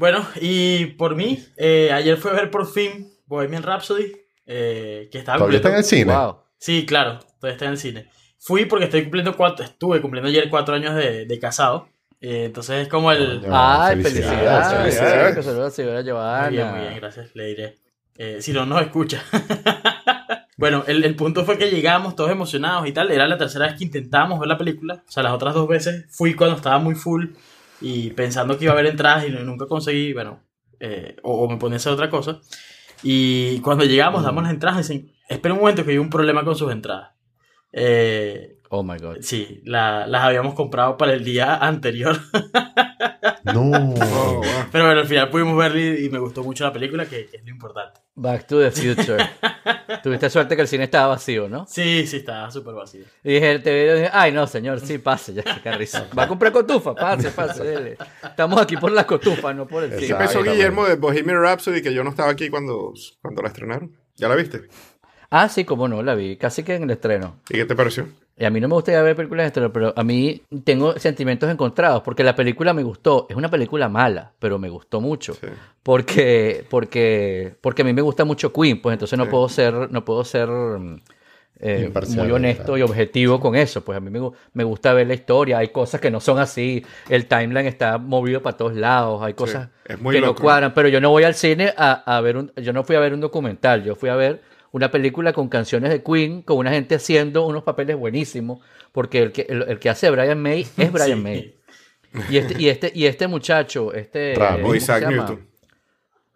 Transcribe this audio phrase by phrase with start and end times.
[0.00, 4.10] Bueno, y por mí, eh, ayer fue a ver por fin Bohemian Rhapsody,
[4.46, 6.16] eh, que estaba ¿Todavía está en el cine?
[6.16, 6.36] Wow.
[6.56, 8.10] Sí, claro, todavía está en el cine.
[8.38, 11.86] Fui porque estoy cumpliendo cuatro, estuve cumpliendo ayer cuatro años de, de casado.
[12.18, 13.42] Eh, entonces es como el...
[13.42, 13.52] Coño.
[13.52, 14.78] Ay, felicidades, felicidades.
[14.78, 15.36] felicidades.
[15.36, 16.46] Que saludos a Giovanna.
[16.46, 17.78] Muy bien, muy bien, gracias, le diré.
[18.16, 19.22] Eh, si no, nos escucha.
[20.56, 23.10] bueno, el, el punto fue que llegamos todos emocionados y tal.
[23.10, 25.04] Era la tercera vez que intentábamos ver la película.
[25.06, 27.26] O sea, las otras dos veces fui cuando estaba muy full
[27.80, 30.42] y pensando que iba a haber entradas y nunca conseguí, bueno,
[30.78, 32.40] eh, o, o me ponía a hacer otra cosa.
[33.02, 36.44] Y cuando llegamos, damos las entradas y dicen, espera un momento que hay un problema
[36.44, 37.12] con sus entradas.
[37.72, 39.16] Eh, Oh my god.
[39.20, 42.16] sí, la- las habíamos comprado para el día anterior.
[43.44, 43.70] No.
[44.02, 44.40] Oh.
[44.70, 47.42] Pero bueno, al final pudimos verla y, y me gustó mucho la película, que es
[47.44, 48.00] lo importante.
[48.14, 49.18] Back to the future.
[50.02, 51.66] Tuviste suerte que el cine estaba vacío, ¿no?
[51.66, 53.04] Sí, sí, estaba súper vacío.
[53.24, 56.06] Y dije, te veo y dije, ay, no, señor, sí, pase, ya, qué risa.
[56.18, 57.64] Va a comprar cotufa, pase, pase.
[57.64, 57.96] dele.
[58.22, 60.08] Estamos aquí por la cotufa, no por el ¿Qué cine.
[60.12, 60.34] Exacto.
[60.34, 62.92] pensó Guillermo de Bohemian Rhapsody que yo no estaba aquí cuando,
[63.22, 63.96] cuando la estrenaron?
[64.16, 64.68] ¿Ya la viste?
[65.30, 67.40] Ah, sí, como no, la vi, casi que en el estreno.
[67.48, 68.08] ¿Y qué te pareció?
[68.40, 71.50] Y a mí no me gusta ver películas de estreno, pero a mí tengo sentimientos
[71.50, 73.26] encontrados, porque la película me gustó.
[73.28, 75.34] Es una película mala, pero me gustó mucho.
[75.34, 75.46] Sí.
[75.82, 79.30] Porque, porque, porque a mí me gusta mucho Queen, pues entonces no Sí.
[79.30, 81.00] puedo ser, no puedo ser mm,
[81.60, 82.78] eh, muy honesto claro.
[82.78, 83.84] y objetivo con eso.
[83.84, 84.20] Pues a mí me,
[84.54, 88.40] me gusta ver la historia, hay cosas que no son así, el timeline está movido
[88.42, 90.42] para todos lados, hay cosas es muy que no loco.
[90.42, 93.00] cuadran, pero yo no voy al cine a, a ver un, yo no fui a
[93.00, 94.40] ver un documental, yo fui a ver
[94.72, 98.60] una película con canciones de Queen, con una gente haciendo unos papeles buenísimos,
[98.92, 101.22] porque el que, el, el que hace Brian May es Brian Sí.
[101.22, 101.54] May.
[102.28, 104.34] Y este, y este, y este muchacho, este.
[104.36, 104.58] Rami.
[104.58, 105.16] O ¿cómo Isaac se llama?
[105.16, 105.46] Newton.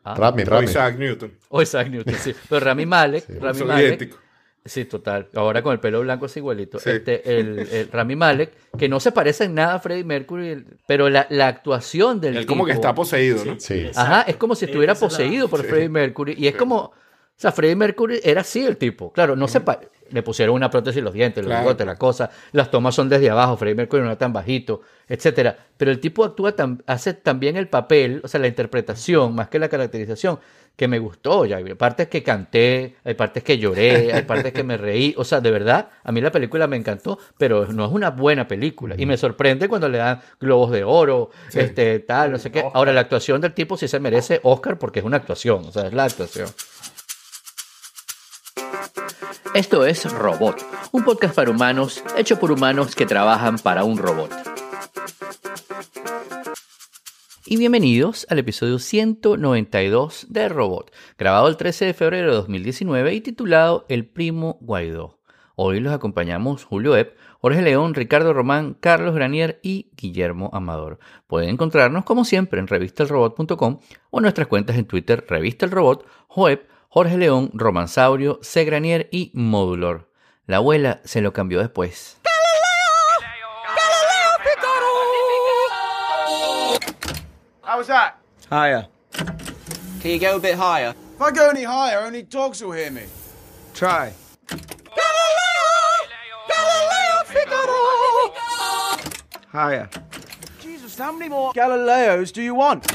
[0.05, 0.64] Ah, Rami, O Rami.
[0.66, 1.32] Isaac Newton.
[1.48, 2.34] O Isaac Newton, sí.
[2.48, 4.20] Pero Rami Malek, Rami Son Malek, idénticos.
[4.64, 5.28] sí, total.
[5.34, 6.78] Ahora con el pelo blanco es igualito.
[6.78, 6.90] Sí.
[6.90, 11.08] Este, el, el Rami Malek, que no se parece en nada a Freddie Mercury, pero
[11.08, 13.58] la, la actuación del Él como que está poseído, ¿no?
[13.58, 13.90] Sí.
[13.96, 15.66] Ajá, es como si estuviera poseído por Sí.
[15.68, 16.34] Freddie Mercury.
[16.38, 16.92] Y es como,
[17.36, 19.12] o sea, Freddie Mercury era así el tipo.
[19.12, 21.62] Claro, no se pa- le pusieron una prótesis en los dientes, los Claro.
[21.64, 22.30] bigotes, la cosa.
[22.52, 25.56] Las tomas son desde abajo, Freddie Mercury no era tan bajito, etcétera.
[25.77, 29.58] Pero el tipo actúa tan, hace también el papel, o sea, la interpretación, más que
[29.58, 30.39] la caracterización,
[30.77, 31.46] que me gustó.
[31.46, 35.14] Ya, hay partes que canté, hay partes que lloré, hay partes que me reí.
[35.17, 38.46] O sea, de verdad, a mí la película me encantó, pero no es una buena
[38.46, 38.94] película.
[38.98, 42.64] Y me sorprende cuando le dan globos de oro, este, tal, no sé qué.
[42.74, 45.86] Ahora, la actuación del tipo sí se merece Oscar porque es una actuación, o sea,
[45.86, 46.48] es la actuación.
[49.55, 54.30] Esto es Robot, un podcast para humanos hecho por humanos que trabajan para un robot.
[57.46, 63.20] Y bienvenidos al episodio 192 de Robot, grabado el 13 de febrero de 2019 y
[63.20, 65.20] titulado El Primo Guaidó.
[65.56, 70.98] Hoy los acompañamos Julio Epp, Jorge León, Ricardo Román, Carlos Granier y Guillermo Amador.
[71.26, 73.78] Pueden encontrarnos como siempre en revistelrobot.com
[74.11, 78.64] o en nuestras cuentas en Twitter Revista El Robot, Joep, Jorge León, Romansaurio, C.
[78.64, 80.08] Granier y Modulor.
[80.46, 82.18] La abuela se lo cambió después.
[87.64, 88.12] How was that?
[88.48, 88.86] Higher.
[90.00, 90.94] Can you go a bit higher?
[91.16, 93.02] If I go any higher, only dogs will hear me.
[93.74, 94.12] Try.
[99.50, 99.90] Higher.
[100.62, 102.88] Jesus, how many more Galileos do you want?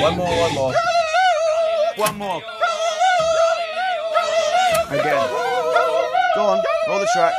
[0.00, 0.74] one more, one more.
[2.00, 2.42] One more.
[4.88, 5.28] Again.
[6.34, 7.34] Go on, roll the track.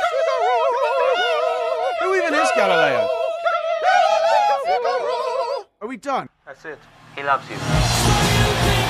[2.00, 3.08] Who even is Galileo?
[5.80, 6.28] Are we done?
[6.46, 6.78] That's it.
[7.16, 8.81] He loves you.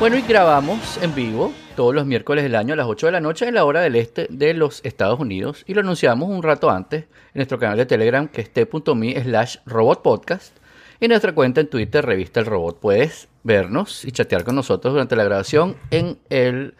[0.00, 3.20] Bueno, y grabamos en vivo todos los miércoles del año a las 8 de la
[3.20, 6.70] noche en la hora del este de los Estados Unidos y lo anunciamos un rato
[6.70, 10.56] antes en nuestro canal de Telegram que es t.me slash robotpodcast
[11.00, 12.80] y en nuestra cuenta en Twitter Revista El Robot.
[12.80, 16.74] Puedes vernos y chatear con nosotros durante la grabación en el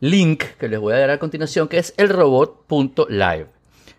[0.00, 3.46] link que les voy a dar a continuación que es elrobot.live.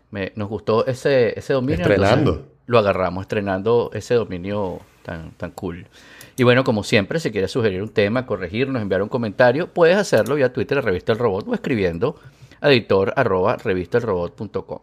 [0.10, 1.82] Me- nos gustó ese, ese dominio.
[1.82, 2.48] Estrenando.
[2.66, 5.86] Lo agarramos, estrenando ese dominio tan, tan cool.
[6.36, 10.36] Y bueno, como siempre, si quieres sugerir un tema, corregirnos, enviar un comentario, puedes hacerlo
[10.36, 12.16] vía Twitter a Revista El Robot o escribiendo
[12.60, 14.80] a editor arroba revistelrobot.com.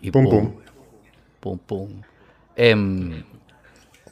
[0.00, 0.52] Y Pum, pum.
[1.40, 2.02] Pum, pum.
[2.56, 3.22] Em,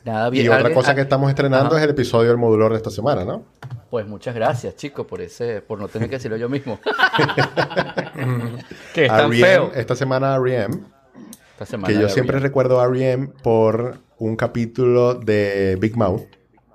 [0.04, 0.46] nada Y bien.
[0.48, 1.78] otra alguien- cosa que estamos estrenando Ajá.
[1.78, 3.44] es el episodio del modular de esta semana, ¿no?
[3.90, 6.78] Pues muchas gracias, chicos, por ese, por no tener que decirlo yo mismo.
[8.94, 9.72] que es tan R.E.M., feo.
[9.74, 10.76] Esta semana R.E.M.
[11.52, 13.28] Esta semana Que yo de siempre recuerdo a R.E.M.
[13.42, 16.22] por un capítulo de Big Mouth,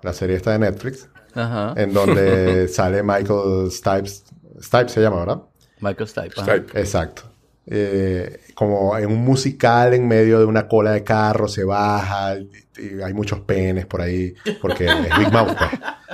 [0.04, 1.74] la serie esta de Netflix, Ajá.
[1.78, 4.26] en donde sale Michael Stipes.
[4.62, 5.42] Stipes se llama, ¿verdad?
[5.80, 6.34] Michael Stipe.
[6.36, 6.58] ajá.
[6.58, 6.80] Stipe.
[6.80, 7.22] Exacto.
[7.70, 12.50] Eh, como en un musical en medio de una cola de carro, se baja, y,
[12.78, 15.56] y hay muchos penes por ahí, porque es Big Mouth.
[15.58, 15.72] pues.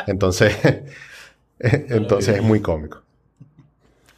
[0.07, 0.55] Entonces,
[1.59, 3.01] entonces es muy cómico.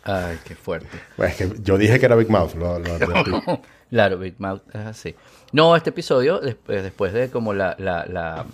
[0.05, 0.87] Ay, qué fuerte.
[1.17, 2.53] Bueno, es que yo dije que era Big Mouth.
[2.55, 3.61] lo- lo.
[3.89, 5.15] Claro, Big Mouth es así.
[5.51, 8.45] No, este episodio, después, de como la, la, la-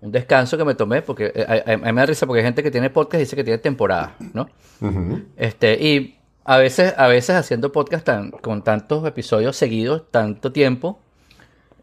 [0.00, 2.40] un descanso que me tomé, porque eh, a, a- a mí me da risa porque
[2.40, 4.48] hay gente que tiene podcast y dice que tiene temporada, ¿no?
[4.80, 5.22] Ujú.
[5.36, 11.00] Este, y a veces, a veces haciendo podcast tan, con tantos episodios seguidos, tanto tiempo,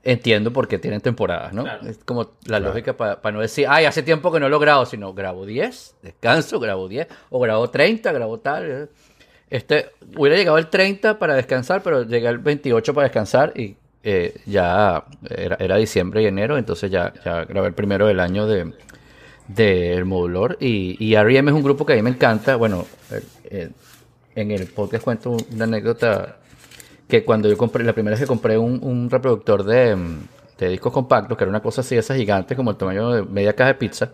[0.04, 1.64] entiendo por qué tienen temporadas, ¿no?
[1.64, 1.88] Claro.
[1.88, 5.14] Es como la lógica para no decir, ay, hace tiempo que no lo grabo, sino
[5.14, 8.90] grabo 10, descanso, grabo 10, o grabo 30, grabo tal.
[9.50, 14.40] Este, hubiera llegado el 30 para descansar, pero llegué al 28 para descansar y eh,
[14.46, 18.74] ya era, era diciembre y enero, entonces ya, ya grabé el primero del año de
[19.50, 21.50] del modulor y, y R.E.M.
[21.50, 23.70] es un grupo que a mí me encanta, bueno, eh, eh,
[24.36, 26.38] en el podcast cuento una anécdota
[27.10, 29.98] que cuando yo compré, la primera vez que compré un, un reproductor de,
[30.60, 33.56] de discos compactos, que era una cosa así, esa gigante, como el tamaño de media
[33.56, 34.12] caja de pizza,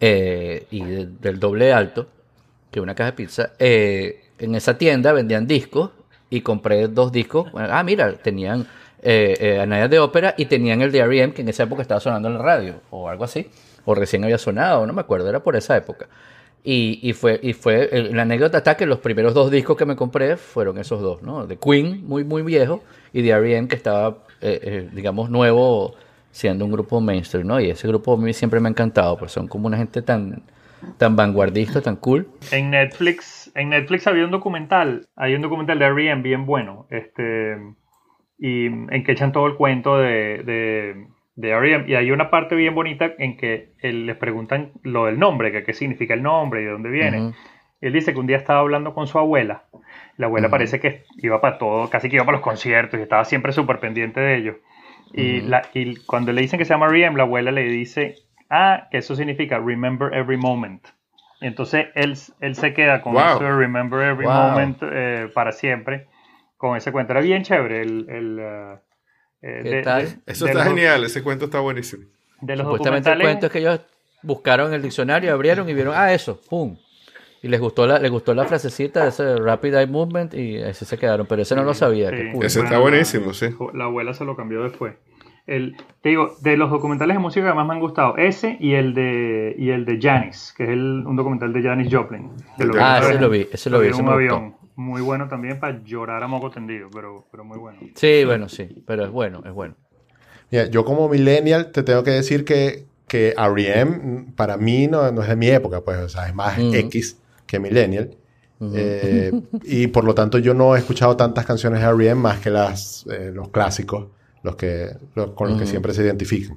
[0.00, 2.06] eh, y de- del doble alto,
[2.70, 5.90] que una caja de pizza, eh, en esa tienda vendían discos
[6.30, 7.50] y compré dos discos.
[7.54, 8.66] Ah, mira, tenían
[9.02, 12.00] eh, eh, Anaya de ópera y tenían el de R.E.M., que en esa época estaba
[12.00, 13.48] sonando en la radio, o algo así,
[13.84, 16.08] o recién había sonado, no me acuerdo, era por esa época.
[16.64, 19.96] Y, y fue, y fue la anécdota está que los primeros dos discos que me
[19.96, 21.46] compré fueron esos dos, ¿no?
[21.46, 22.82] De Queen, muy, muy viejo,
[23.12, 25.94] y de R.E.M., que estaba, eh, eh, digamos, nuevo,
[26.30, 27.60] siendo un grupo mainstream, ¿no?
[27.60, 30.42] Y ese grupo a mí siempre me ha encantado, pues son como una gente tan,
[30.98, 32.28] tan vanguardista, tan cool.
[32.50, 36.22] En Netflix, en Netflix había un documental, hay un documental de R.E.M.
[36.22, 37.56] bien bueno, este,
[38.38, 41.06] y en que echan todo el cuento de,
[41.38, 41.84] de R.E.M.
[41.86, 45.62] Y hay una parte bien bonita en que él- les preguntan lo del nombre, que
[45.62, 47.32] qué significa el nombre y de dónde viene.
[47.80, 49.62] Él dice que un día estaba hablando con su abuela.
[50.16, 53.24] La abuela parece que iba para todo, casi que iba para los conciertos y estaba
[53.24, 54.56] siempre súper pendiente de ellos.
[55.12, 55.48] Y, Ujú.
[55.50, 58.16] la, y cuando le dicen que se llama R.E.M., la abuela le dice,
[58.50, 60.88] ah, que eso significa Remember Every Moment.
[61.40, 63.26] Y entonces él, él se queda con Wow.
[63.26, 64.34] eso de Remember Every Wow.
[64.34, 66.08] Moment eh, para siempre,
[66.56, 67.12] con ese cuento.
[67.12, 68.06] Era bien chévere el...
[68.08, 68.40] el,
[69.42, 70.02] eh, ¿Qué de- tal?
[70.04, 72.04] de- Eso de está los- genial, ese cuento está buenísimo.
[72.40, 73.80] De los Supuestamente el cuento es que ellos
[74.22, 76.76] buscaron el diccionario, abrieron y vieron, ah, eso, pum.
[77.42, 80.84] Y les gustó la, les gustó la frasecita de ese Rapid Eye Movement y así
[80.84, 81.26] se quedaron.
[81.26, 82.10] Pero ese no lo sabía.
[82.10, 82.16] Sí.
[82.16, 82.44] qué cool.
[82.44, 83.48] Ese está buenísimo, sí.
[83.74, 84.94] La abuela se lo cambió después.
[85.46, 88.74] El, te digo, de los documentales de música que más me han gustado, ese y
[88.74, 92.30] el de y el de Janis, que es el- un documental de Janis Joplin.
[92.78, 94.34] Ah, ese lo vi, ese lo vi, ese un me gustó.
[94.36, 94.54] avión.
[94.78, 97.80] Muy bueno también para llorar a moco tendido, pero, pero muy bueno.
[97.96, 98.68] Sí, bueno, sí.
[98.86, 99.74] Pero es bueno, es bueno.
[100.52, 104.26] Mira, yo como millennial te tengo que decir que, que R.E.M.
[104.36, 106.56] para mí no, no es de mi época, pues, o sea, es más.
[106.72, 108.16] X que millennial.
[108.72, 109.32] Eh,
[109.64, 112.20] y por lo tanto yo no he escuchado tantas canciones de R.E.M.
[112.20, 114.06] más que las, eh, los clásicos,
[114.44, 116.56] los que, los- con los que siempre se identifican.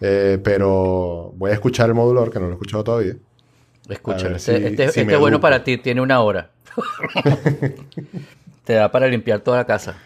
[0.00, 3.16] Eh, pero voy a escuchar el modulador, que no lo he escuchado todavía.
[3.86, 6.50] Ver este, si- este- si este bueno para ti, tiene una hora.
[8.64, 9.96] Te da para limpiar toda la casa.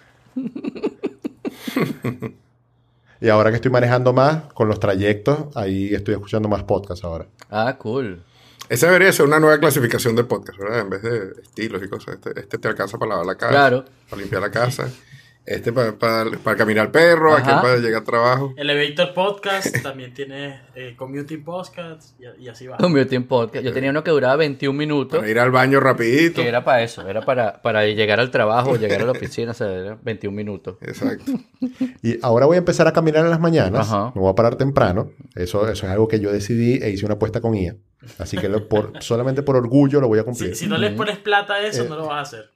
[3.21, 7.27] Y ahora que estoy manejando más con los trayectos, ahí estoy escuchando más podcasts ahora.
[7.51, 8.23] Ah, cool.
[8.69, 10.81] Esa debería ser una nueva clasificación de podcast, ¿verdad?
[10.81, 12.15] En vez de estilos y cosas.
[12.15, 13.85] Este, este te alcanza para lavar la casa, Claro.
[14.09, 14.89] para limpiar la casa.
[15.47, 17.43] Este para, para, para caminar al perro, Ajá.
[17.43, 18.55] aquel para llegar al trabajo.
[18.57, 22.77] Elevator Podcast también tiene eh, Community Podcast y, y así va.
[22.77, 23.65] Beauty Podcast.
[23.65, 25.19] Yo tenía uno que duraba 21 minutos.
[25.19, 26.43] Para ir al baño rapidito.
[26.43, 29.55] Que era para eso, era para, para llegar al trabajo, llegar a la oficina, o
[29.55, 30.77] sea, era 21 minutos.
[30.83, 31.33] Exacto.
[32.03, 33.89] Y ahora voy a empezar a caminar en las mañanas.
[33.93, 34.13] Ajá.
[34.15, 35.11] Me voy a parar temprano.
[35.35, 37.77] Eso, eso es algo que yo decidí e hice una apuesta con IA.
[38.19, 40.55] Así que lo- por, solamente por orgullo lo voy a cumplir.
[40.57, 42.51] Si, si no les pones plata a eso, no lo vas a hacer.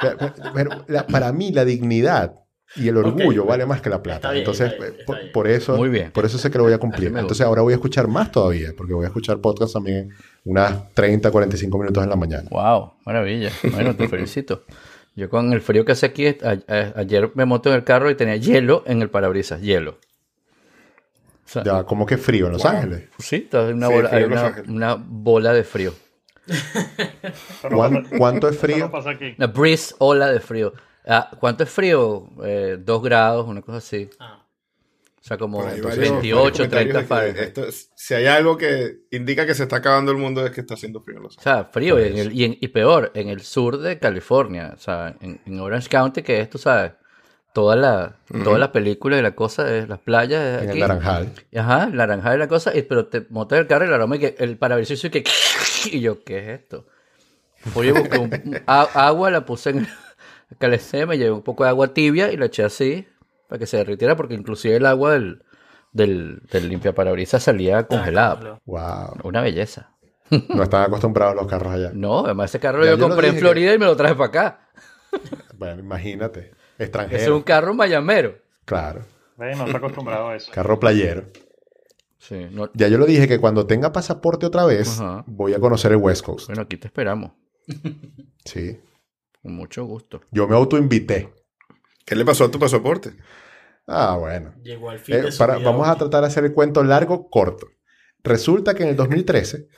[0.00, 2.34] Pero- pero- pero la- para mí la dignidad
[2.74, 3.48] y el orgullo Ok.
[3.48, 4.30] vale más que la plata.
[4.30, 5.32] Bien, Entonces, está bien, está por, bien.
[5.32, 6.10] por eso, Muy bien.
[6.12, 7.08] por eso sé que lo voy a cumplir.
[7.08, 10.10] Entonces ahora voy a escuchar más todavía, porque voy a escuchar podcast también
[10.44, 12.48] unas 30, 45 minutos en la mañana.
[12.50, 13.50] Wow, maravilla.
[13.72, 14.64] Bueno, te felicito.
[15.14, 18.10] Yo con el frío que hace aquí, a- a- ayer me monté en el carro
[18.10, 19.92] y tenía hielo en el parabrisas, hielo.
[21.46, 23.04] O sea, Ya, como que frío en Los Ángeles.
[23.18, 25.94] sí, está una, Sí, bola, frío hay una bola de frío.
[27.70, 28.90] No ¿Cuán- pasa- ¿Cuánto es no frío?
[29.38, 30.72] Una breeze, ola de frío.
[31.06, 32.28] Ah, ¿Cuánto es frío?
[32.44, 34.08] Eh, dos grados, una cosa así.
[34.18, 34.42] Ah.
[35.20, 37.06] sea, como Por ahí varios- 28, varios 30 comentarios de que
[37.54, 37.58] Fahrenheit.
[37.74, 40.74] es- si hay algo que indica que se está acabando el mundo es que está
[40.74, 41.98] haciendo frío Los O sea, frío.
[41.98, 45.40] Y, en el- y en- y peor, en el sur de California, o sea, en,
[45.44, 46.92] en Orange County, que es, tú sabes,
[47.52, 50.58] toda la, toda la película y la cosa, es las playas.
[50.58, 51.32] es En el naranjal.
[51.56, 54.16] Ajá, el naranjal y la cosa, y, pero te montas el carro y el aroma
[54.16, 55.24] y que el parabrisas y que...
[55.92, 56.86] Y yo, ¿qué es esto?
[57.74, 59.78] Oye, busqué un- un- a- agua, la puse en
[60.50, 63.06] el calecé, me llevé un poco de agua tibia y la eché así
[63.48, 65.42] para que se derritiera, porque inclusive el agua del,
[65.92, 68.60] del, del limpiaparabrisas salía congelada.
[68.66, 69.18] Wow.
[69.24, 69.90] Una belleza.
[70.48, 71.90] No están acostumbrados los carros allá.
[71.94, 73.96] No, además ese carro Ya yo yo lo compré en que- Florida y me lo
[73.96, 74.68] traje para acá.
[75.56, 76.52] Bueno, imagínate.
[76.78, 77.22] Extranjero.
[77.22, 78.36] es un carro mayamero.
[78.64, 79.00] Claro.
[79.36, 80.50] Ve, No está acostumbrado a eso.
[80.52, 81.24] Carro playero.
[82.18, 85.24] Sí, no- Ya yo lo dije que cuando tenga pasaporte otra vez, Ajá.
[85.26, 86.46] voy a conocer el West Coast.
[86.48, 87.32] bueno, aquí te esperamos.
[88.44, 88.78] Sí.
[89.42, 90.20] Con mucho gusto.
[90.30, 91.32] Yo me autoinvité.
[92.04, 93.10] ¿Qué le pasó a tu pasaporte?
[93.86, 94.54] Ah, bueno.
[94.62, 96.82] Llegó al fin Eh, de su para- vida vamos a tratar de hacer el cuento
[96.84, 97.66] largo, corto.
[98.22, 99.68] Resulta que en el 2013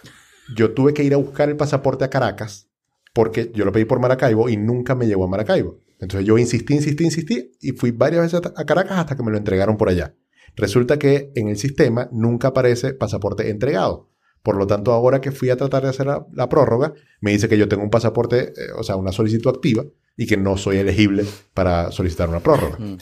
[0.56, 2.68] yo tuve que ir a buscar el pasaporte a Caracas
[3.14, 5.80] porque yo lo pedí por Maracaibo y nunca me llegó a Maracaibo.
[5.98, 9.30] Entonces yo insistí, insistí, insistí y fui varias veces a a Caracas hasta que me
[9.30, 10.14] lo entregaron por allá.
[10.58, 14.10] Resulta que en el sistema nunca aparece pasaporte entregado.
[14.42, 17.48] Por lo tanto, ahora que fui a tratar de hacer la, la prórroga, me dice
[17.48, 19.84] que yo tengo un pasaporte, eh, o sea, una solicitud activa
[20.16, 21.24] y que no soy elegible
[21.54, 22.76] para solicitar una prórroga.
[22.78, 22.98] Mm.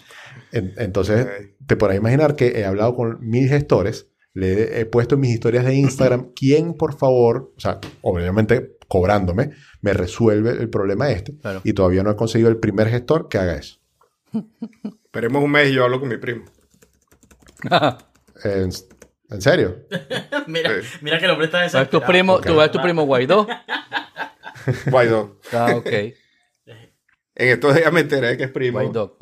[0.52, 1.26] En- entonces,
[1.66, 5.64] te podrás imaginar que he hablado con mil gestores, le he puesto en mis historias
[5.64, 11.36] de Instagram, quién por favor, o sea, obviamente cobrándome, me resuelve el problema este.
[11.38, 11.60] Claro.
[11.64, 13.78] Y todavía no he conseguido el primer gestor que haga eso.
[15.04, 16.44] Esperemos un mes y yo hablo con mi primo.
[18.44, 18.70] ¿En,
[19.30, 19.76] en serio?
[20.46, 22.46] mira, que el hombre está ¿Tú tu primo, ok.
[22.46, 23.46] tú ves tu primo Guaidó?
[24.90, 25.38] Guaidó.
[25.52, 25.86] Ah, ok.
[25.86, 28.78] En estos días me enteré que es primo.
[28.80, 29.18] Guaidó.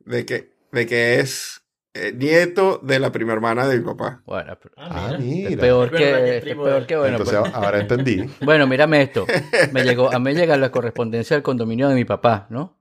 [0.00, 1.62] De que, de que es
[1.94, 4.22] eh, nieto de la prima hermana de mi papá.
[4.24, 5.50] Bueno, pero- Ah, Ah, mira.
[5.50, 7.16] es peor que es peor de- que bueno.
[7.16, 8.24] Entonces pues- ahora entendí.
[8.40, 9.26] Bueno, mírame esto.
[9.72, 12.78] Me llegó, a mí llega la correspondencia del condominio de mi papá, ¿no?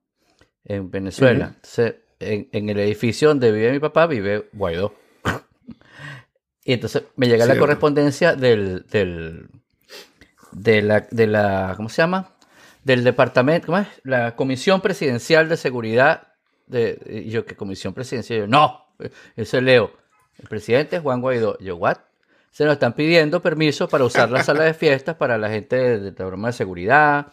[0.64, 1.46] En Venezuela.
[1.56, 4.94] Entonces, en, en el edificio donde vive mi papá vive Guaidó.
[6.66, 9.50] Y entonces me llega la correspondencia del, del,
[10.52, 12.36] de la, de la, ¿cómo se llama?
[12.84, 13.88] Del departamento, ¿cómo es?
[14.04, 16.28] La Comisión Presidencial de Seguridad.
[16.68, 18.42] De, y yo, ¿qué comisión presidencial?
[18.42, 18.86] Yo, no,
[19.36, 19.92] ese leo.
[20.38, 21.58] El presidente es Juan Guaidó.
[21.60, 21.98] Yo, ¿what?
[22.52, 26.14] Se nos están pidiendo permiso para usar la sala de fiestas para la gente de,
[26.16, 27.28] la broma de seguridad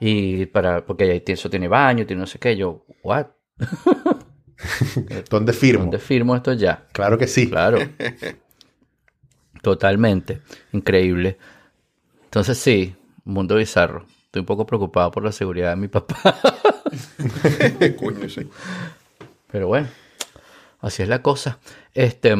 [0.00, 2.56] y para porque eso tiene baño, tiene no sé qué.
[2.56, 3.26] Yo, what?
[5.30, 5.82] ¿Dónde firmo?
[5.84, 6.84] ¿Dónde firmo esto ya?
[6.92, 7.48] Claro que sí.
[7.50, 7.78] Claro.
[9.62, 10.40] Totalmente.
[10.72, 11.38] Increíble.
[12.24, 14.06] Entonces sí, mundo bizarro.
[14.26, 16.16] Estoy un poco preocupado por la seguridad de mi papá.
[17.98, 18.48] Coño, sí.
[19.50, 19.88] Pero bueno,
[20.80, 21.58] así es la cosa.
[21.94, 22.34] Este,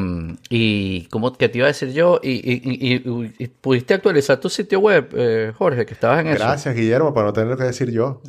[0.48, 4.40] y como que te iba a decir yo, y, y- y- y- y pudiste actualizar
[4.40, 6.38] tu sitio web, eh, Jorge, que estabas en eso.
[6.42, 8.22] Gracias, Guillermo, para no tener que decir yo.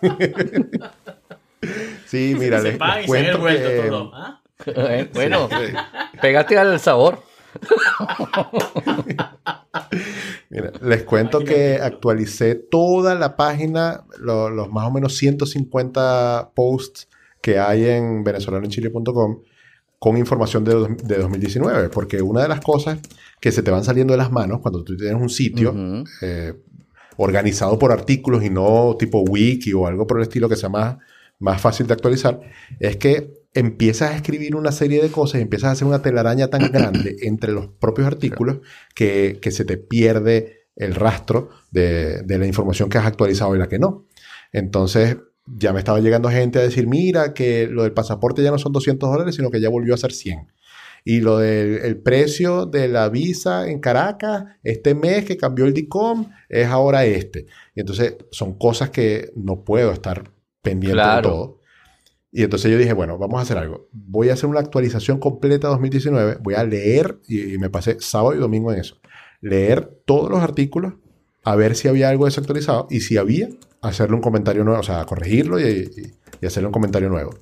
[2.06, 3.88] sí, mira, se les, cuento vuelto que...
[3.88, 4.10] todo.
[4.14, 4.42] ¿ah?
[4.66, 5.74] Eh, bueno, Sí.
[6.20, 7.22] pégate al sabor.
[10.50, 17.08] Mira, les cuento que actualicé toda la página, lo- los más o menos 150 posts
[17.40, 19.40] que hay en venezolanoenchile.com
[19.98, 22.98] con información de, dos- de 2019, porque una de las cosas
[23.40, 25.74] que se te van saliendo de las manos cuando tú tienes un sitio
[26.22, 26.54] eh,
[27.16, 30.96] organizado por artículos y no tipo wiki o algo por el estilo que sea más,
[31.42, 32.40] más fácil de actualizar,
[32.80, 36.48] es que empiezas a escribir una serie de cosas y empiezas a hacer una telaraña
[36.48, 38.58] tan grande entre los propios artículos
[38.94, 43.58] que, que se te pierde el rastro de, de la información que has actualizado y
[43.58, 44.06] la que no.
[44.52, 48.58] Entonces ya me estaba llegando gente a decir, mira, que lo del pasaporte ya no
[48.58, 50.48] son 200 dólares, sino que ya volvió a ser 100.
[51.04, 55.74] Y lo del el precio de la visa en Caracas, este mes que cambió el
[55.74, 57.46] DICOM, es ahora este.
[57.74, 60.31] Y entonces son cosas que no puedo estar
[60.62, 61.16] pendiente Claro.
[61.16, 61.58] de todo.
[62.34, 63.88] Y entonces yo dije, bueno, vamos a hacer algo.
[63.92, 66.38] Voy a hacer una actualización completa de 2019.
[66.42, 68.96] Voy a leer, y, y me pasé sábado y domingo en eso.
[69.42, 70.94] Leer todos los artículos,
[71.44, 72.86] a ver si había algo desactualizado.
[72.90, 73.48] Y si había,
[73.82, 77.34] hacerle un comentario nuevo, o sea, corregirlo y, y- y hacerle un comentario nuevo.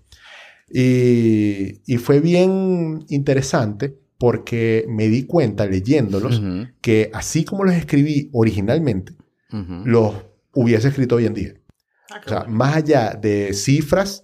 [0.73, 7.75] Y, y fue bien interesante porque me di cuenta leyéndolos Ujú, que así como los
[7.75, 9.15] escribí originalmente,
[9.53, 9.83] ujú.
[9.85, 10.15] los
[10.55, 11.55] hubiese escrito hoy en día.
[12.11, 12.55] Ah, O sea, bueno.
[12.55, 14.21] más allá de cifras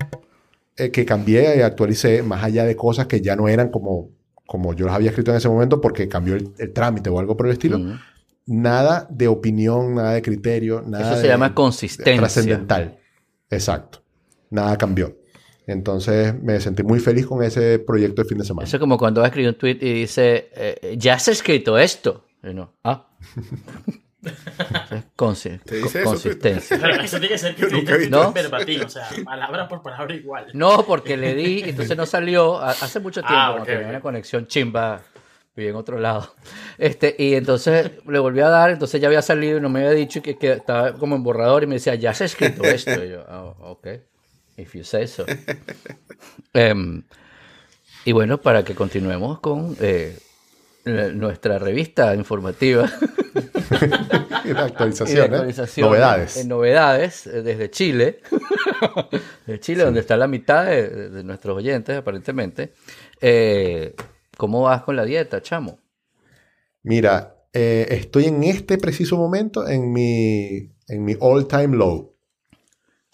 [0.77, 4.11] eh, que cambié y actualicé, más allá de cosas que ya no eran como,
[4.47, 7.37] como yo las había escrito en ese momento porque cambió el, el trámite o algo
[7.37, 7.93] por el estilo, Ujú.
[8.47, 12.17] nada de opinión, nada de criterio, nada Eso se de- llama consistencia.
[12.17, 12.99] trascendental.
[13.51, 14.03] Exacto.
[14.51, 15.17] Nada cambió.
[15.69, 18.67] Entonces me sentí muy feliz con ese proyecto de fin de semana.
[18.67, 21.77] Eso es como cuando vas a escribir un tweet y dice, eh, ya has escrito
[21.79, 22.25] esto.
[22.45, 23.09] Y no, ah.
[25.17, 26.05] Consi- ¿Te dice eso, tweet?
[26.05, 26.79] consistencia.
[26.81, 28.33] Pero eso tiene que ser que ¿No?
[28.33, 30.47] Verbatim, o sea, palabra por palabra igual.
[30.53, 34.01] No, porque le di, entonces no salió hace mucho tiempo, Ah, cuando ok, tenía una
[34.01, 35.03] conexión chimba,
[35.55, 36.35] vivía en otro lado.
[36.79, 39.93] Este, y entonces le volví a dar, entonces ya había salido y no me había
[39.93, 43.03] dicho que, que estaba como en borrador y me decía, ya se ha escrito esto.
[43.05, 43.87] Y yo, "Ah, ok,
[44.59, 45.25] if you say so.
[46.53, 47.03] Em,
[48.05, 50.19] y bueno, para que continuemos con eh,
[50.87, 52.83] nuestra revista informativa.
[52.87, 53.07] De
[54.45, 56.37] Y de actualizaciones, actualizaciones, novedades.
[56.37, 58.21] En novedades eh, desde Chile.
[59.47, 62.73] de Chile, donde está la mitad de, de- de nuestros oyentes, aparentemente.
[63.21, 63.95] Eh,
[64.37, 65.81] ¿Cómo vas con la dieta, chamo?
[66.85, 72.15] Mira, eh, estoy en este preciso momento en mi, en mi all-time low.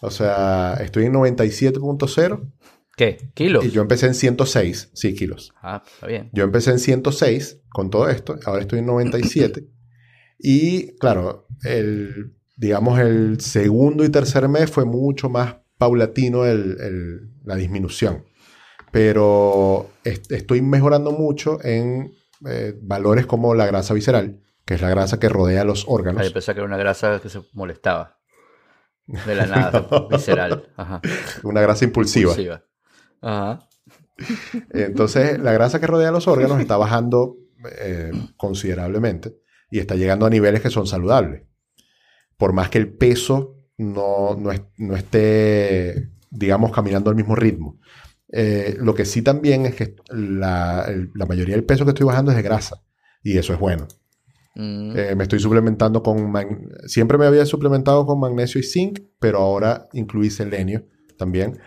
[0.01, 2.51] O sea, estoy en 97.0
[2.95, 3.31] ¿Qué?
[3.33, 3.65] ¿Kilos?
[3.65, 5.53] y yo empecé en 106, sí, kilos.
[5.61, 6.29] Ah, está bien.
[6.33, 9.67] Yo empecé en 106 con todo esto, ahora estoy en 97.
[10.45, 17.29] Y claro, el, digamos, el segundo y tercer mes fue mucho más paulatino el- el-
[17.45, 18.25] la disminución.
[18.91, 22.13] Pero est- estoy mejorando mucho en
[22.45, 26.21] eh, valores como la grasa visceral, que es la grasa que rodea los órganos.
[26.21, 28.19] Ahí pensé que era una grasa que se molestaba.
[29.07, 30.71] De la nada, visceral.
[30.75, 31.01] Ajá.
[31.43, 32.31] Una grasa impulsiva.
[32.31, 32.63] Impulsiva.
[33.23, 33.67] Ajá.
[34.71, 37.37] Entonces, la grasa que rodea los órganos está bajando
[37.81, 39.35] eh, considerablemente
[39.71, 41.43] y está llegando a niveles que son saludables.
[42.37, 47.79] Por más que el peso no, no, es- no esté, digamos, caminando al mismo ritmo.
[48.31, 52.31] Eh, lo que sí también es que la, la mayoría del peso que estoy bajando
[52.31, 52.81] es de grasa
[53.23, 53.87] y eso es bueno.
[54.55, 56.31] Mm, Eh, me estoy suplementando con...
[56.85, 60.85] Siempre me había suplementado con magnesio y zinc, pero ahora incluí selenio
[61.17, 61.59] también.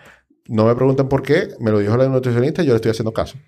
[0.48, 3.12] No me pregunten por qué, me lo dijo la nutricionista y yo le estoy haciendo
[3.12, 3.38] caso.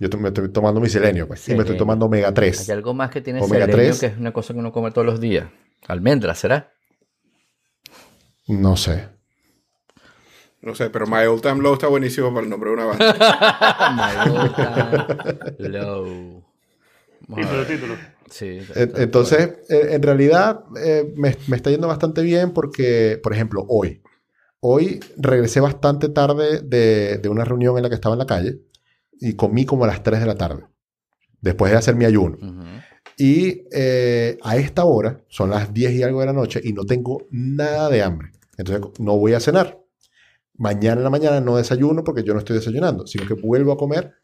[0.00, 1.48] Yo me estoy tomando mi selenio, pues.
[1.48, 2.68] Y me estoy tomando omega 3.
[2.68, 4.00] Hay algo más que tiene Omega selenio, 3.
[4.00, 5.46] que es una cosa que uno come todos los días.
[5.86, 6.72] Almendra, ¿será?
[8.48, 9.08] No sé.
[10.60, 13.14] No sé, pero My Old Time Low está buenísimo para el nombre de una banda.
[13.96, 16.44] My old time low.
[17.32, 17.96] A Título.
[18.30, 23.64] Sí, Entonces, eh, en realidad, eh, me, me está yendo bastante bien porque, por ejemplo,
[23.68, 24.02] hoy.
[24.66, 28.62] Hoy regresé bastante tarde de, de una reunión en la que estaba en la calle
[29.20, 30.64] y comí como a las 3 de la tarde,
[31.42, 32.38] después de hacer mi ayuno.
[33.18, 36.86] Y eh, a esta hora, son las 10 y algo de la noche, y no
[36.86, 38.32] tengo nada de hambre.
[38.56, 39.84] Entonces no voy a cenar.
[40.56, 43.76] Mañana en la mañana no desayuno porque yo no estoy desayunando, sino que vuelvo a
[43.76, 44.14] comer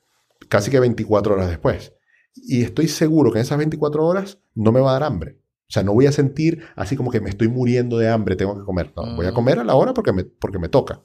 [0.48, 1.92] casi que 24 horas después.
[2.34, 5.39] Y estoy seguro que en esas 24 horas no me va a dar hambre.
[5.70, 8.58] O sea, no voy a sentir así como que me estoy muriendo de hambre, tengo
[8.58, 8.92] que comer.
[8.96, 9.34] No, voy a Mm.
[9.34, 11.00] comer a la hora porque me, porque me toca.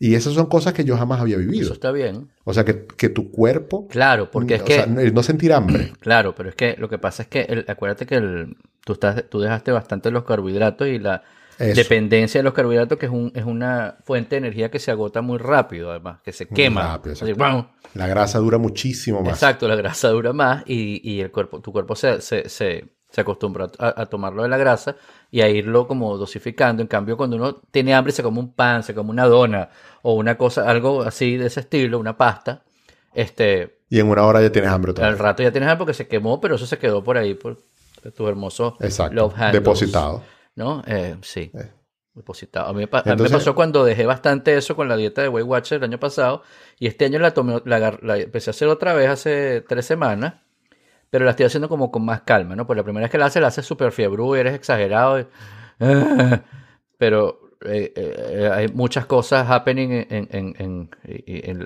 [0.00, 1.72] Y esas son cosas que yo jamás había Eso vivido.
[1.72, 2.28] está bien.
[2.44, 3.86] O sea, que, que tu cuerpo...
[3.86, 4.74] Claro, porque es o que...
[4.74, 5.92] sea, no sentir hambre.
[6.00, 9.24] Claro, pero es que lo que pasa es que el- acuérdate que el- tú, estás,
[9.30, 11.22] tú dejaste bastante los carbohidratos y la
[11.58, 11.80] Eso.
[11.80, 15.22] dependencia de los carbohidratos, que es, un, es una fuente de energía que se agota
[15.22, 16.98] muy rápido, además, que se quema.
[16.98, 17.14] rápido.
[17.94, 19.34] La grasa dura muchísimo más.
[19.34, 23.22] Exacto, la grasa dura más y, y el cuerpo, tu cuerpo se, se, se, se
[23.22, 24.96] acostumbra a, a tomarlo de la grasa
[25.30, 26.82] y a irlo como dosificando.
[26.82, 29.70] En cambio, cuando uno tiene hambre, se come un pan, se come una dona
[30.02, 32.62] o una cosa, algo así de ese estilo, una pasta,
[33.14, 36.06] este, Y en una hora ya tienes hambre al rato ya tienes hambre porque se
[36.06, 37.56] quemó, pero eso se quedó por ahí por
[38.14, 39.14] tus hermosos Exacto.
[39.14, 40.22] love handles, Depositado.
[40.54, 40.82] ¿No?
[40.86, 41.50] Eh, sí.
[41.54, 41.72] Eh.
[42.12, 42.68] Depositado.
[42.68, 45.48] A mí, a mí me pasó cuando dejé bastante eso con la dieta de Weight
[45.48, 46.42] Watcher el año pasado.
[46.78, 50.34] Y este año la, tomé, la, la empecé a hacer otra vez hace tres semanas.
[51.16, 52.66] Pero la estoy haciendo como con más calma, ¿no?
[52.66, 55.26] Porque la primera vez que la haces, la haces súper fiebre y eres exagerado.
[56.98, 60.90] pero eh, eh, hay muchas cosas happening en, en, en,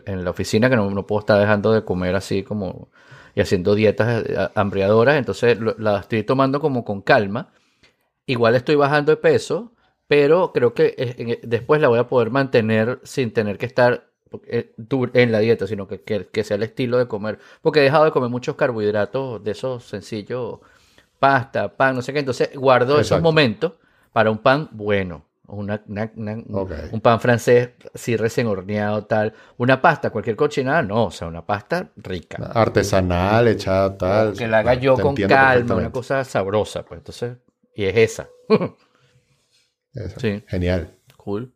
[0.06, 2.88] en- la oficina que no, puedo estar dejando de comer así como
[3.34, 5.16] y haciendo dietas eh, hambriadoras.
[5.16, 7.50] Entonces la estoy tomando como con calma.
[8.26, 9.72] Igual estoy bajando de peso,
[10.08, 14.09] pero creo que después la voy a poder mantener sin tener que estar
[15.12, 17.38] en la dieta, sino que, que, que sea el estilo de comer.
[17.62, 20.58] Porque he dejado de comer muchos carbohidratos de esos sencillos,
[21.18, 22.20] pasta, pan, no sé qué.
[22.20, 23.72] Entonces guardo esos momentos
[24.12, 25.26] para un pan bueno.
[25.46, 26.34] Una, una- una-
[26.92, 29.34] un- pan francés, sí, recién horneado, tal.
[29.56, 31.06] Una pasta, cualquier cochinada, no.
[31.06, 32.52] O sea, una pasta rica.
[32.54, 34.34] Artesanal, hecha tal.
[34.36, 36.98] Que la haga yo Te con calma, una cosa sabrosa, pues.
[36.98, 37.36] Entonces,
[37.74, 38.28] y es esa.
[39.92, 40.20] Esa.
[40.20, 40.44] Sí.
[40.46, 40.94] Genial.
[41.16, 41.52] cool.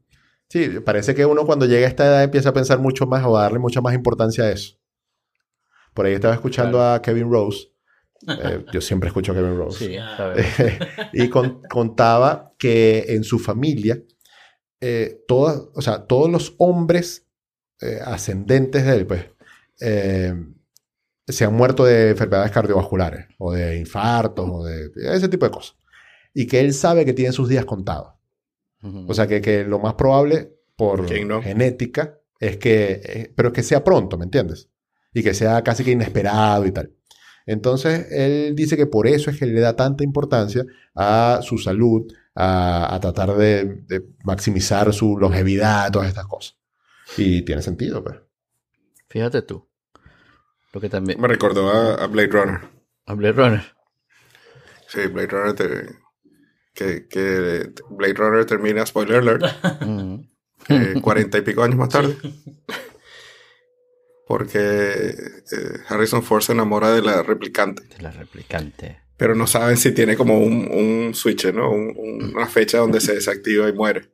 [0.55, 3.37] Sí, parece que uno cuando llega a esta edad empieza a pensar mucho más o
[3.37, 4.77] a darle mucha más importancia a eso.
[5.93, 7.73] Por ahí estaba escuchando a Kevin Rose.
[8.29, 9.85] Eh, yo siempre escucho a Kevin Rose.
[9.85, 9.97] Sí.
[10.17, 10.47] ¿sabes?
[11.13, 14.01] y con- contaba que en su familia,
[14.81, 17.27] eh, todas, o sea, todos los hombres
[17.81, 19.25] eh, ascendentes de él, pues,
[21.27, 25.51] se han muerto de enfermedades cardiovasculares, o de infartos, o de, de ese tipo de
[25.51, 25.77] cosas.
[26.33, 28.14] Y que él sabe que tiene sus días contados.
[28.85, 29.07] Ujú.
[29.09, 31.43] O sea, que, que lo más probable por ¿Quién no?
[31.43, 34.69] genética es que, eh, pero que sea pronto, ¿me entiendes?
[35.13, 36.93] Y que sea casi que inesperado y tal.
[37.47, 42.11] Entonces, él dice que por eso es que le da tanta importancia a su salud,
[42.35, 46.57] a, a tratar de, de maximizar su longevidad, todas estas cosas.
[47.17, 48.17] Y tiene sentido, pues.
[49.09, 49.69] Fíjate tú.
[50.73, 51.21] Lo que también.
[51.21, 52.61] Me recordó a, a Blade Runner.
[53.07, 53.63] A Blade Runner.
[54.89, 56.04] Sí, Blade Runner te-
[56.75, 59.45] que, que Blade Runner termina, spoiler alert,
[59.83, 60.27] Ujú.
[60.69, 62.17] eh, cuarenta y pico años más tarde.
[64.27, 67.83] Porque eh, Harrison Ford se enamora de la replicante.
[67.85, 69.01] De la replicante.
[69.17, 71.71] Pero no saben si tiene como un, un switch, ¿no?
[71.71, 74.11] Un- un- una fecha donde se desactiva y muere.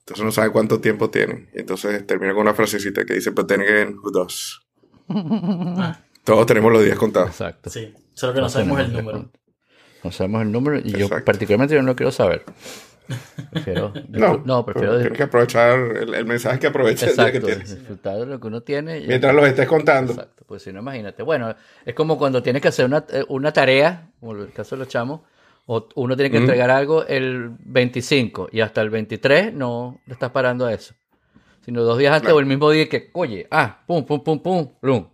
[0.00, 1.50] Entonces no saben cuánto tiempo tienen.
[1.54, 4.60] Y entonces termina con una frasecita que dice, again, who does?
[6.24, 7.30] Todos tenemos los días contados.
[7.30, 7.68] Exacto.
[7.70, 9.30] Sí, solo que no sabemos el número.
[10.04, 11.24] No sabemos el número y yo Exacto.
[11.24, 12.44] particularmente yo no quiero saber.
[13.50, 17.38] Prefiero, No, no, prefiero tienes que aprovechar el, el mensaje que aprovecha el día que
[17.38, 17.76] exacto, tienes.
[17.78, 18.98] disfrutar de lo que uno tiene.
[19.00, 20.12] y- Mientras los estés contando.
[20.12, 21.22] Exacto, pues si no, imagínate.
[21.22, 24.80] Bueno, es como cuando tienes que hacer una, eh, una tarea, como el caso de
[24.80, 25.20] los chamos,
[25.66, 30.30] o uno tiene que entregar algo el 25 y hasta el 23 no le estás
[30.30, 30.94] parando a eso.
[31.64, 32.36] Sino dos días antes Claro.
[32.36, 35.06] o el mismo día que, oye, ah, pum, pum, pum, pum, plum.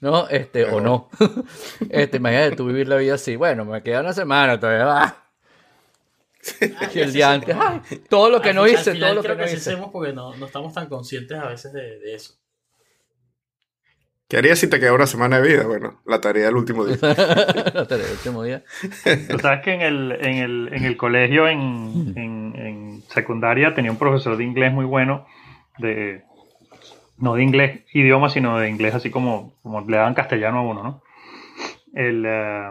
[0.00, 0.28] ¿No?
[0.28, 1.08] Este, o no.
[1.90, 3.36] este, imagínate tú vivir la vida así.
[3.36, 4.86] Bueno, me queda una semana todavía.
[4.90, 5.16] ah.
[6.94, 9.46] Y el día antes, ay, todo lo que Al no hice, todo lo que no
[9.46, 9.70] sí hice.
[9.72, 12.34] hacemos porque no, no estamos tan conscientes a veces de, de eso.
[14.26, 15.66] ¿Qué harías si te queda una semana de vida?
[15.66, 16.96] Bueno, la tarea del último día.
[17.02, 18.62] La tarea del último día.
[19.28, 23.90] Tú sabes que en el, en el, en el colegio, en, en, en secundaria, tenía
[23.90, 25.26] un profesor de inglés muy bueno,
[25.78, 26.22] de
[27.20, 30.82] no de inglés idioma, sino de inglés así como, como le daban castellano a uno,
[30.82, 31.02] ¿no?
[31.94, 32.70] Él eh,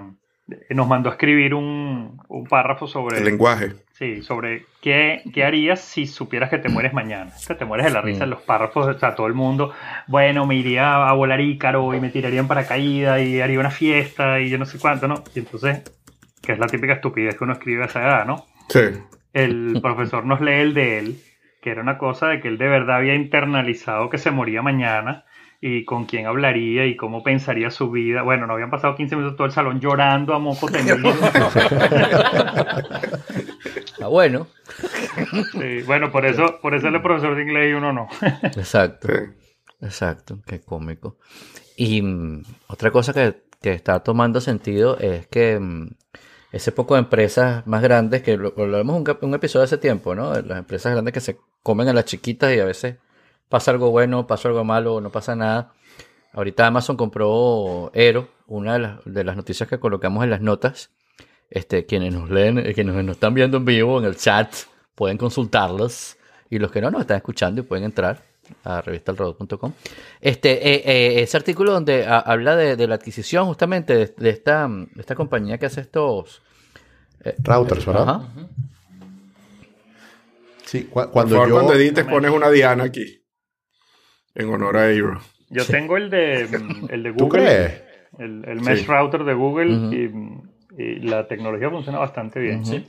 [0.72, 3.18] nos mandó a escribir un, un párrafo sobre...
[3.20, 3.74] El lenguaje.
[3.92, 7.32] Sí, sobre qué, qué harías si supieras que te mueres mañana.
[7.46, 8.24] Que te mueres de la risa Mm.
[8.24, 9.74] en los párrafos, o sea, todo el mundo,
[10.08, 14.40] bueno, me iría a volar Ícaro y me tiraría en paracaídas y haría una fiesta
[14.40, 15.24] y yo no sé cuánto, ¿no?
[15.36, 15.84] Y entonces,
[16.42, 18.46] que es la típica estupidez que uno escribe a esa edad, ¿no?
[18.70, 18.80] Sí.
[19.34, 21.20] El profesor nos lee el de él,
[21.62, 25.26] que era una cosa de que él de verdad había internalizado que se moría mañana
[25.62, 28.22] y con quién hablaría y cómo pensaría su vida.
[28.22, 30.98] Bueno, no habían pasado 15 minutos todo el salón llorando a moco tendido.
[34.02, 34.48] Ah, bueno.
[35.52, 38.08] Sí, bueno, por eso, por eso él es profesor de inglés y uno no.
[38.44, 39.10] Exacto.
[39.10, 39.50] sí.
[39.82, 41.18] Exacto, qué cómico.
[41.78, 45.90] Y mm, otra cosa que, que está tomando sentido es que mm,
[46.52, 50.34] ese poco de empresas más grandes, que lo, lo hablamos un, episodio hace tiempo, ¿no?
[50.42, 52.98] Las empresas grandes que se comen a las chiquitas y a veces
[53.50, 55.74] pasa algo bueno, pasa algo malo, no pasa nada.
[56.34, 60.92] Ahorita Amazon compró Aero, una de las, de las noticias que colocamos en las notas.
[61.50, 64.54] Este, quienes nos leen, eh, quienes nos están viendo en vivo en el chat,
[64.96, 66.18] pueden consultarlos.
[66.50, 68.29] Y los que no nos están escuchando y pueden entrar
[68.64, 69.74] a revistalrodot.com.
[70.22, 74.30] Este, eh, eh, ese artículo donde a- habla de, de la adquisición justamente de, de
[74.30, 76.42] esta, de esta compañía que hace estos...
[77.24, 78.10] eh, Routers, ¿verdad?
[78.10, 78.28] Ajá.
[80.66, 81.56] Sí, cu- cuando favor, yo...
[81.56, 83.22] cuando edites pones una diana aquí.
[84.36, 85.20] En honor a Hero.
[85.50, 86.42] Yo tengo el de,
[86.90, 87.42] el de ¿Tú Google.
[87.44, 87.82] crees?
[88.20, 88.86] El, el mesh Sí.
[88.86, 89.94] router de Google Ujú.
[89.94, 90.42] y, mm,
[90.78, 92.62] y la tecnología funciona bastante bien.
[92.62, 92.72] Ujú.
[92.74, 92.88] Sí.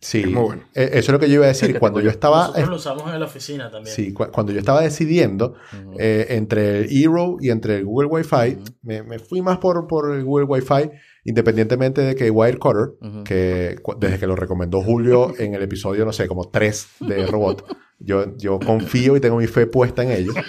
[0.00, 0.20] Sí.
[0.20, 0.62] Es muy bueno.
[0.74, 1.76] Eh, Eso es lo que yo iba a decir.
[1.80, 2.46] Cuando yo estaba...
[2.48, 3.94] Nosotros lo usamos en la oficina también.
[3.94, 5.54] Sí, cu- cuando yo estaba decidiendo
[5.98, 10.14] eh, entre el Eero y entre el Google Wi-Fi, me, me fui más por, por
[10.14, 10.90] el Google Wi-Fi,
[11.24, 13.24] independientemente de que Wirecutter, Ujú.
[13.24, 17.64] que desde que lo recomendó Julio en el episodio, no sé, como 3 de Robot,
[17.98, 20.34] yo, yo confío y tengo mi fe puesta en ellos.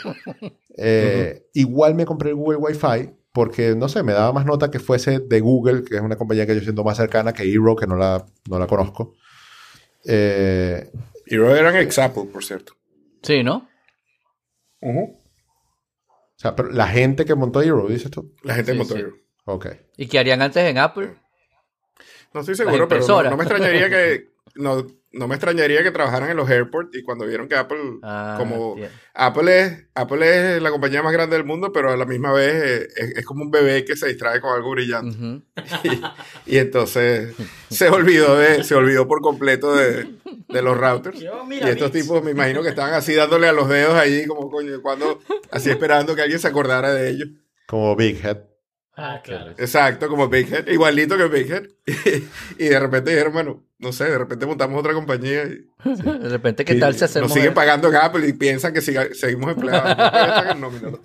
[0.82, 4.80] Eh, Igual me compré el Google Wi-Fi porque, no sé, me daba más nota que
[4.80, 7.86] fuese de Google, que es una compañía que yo siento más cercana que Eero, que
[7.86, 9.16] no la, no la conozco.
[10.06, 10.90] Eh,
[11.26, 12.74] Hero eran ex Apple, por cierto.
[13.22, 13.68] Sí, ¿no?
[14.82, 15.16] o
[16.36, 18.34] sea, pero la gente que montó Eero, dices tú.
[18.44, 19.02] La gente Sí, montó sí.
[19.02, 19.14] Hero.
[19.46, 19.68] Ok.
[19.98, 21.16] ¿Y qué harían antes en Apple?
[22.34, 26.38] No estoy seguro, pero no me extrañaría que no, no me extrañaría que trabajaran en
[26.38, 28.76] los airports y cuando vieron que Apple Ah, como.
[29.14, 32.90] Apple es Apple es la compañía más grande del mundo, pero a la misma vez
[32.96, 35.44] es, es como un bebé que se distrae con algo brillante
[36.46, 37.36] y, y entonces
[37.70, 40.08] se olvidó de se olvidó por completo de,
[40.48, 41.20] de los routers.
[41.20, 44.50] Yo, Y estos tipos me imagino que estaban así dándole a los dedos allí como
[44.52, 45.20] coño cuando
[45.52, 47.30] así esperando que alguien se acordara de ellos.
[47.66, 48.49] Como Big Head.
[49.02, 49.52] Ah, claro.
[49.52, 51.64] Exacto, como Big Head, igualito que Big Head.
[52.58, 56.66] y de repente dijeron, bueno, no sé, de repente montamos otra compañía y De repente,
[56.66, 60.58] ¿qué tal si hacemos nos siguen pagando en Apple y piensan que siga- seguimos empleados.
[60.60, 60.70] No.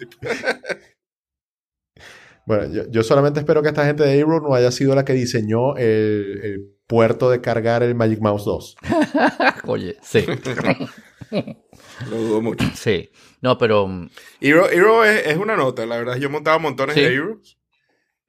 [2.46, 5.14] Bueno, yo, yo solamente espero que esta gente de Aero no haya sido la que
[5.14, 8.76] diseñó el, el puerto de cargar el Magic Mouse 2.
[9.64, 10.26] Oye, sí,
[12.10, 12.66] Lo dudo mucho.
[12.74, 13.08] sí.
[13.40, 14.10] No, pero mm,
[14.42, 16.16] Hero, Hero es, es una nota, la verdad.
[16.16, 17.00] Yo he montado montones Sí.
[17.00, 17.56] de Heroes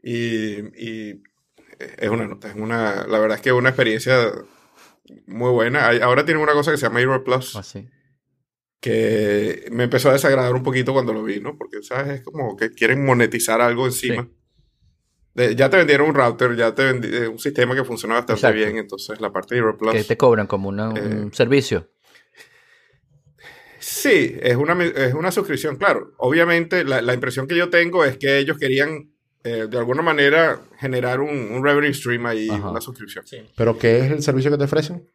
[0.06, 0.60] y,
[1.10, 1.24] y
[1.98, 2.50] es una nota.
[2.50, 4.32] Es una, la verdad es que es una experiencia
[5.28, 5.88] muy buena.
[6.04, 7.88] Ahora tienen una cosa que se llama Hero Plus así.
[8.80, 11.58] que me empezó a desagradar un poquito cuando lo vi, ¿no?
[11.58, 12.20] Porque, ¿sabes?
[12.20, 14.24] Es como que quieren monetizar algo encima.
[14.24, 14.30] Sí.
[15.34, 18.40] De- ya te vendieron un router, ya te vendi- eh, un sistema que funciona bastante
[18.40, 18.56] Exacto.
[18.58, 18.78] bien.
[18.78, 19.92] Entonces, la parte de Hero Plus.
[19.94, 21.90] Que te cobran como una- un Eh, servicio.
[23.80, 26.14] Sí, es una, es una suscripción, claro.
[26.18, 29.12] Obviamente, la, la impresión que yo tengo es que ellos querían,
[29.46, 32.70] eh, de alguna manera, generar un, un revenue stream ahí, Ajá.
[32.70, 33.26] una suscripción.
[33.26, 33.38] Sí.
[33.56, 35.10] ¿Pero qué es el servicio que te ofrecen?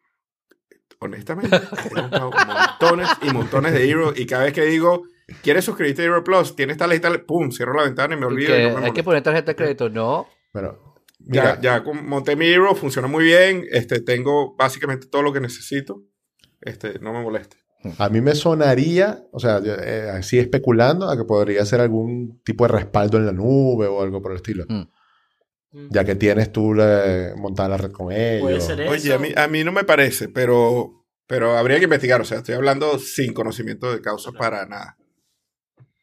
[0.99, 5.03] Honestamente, he montado montones y montones de Hero y cada vez que digo,
[5.41, 6.55] ¿quieres suscribirte a Hero Plus?
[6.55, 8.53] Tienes tal y tal, pum, cierro la ventana y me Y olvido.
[8.53, 9.89] que y no me hay que poner tarjeta de crédito.
[9.89, 15.07] No, Bueno, mira, ya, ya con- monté mi Hero, funciona muy bien, este, tengo básicamente
[15.07, 16.03] todo lo que necesito.
[16.61, 17.57] Este, no me moleste.
[17.97, 22.65] A mí me sonaría, o sea, eh, así especulando, a que podría ser algún tipo
[22.65, 24.65] de respaldo en la nube o algo por el estilo.
[24.67, 24.83] Mm.
[25.89, 28.41] Ya que tienes tú la- montada la red con ellos.
[28.41, 28.91] Puede ser eso.
[28.91, 32.19] Oye, a mí, a mí no me parece, pero, pero habría que investigar.
[32.21, 34.97] O sea, estoy hablando sin conocimiento de causa para nada.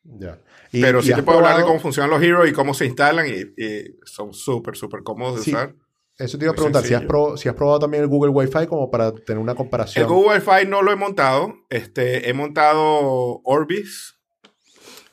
[0.05, 0.39] Ya.
[0.73, 2.73] Y- pero y sí te puedo hablar de probado- cómo funcionan los Heroes y cómo
[2.75, 5.51] se instalan y, y son súper, súper cómodos de Sí.
[5.53, 5.75] usar.
[6.19, 8.31] Eso te iba a Muy preguntar, si has, pro- si has probado también el Google
[8.33, 10.03] Wi-Fi como para tener una comparación.
[10.05, 11.55] El Google Wi-Fi no lo he montado.
[11.71, 14.17] Este, he montado Orbis.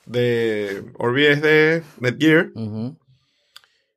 [0.07, 2.51] De, Orbis es de Netgear.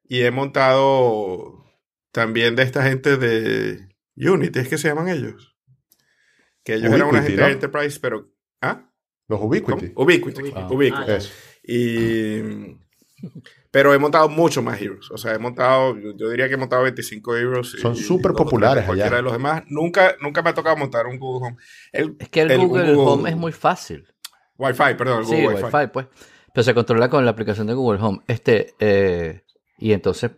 [0.05, 1.65] Y he montado
[2.13, 5.57] también de esta gente de Unity, es que se llaman ellos.
[6.65, 7.47] Que ellos eran una gente ¿no?
[7.47, 8.29] de Enterprise, pero.
[8.61, 8.91] ¿Ah?
[9.29, 9.51] Los ¿Cómo?
[9.51, 9.93] Ubiquiti.
[9.97, 10.41] Ubiquiti.
[10.41, 10.75] Ubiquiti.
[10.75, 11.11] Ubiquiti.
[11.11, 11.19] Ah.
[11.63, 12.79] Y.
[13.71, 15.11] Pero he montado mucho más Heroes.
[15.11, 17.77] O sea, he montado, yo, yo diría que he montado 25 Heroes.
[17.81, 19.17] Son súper populares de Cualquiera allá.
[19.17, 19.63] de los demás.
[19.69, 21.57] Nunca, nunca me ha tocado montar un Google Home.
[21.93, 24.07] El, Es que el, el Google, Home es muy fácil.
[24.57, 25.77] Wi-Fi, perdón, el Sí, Google Wi-Fi.
[25.77, 25.87] Wi-Fi.
[25.93, 26.07] pues.
[26.55, 28.21] Pero se controla con la aplicación de Google Home.
[28.27, 29.43] Este, eh,
[29.77, 30.31] y entonces,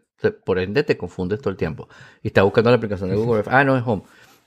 [0.45, 1.89] por ende, te confundes todo el tiempo.
[2.23, 3.51] Y estás buscando la aplicación de Google Wi-Fi.
[3.53, 4.03] Ah, no, es Home.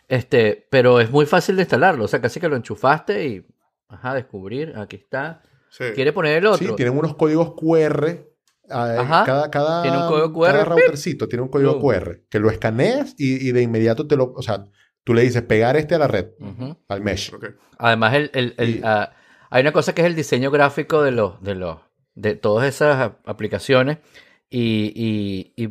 [0.10, 2.04] Este, pero es muy fácil de instalarlo.
[2.04, 3.48] O sea, casi que lo enchufaste y.
[3.88, 4.74] Ajá, descubrir.
[4.78, 5.42] Aquí está.
[5.76, 5.86] Sí.
[5.96, 6.68] ¿Quiere poner el otro?
[6.68, 8.28] Sí, tienen unos códigos QR.
[8.70, 9.24] ah, Ajá.
[9.26, 11.80] Cada, cada, Tiene un código QR, cada routercito tiene un código.
[11.80, 14.34] QR que lo escaneas y, y de inmediato te lo.
[14.36, 14.66] O sea,
[15.04, 16.28] tú le dices pegar este a la red,
[16.88, 17.34] al mesh.
[17.34, 17.46] Ok.
[17.80, 19.14] Además, el, el- el- Y- ah,
[19.50, 21.78] hay una cosa que es el diseño gráfico de los, de los,
[22.14, 23.98] de todas esas ap- aplicaciones
[24.52, 25.70] y, y- y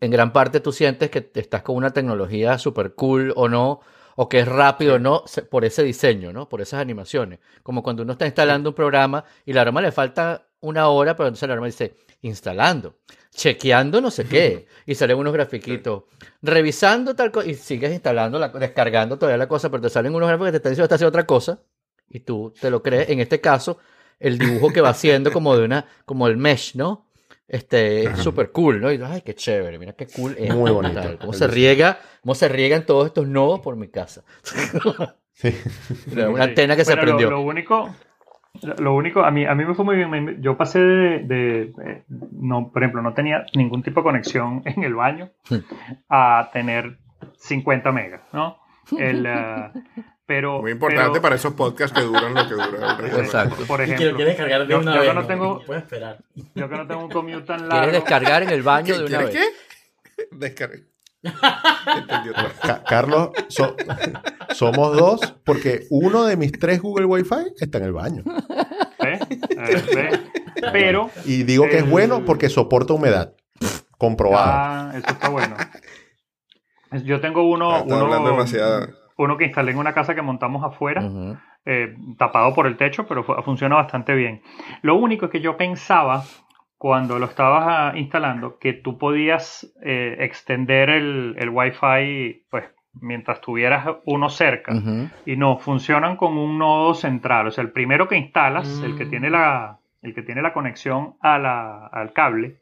[0.00, 3.80] en gran parte tú sientes que estás con una tecnología super cool o no,
[4.22, 6.46] o que es rápido no, por ese diseño, ¿no?
[6.46, 7.38] Por esas animaciones.
[7.62, 11.28] Como cuando uno está instalando un programa y la alarma le falta una hora, pero
[11.28, 12.98] entonces la alarma dice, instalando,
[13.34, 16.02] chequeando no sé qué, y salen unos grafiquitos,
[16.42, 20.28] revisando tal cosa, y sigues instalando, la, descargando todavía la cosa, pero te salen unos
[20.28, 21.62] gráficos que te están diciendo que está haciendo otra cosa,
[22.10, 23.08] y tú te lo crees.
[23.08, 23.78] En este caso,
[24.18, 27.06] el dibujo que va haciendo como de una, como el mesh, ¿no?
[27.50, 28.92] Este, es súper cool, ¿no?
[28.92, 30.54] Y ay, qué chévere, mira qué cool es.
[30.54, 31.00] Muy bonito.
[31.00, 34.22] Tal, Cómo se riega, cómo se riegan todos estos nodos por mi casa.
[35.32, 35.56] Sí.
[36.12, 37.30] Una antena que se Bueno, lo- prendió.
[37.30, 37.94] Lo, único,
[38.78, 40.42] lo único, a mí, a mí me fue muy bien.
[40.42, 44.84] Yo pasé de, de, eh, no, por ejemplo, no tenía ningún tipo de conexión en
[44.84, 45.30] el baño
[46.10, 46.98] a tener
[47.38, 48.58] 50 megas, ¿no?
[48.98, 49.70] El, eh,
[50.26, 52.98] pero, Muy importante pero- para esos podcasts que duran lo que dura.
[53.18, 53.64] Exacto.
[53.66, 55.14] Por Y que lo ejemplo, quieres cargar de yo- una yo que vez.
[55.14, 55.26] no ¿no?
[55.26, 56.18] tengo- No puedes esperar.
[56.54, 57.92] yo que no tengo un commute tan ¿Quieres largo.
[57.92, 59.48] descargar en el baño de una ¿Quieres vez?
[60.18, 60.26] qué?
[60.32, 60.76] Descarga.
[62.62, 63.76] Ca- Carlos, so-
[64.54, 68.22] somos dos porque uno de mis tres Google Wi-Fi está en el baño.
[69.04, 69.18] Eh.
[70.72, 71.10] Pero.
[71.24, 73.34] Y digo que es bueno porque soporta humedad.
[73.98, 74.50] Comprobado.
[74.52, 75.56] Ah, eso está bueno.
[77.04, 78.88] Yo tengo uno, Ah, hablando uno, demasiado.
[79.16, 81.02] uno que instalé en una casa que montamos afuera.
[81.66, 84.42] Eh, tapado por el techo, pero fu- funciona bastante bien.
[84.82, 86.24] Lo único es que yo pensaba
[86.80, 92.64] cuando lo estabas ah, instalando que tú podías eh, extender el, el Wi-Fi pues,
[93.02, 94.72] mientras tuvieras uno cerca.
[95.26, 97.48] Y no, funcionan con un nodo central.
[97.48, 99.10] O sea, el primero que instalas, el que Mm.
[99.10, 102.56] tiene la, el que tiene la conexión a la- al cable,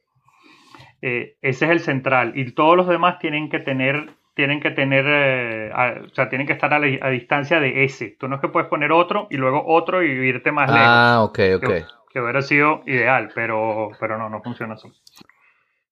[1.00, 2.32] eh, ese es el central.
[2.34, 6.48] Y todos los demás tienen que tener, tienen que tener, eh, a- o sea, tienen
[6.48, 8.16] que estar a, la- a distancia de ese.
[8.18, 10.78] Tú no es que puedes poner otro y luego otro y irte más lejos.
[10.80, 11.97] Ah, ok, ok.
[12.18, 14.88] Que, que hubiera sido ideal, pero, pero no, no funciona así.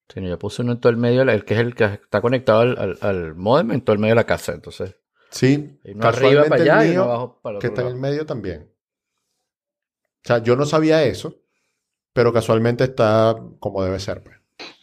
[0.08, 2.60] Sí, yo puse uno en todo el medio, el que es el que está conectado
[2.60, 4.52] al, al, al modem en todo el medio de la casa.
[4.52, 4.96] Entonces,
[5.30, 7.96] Sí, uno arriba para allá el y uno abajo para el que otro está en
[7.96, 8.70] el medio también.
[10.24, 11.34] O sea, yo no sabía eso,
[12.12, 14.22] pero casualmente está como debe ser.
[14.22, 14.36] pues.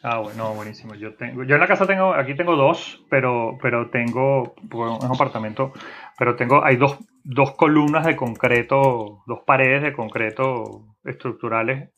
[0.03, 0.93] Ah, bueno, buenísimo.
[0.95, 5.05] Yo tengo, yo en la casa tengo, aquí tengo dos, pero, pero tengo, bueno, es
[5.05, 5.73] un apartamento,
[6.17, 11.89] pero tengo, hay dos, dos columnas de concreto, dos paredes de concreto estructurales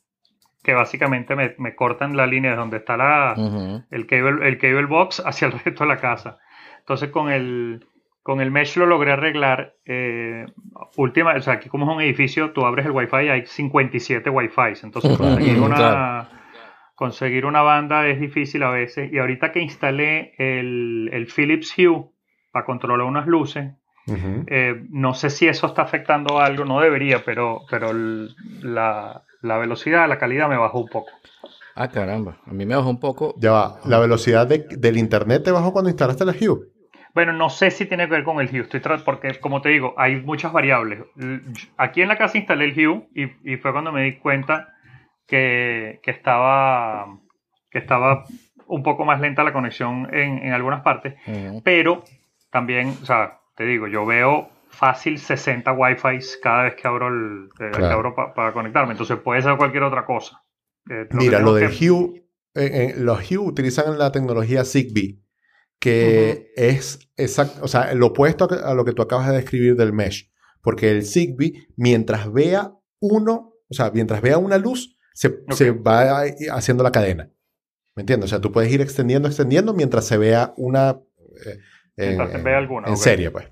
[0.63, 3.35] que básicamente me, me cortan la línea de donde está la,
[3.91, 6.39] el cable, el cable box hacia el resto de la casa.
[6.79, 7.85] Entonces con el,
[8.23, 9.75] con el mesh lo logré arreglar.
[9.85, 10.45] eh,
[10.97, 14.29] última, o sea, aquí como es un edificio, tú abres el wifi y hay 57
[14.29, 14.61] wifi.
[14.83, 16.27] Entonces conseguir una, Claro.
[16.95, 19.11] conseguir una banda es difícil a veces.
[19.13, 22.05] Y ahorita que instalé el, el Philips Hue
[22.51, 23.71] para controlar unas luces,
[24.07, 24.43] Ujú.
[24.47, 29.57] eh, no sé si eso está afectando algo, no debería, pero, pero el- la, la
[29.57, 31.11] velocidad, la calidad me bajó un poco.
[31.75, 32.37] Ah, caramba.
[32.45, 33.33] A mí me bajó un poco.
[33.37, 33.79] Ya va.
[33.85, 36.67] La velocidad de- del internet te bajó cuando instalaste la Hue.
[37.13, 39.93] Bueno, no sé si tiene que ver con el Hue, estoy porque como te digo,
[39.97, 40.99] hay muchas variables.
[41.77, 44.73] Aquí en la casa instalé el Hue y, y fue cuando me di cuenta
[45.27, 47.07] que, que estaba
[47.71, 48.25] que estaba
[48.67, 51.61] un poco más lenta la conexión en, en algunas partes, Ujú.
[51.63, 52.03] pero
[52.51, 57.49] también, o sea, te digo, yo veo fácil 60 Wi-Fi cada vez que abro el
[57.59, 60.43] eh, que abro pa- para conectarme, entonces puede ser cualquier otra cosa.
[60.89, 65.21] Eh, Mira, lo del que- Hue, eh, los Hue utilizan la tecnología Zigbee,
[65.79, 69.93] que es exact, o sea, lo opuesto a, lo que tú acabas de describir del
[69.93, 75.71] mesh, porque el Zigbee, mientras vea uno, o sea, mientras vea una luz, se, se
[75.71, 77.31] va haciendo la cadena.
[77.95, 78.25] ¿Me entiendes?
[78.25, 80.99] O sea, tú puedes ir extendiendo, extendiendo mientras se vea una
[81.97, 83.47] eh, en, Mientras se vea alguna, en serie, pues.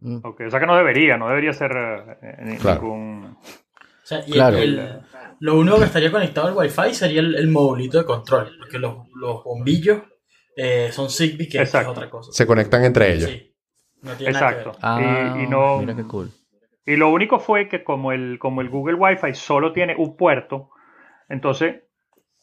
[0.00, 0.18] Mm.
[0.22, 1.72] Ok, o sea que no debería, no debería ser
[2.22, 2.80] eh, Claro.
[2.82, 3.24] ningún...
[3.36, 4.58] O sea, y Claro.
[4.58, 5.00] el-
[5.40, 8.96] lo único que estaría conectado al Wi-Fi sería el, el modulito de control, porque los,
[9.14, 10.02] los bombillos
[10.56, 11.90] eh, son Zigbee, que es Exacto.
[11.92, 12.32] otra cosa.
[12.32, 13.30] Se conectan entre ellos.
[13.30, 13.54] Sí,
[14.02, 14.66] no tiene nada que ver.
[14.66, 14.78] Exacto.
[14.82, 16.30] Ah, y, y no, mira qué cool.
[16.86, 20.70] y lo único fue que como el, como el Google Wi-Fi solo tiene un puerto,
[21.28, 21.82] entonces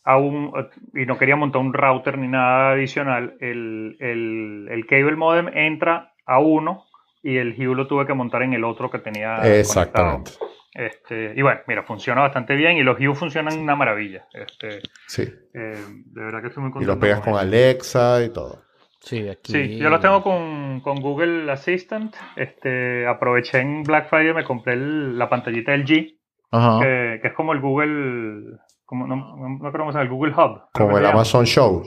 [0.05, 0.53] aún,
[0.93, 6.13] y no quería montar un router ni nada adicional, el, el, el cable modem entra
[6.25, 6.85] a uno
[7.23, 10.31] y el Hue lo tuve que montar en el otro que tenía Exactamente.
[10.37, 10.55] conectado.
[10.75, 14.25] Este, y bueno, mira, funciona bastante bien y los Hue funcionan una maravilla.
[14.33, 15.23] Este, Sí.
[15.53, 16.93] eh, de verdad que estoy muy Y contento.
[16.93, 17.35] los pegas con.
[17.35, 18.61] Alexa y todo.
[18.99, 19.51] Sí, aquí.
[19.53, 22.15] Sí, yo los tengo con, con Google Assistant.
[22.35, 26.17] Este, aproveché en Black Friday, me compré el- la pantallita del G,
[26.51, 26.79] Ajá.
[26.81, 30.09] que, que es como el Google, como, no, no, no creo cómo se llama, el
[30.09, 30.61] Google Hub.
[30.73, 31.09] Como que el se llama.
[31.13, 31.83] Amazon Show.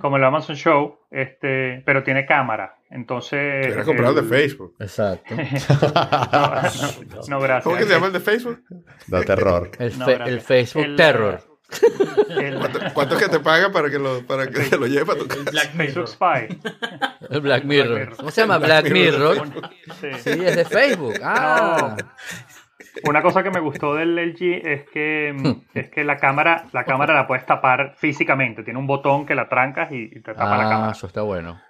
[0.00, 2.74] Como el Amazon Show, este, pero tiene cámara.
[2.90, 3.64] Entonces.
[3.66, 4.74] Quieres comprar el de el- Facebook.
[4.78, 5.34] Exacto.
[5.34, 7.64] No, no, gracias.
[7.64, 8.62] ¿Cómo que se llama el de Facebook?
[9.06, 9.70] Da terror.
[9.78, 11.40] El, No, fe- el Facebook El, Terror.
[12.28, 15.06] El, ¿Cuánto, cuánto es que te paga para que lo, para que te lo lleve
[15.06, 15.50] para tu El casa?
[15.50, 16.06] Black Mirror.
[16.06, 16.60] Facebook Spy.
[17.30, 17.98] El Black Mirror.
[17.98, 18.16] Mirror.
[18.18, 18.58] ¿Cómo se llama?
[18.58, 19.46] Black Black, Mirror.
[19.48, 19.70] Mirror.
[19.98, 20.08] Sí.
[20.22, 21.14] Sí, es de Facebook.
[21.22, 21.96] Ah.
[23.08, 26.84] Una cosa que me gustó del LG es que, mm, es que la cámara, la
[26.84, 28.62] cámara la puedes tapar físicamente.
[28.62, 30.92] Tiene un botón que la trancas y, y te tapa la Ah, cámara.
[30.92, 31.60] eso está bueno.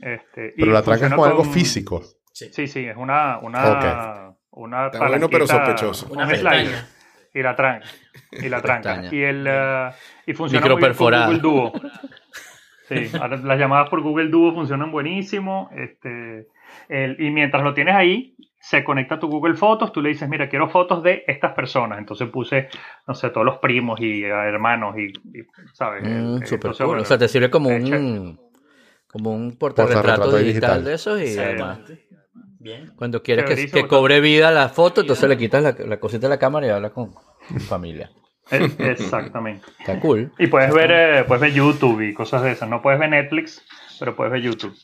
[0.00, 2.02] Este, y Pero la trancas con algo físico.
[2.32, 2.48] Sí.
[2.52, 6.06] Sí, sí, es una, una, una Está bueno, pero sospechoso.
[6.10, 6.42] un Una slider.
[6.64, 6.88] pestaña.
[7.32, 7.86] Y la tranca.
[8.32, 8.90] Y la tranca.
[9.00, 9.14] Pestaña.
[9.14, 9.90] Y el eh,
[10.26, 11.24] y funciona muy bien con.
[11.26, 11.72] Google Duo.
[12.88, 15.70] Sí, las llamadas por Google Duo funcionan buenísimo.
[15.74, 16.48] Este,
[16.88, 20.26] el- y mientras lo tienes ahí, se conecta a tu Google Fotos, tú le dices,
[20.28, 21.98] mira, quiero fotos de estas personas.
[21.98, 22.68] Entonces puse,
[23.06, 25.42] no sé, todos los primos y eh, hermanos y, y,
[25.74, 26.02] ¿sabes?
[26.02, 26.86] Mm, super entonces, cool.
[26.86, 28.40] bueno, O sea, te sirve como eh, un
[29.06, 30.84] como un portarretrato digital, digital.
[30.84, 31.38] de esos y Sí.
[31.38, 31.80] además
[32.58, 32.90] Bien.
[32.96, 36.30] cuando quieres que, que cobre vida la foto, entonces le quitas la, la cosita de
[36.30, 37.14] la cámara y hablas con
[37.68, 38.10] familia.
[38.50, 39.66] eh, Exactamente.
[39.78, 40.32] Está cool.
[40.38, 42.68] Y puedes ver, eh, puedes ver YouTube y cosas de esas.
[42.68, 43.62] No puedes ver Netflix,
[44.00, 44.74] pero puedes ver YouTube.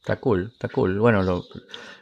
[0.00, 0.98] Está cool, está cool.
[1.00, 1.42] Bueno, lo,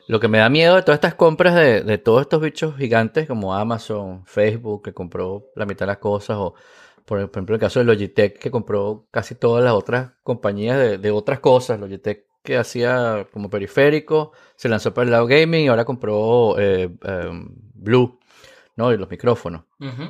[0.06, 3.26] lo que me da miedo de todas estas compras de, de todos estos bichos gigantes
[3.26, 6.54] como Amazon, Facebook, que compró la mitad de las cosas, o
[7.04, 11.10] por ejemplo el caso de Logitech, que compró casi todas las otras compañías de, de
[11.10, 11.80] otras cosas.
[11.80, 16.94] Logitech que hacía como periférico, se lanzó para el lado gaming y ahora compró eh,
[17.02, 18.20] em, Blue,
[18.76, 18.92] ¿no?
[18.92, 19.64] Y los micrófonos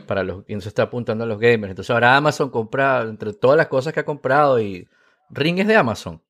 [0.07, 1.70] para los, y eso está apuntando a los gamers.
[1.70, 4.87] Entonces ahora Amazon compra, entre todas las cosas que ha comprado, y
[5.30, 6.21] Ring es de Amazon.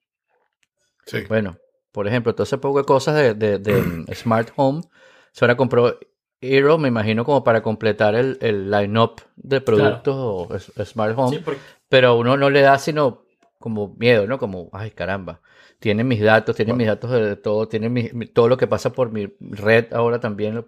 [1.06, 1.22] Sí.
[1.26, 1.56] Bueno,
[1.94, 4.82] por ejemplo, todo ese poco de cosas de, de- de Smart Home.
[5.30, 5.96] Se ahora compró
[6.40, 10.48] Hero, me imagino, como para completar el, el line-up de productos o
[10.84, 11.36] Smart Home.
[11.38, 13.22] Sí, porque Pero a uno no le da sino
[13.60, 14.38] como miedo, ¿no?
[14.38, 15.40] Como, ay, caramba.
[15.78, 19.12] Tienen mis datos, tienen mis datos de todo, tienen mi- todo lo que pasa por
[19.12, 20.66] mi red ahora también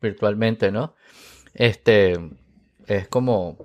[0.00, 0.94] virtualmente, ¿no?
[1.54, 2.18] Este,
[2.86, 3.56] es como,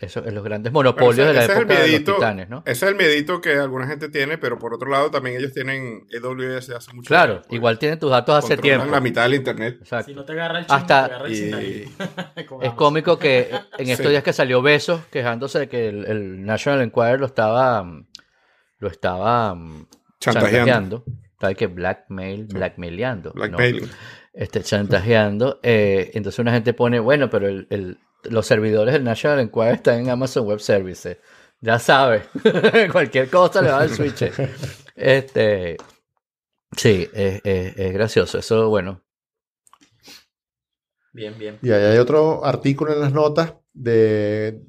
[0.00, 2.14] Eso, los grandes monopolios Bueno, de la ese- ese es el época de los miedito-
[2.14, 2.62] titanes, ¿no?
[2.64, 6.06] Ese es el miedito que alguna gente tiene, pero por otro lado también ellos tienen
[6.10, 7.54] AWS de hace mucho Claro, tiempo.
[7.54, 8.86] igual tienen tus datos hace tiempo.
[8.86, 9.76] la mitad del internet.
[9.78, 10.06] Exacto.
[10.08, 11.84] Si no te agarra el chingo, Hasta- te agarra el y- sindarin.
[12.48, 14.10] Con Es cómico que en estos Sí.
[14.10, 17.84] días que salió Besos quejándose de que el, el National Enquirer lo estaba
[18.78, 19.86] lo estaba mm,
[20.18, 21.02] Chantajeando.
[21.02, 21.04] chantajeando.
[21.38, 23.32] Tal que blackmail, blackmaileando.
[23.34, 23.34] ¿no?
[23.34, 23.86] Blackmailing.
[24.32, 25.60] Este, chantajeando.
[25.62, 30.00] eh, entonces una gente pone, bueno, pero el, el- los servidores del National Enquirer están
[30.00, 31.18] en Amazon Web Services.
[31.60, 32.22] Ya sabes,
[32.92, 34.30] cualquier cosa le va al switch.
[34.94, 35.76] Este,
[36.76, 38.38] sí, es, es- es gracioso.
[38.38, 39.02] Eso, bueno,
[41.12, 41.58] Bien, bien.
[41.62, 44.60] Y ahí hay otro artículo en las notas de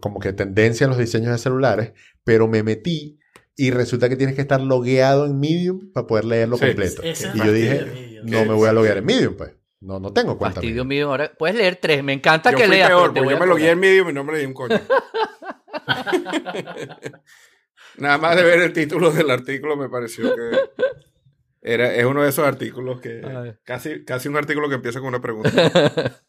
[0.00, 1.92] como que tendencia en los diseños de celulares,
[2.24, 3.18] pero me metí
[3.54, 6.66] y resulta que tienes que estar logueado en Medium para poder leerlo Sí.
[6.66, 7.02] completo.
[7.04, 9.52] Y yo dije, no me voy a loguear en Medium, pues.
[9.80, 10.56] No, no tengo cuenta.
[10.56, 10.88] fastidio Medium.
[11.08, 11.10] mío.
[11.10, 12.02] Ahora puedes leer tres.
[12.02, 12.88] Me encanta Yo que leas.
[12.88, 14.78] peor, porque yo me lo guié en medio y no me leí un coño.
[17.98, 20.50] Nada más de ver el título del artículo me pareció que
[21.60, 23.54] era, es uno de esos artículos que Ay.
[23.64, 25.50] casi, casi un artículo que empieza con una pregunta.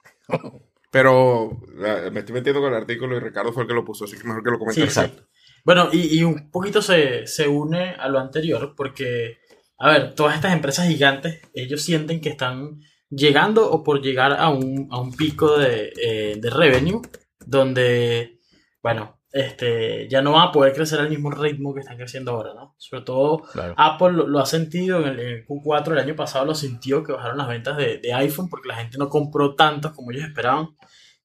[0.92, 1.52] Pero
[1.86, 4.18] ah, me estoy metiendo con el artículo y Ricardo fue el que lo puso, así
[4.18, 4.84] que mejor que lo Sí, comente.
[4.84, 5.28] exacto.
[5.64, 9.38] Bueno, y, y un poquito se, se une a lo anterior, porque,
[9.78, 12.80] a ver, todas estas empresas gigantes, ellos sienten que están
[13.10, 17.02] llegando o por llegar a un, a un pico de, eh, de revenue,
[17.46, 18.40] donde,
[18.82, 22.54] bueno, este, ya no van a poder crecer al mismo ritmo que están creciendo ahora,
[22.54, 22.76] ¿no?
[22.78, 23.76] Sobre todo Claro.
[23.78, 27.04] Apple lo, lo ha sentido en el, en el Q4 el año pasado, lo sintió
[27.04, 30.26] que bajaron las ventas de, de iPhone porque la gente no compró tantos como ellos
[30.26, 30.70] esperaban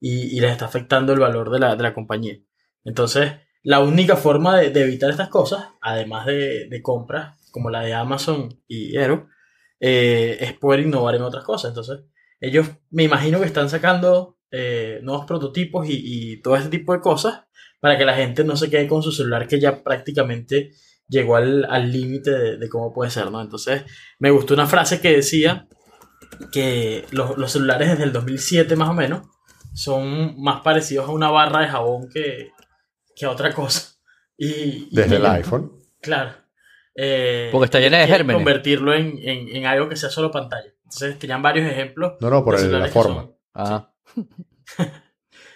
[0.01, 2.37] y, y les está afectando el valor de la, de la compañía.
[2.85, 3.32] Entonces,
[3.62, 7.95] la única forma de, de evitar estas cosas, además de, de compras como la de
[7.95, 9.28] Amazon y Aero,
[9.81, 11.70] eh, es poder innovar en otras cosas.
[11.70, 12.01] Entonces,
[12.41, 17.01] ellos me imagino que están sacando eh, nuevos prototipos y, y todo ese tipo de
[17.01, 17.45] cosas
[17.81, 20.70] para que la gente no se quede con su celular que ya prácticamente
[21.07, 23.41] llegó al al límite de, de cómo puede ser, ¿no?
[23.41, 23.85] Entonces,
[24.18, 25.68] me gustó una frase que decía
[26.53, 29.27] que los, los celulares desde el 2007 más o menos
[29.75, 32.53] son más parecidos a una barra de jabón que,
[33.14, 33.97] que a otra cosa.
[34.37, 35.72] Y, y Desde el iPhone.
[36.01, 36.43] Claro.
[36.97, 38.36] Eh, Porque está llena de gérmenes.
[38.36, 40.68] Convertirlo en, en, en algo que sea solo pantalla.
[40.84, 42.14] Entonces, tenían varios ejemplos.
[42.20, 43.22] No, no, por de el- la celulares que forma.
[43.22, 43.90] son- Ah,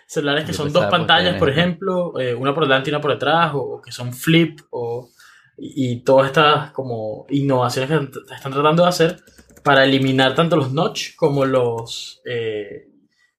[0.06, 2.18] celulares que Yo son pensaba dos pantallas, por ejemplo.
[2.20, 5.10] eh, una por delante y una por detrás, o, o que son flip, o,
[5.56, 9.16] y, y todas estas como innovaciones que están tratando de hacer
[9.62, 12.88] para eliminar tanto los notch como los, eh,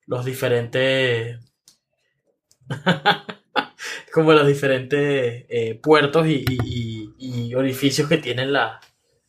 [0.05, 1.39] los diferentes
[4.13, 8.79] como los diferentes eh, puertos y, y- y- y orificios que tienen la-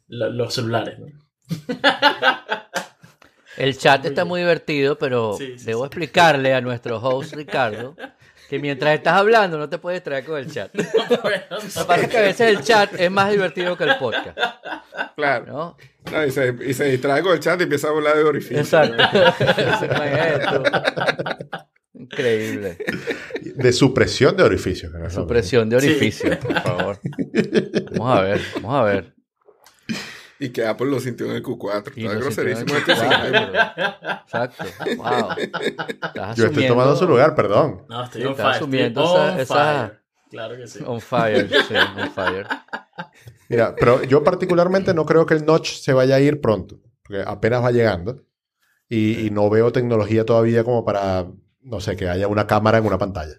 [0.08, 0.98] la- los celulares.
[0.98, 1.06] ¿no?
[3.56, 4.28] el chat Muy está bien.
[4.28, 5.86] muy divertido, pero Sí, sí, debo sí.
[5.86, 7.96] explicarle a nuestro host Ricardo
[8.48, 10.74] que mientras estás hablando no te puedes traer con el chat.
[10.74, 14.36] Lo que pasa es que a veces el chat es más divertido que el podcast,
[15.16, 15.46] Claro.
[15.46, 15.76] ¿no?
[16.10, 18.58] No, y, se, y se distrae con el chat y empieza a hablar de orificio.
[18.58, 18.96] Exacto.
[22.02, 22.78] Increíble.
[23.54, 24.92] De supresión de orificios.
[24.92, 25.86] no Supresión de Sí.
[25.88, 26.98] orificios, por favor.
[27.92, 29.14] Vamos a ver, vamos a ver.
[30.38, 31.92] Y que Apple lo sintió en el Q4.
[31.96, 33.12] Y Está groserísimo este en señor.
[33.52, 34.64] Q4, Exacto.
[34.96, 35.30] Wow.
[36.02, 37.84] Estás Yo estoy tomando su lugar, perdón.
[37.88, 38.48] No, estoy Sí, on fire.
[38.48, 39.54] asumiendo estoy esa- on esa-
[39.88, 40.00] fire.
[40.30, 40.78] Claro que sí.
[40.86, 42.46] On fire, sí, on fire.
[43.48, 47.22] Mira, pero yo particularmente no creo que el notch se vaya a ir pronto, porque
[47.26, 48.22] apenas va llegando
[48.88, 51.26] y, y no veo tecnología todavía como para,
[51.62, 53.34] no sé, que haya una cámara en una pantalla.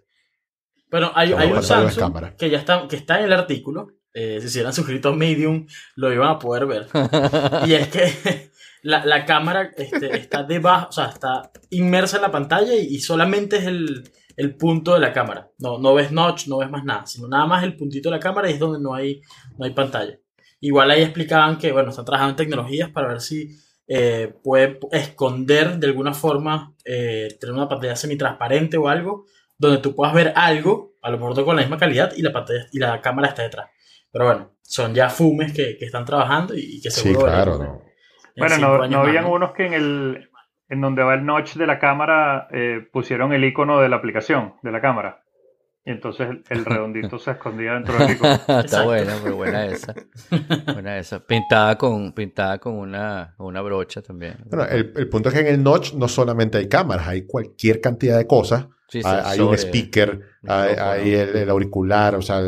[0.89, 3.88] Bueno, hay, hay un Samsung que ya está, que está en el artículo.
[4.13, 5.65] eh, si se hubieran suscrito a Medium,
[5.95, 6.88] lo iban a poder ver.
[7.65, 8.51] y es que
[8.84, 12.99] la, la cámara este, está debajo, o sea, está inmersa en la pantalla y, y
[12.99, 14.03] solamente es el,
[14.36, 15.49] el punto de la cámara.
[15.59, 18.22] No, no ves notch, no ves más nada, sino nada más el puntito de la
[18.22, 19.22] cámara y es donde no hay,
[19.57, 20.17] no hay pantalla.
[20.59, 23.49] Igual ahí explicaban que, bueno, están trabajando en tecnologías para ver si
[23.93, 29.25] eh, puede esconder de alguna forma, eh, tener una pantalla semitransparente o algo,
[29.57, 32.67] donde tú puedas ver algo, a lo mejor con la misma calidad, y la pantalla
[32.71, 33.69] y la cámara está detrás.
[34.09, 37.57] Pero bueno, son ya fumes que, que están trabajando y, y que Sí, seguro claro.
[37.57, 37.63] ¿no?
[37.63, 37.81] en
[38.37, 39.33] Bueno, no, no habían ¿no?
[39.33, 40.29] unos que en el
[40.69, 44.53] en donde va el notch de la cámara eh, pusieron el icono de la aplicación
[44.63, 45.20] de la cámara.
[45.84, 48.34] Y entonces el, redondito se escondía dentro del icono.
[48.36, 48.86] Está Exacto.
[48.86, 49.95] buena, pero buena esa.
[50.73, 51.19] Buena esa.
[51.25, 54.36] Pintada con, pintada con una, una brocha también.
[54.45, 57.82] Bueno, el, el punto es que en el notch no solamente hay cámaras, hay cualquier
[57.82, 58.67] cantidad de cosas.
[58.89, 62.41] Sí, hay, hay un speaker, hay, el, el auricular, o sea...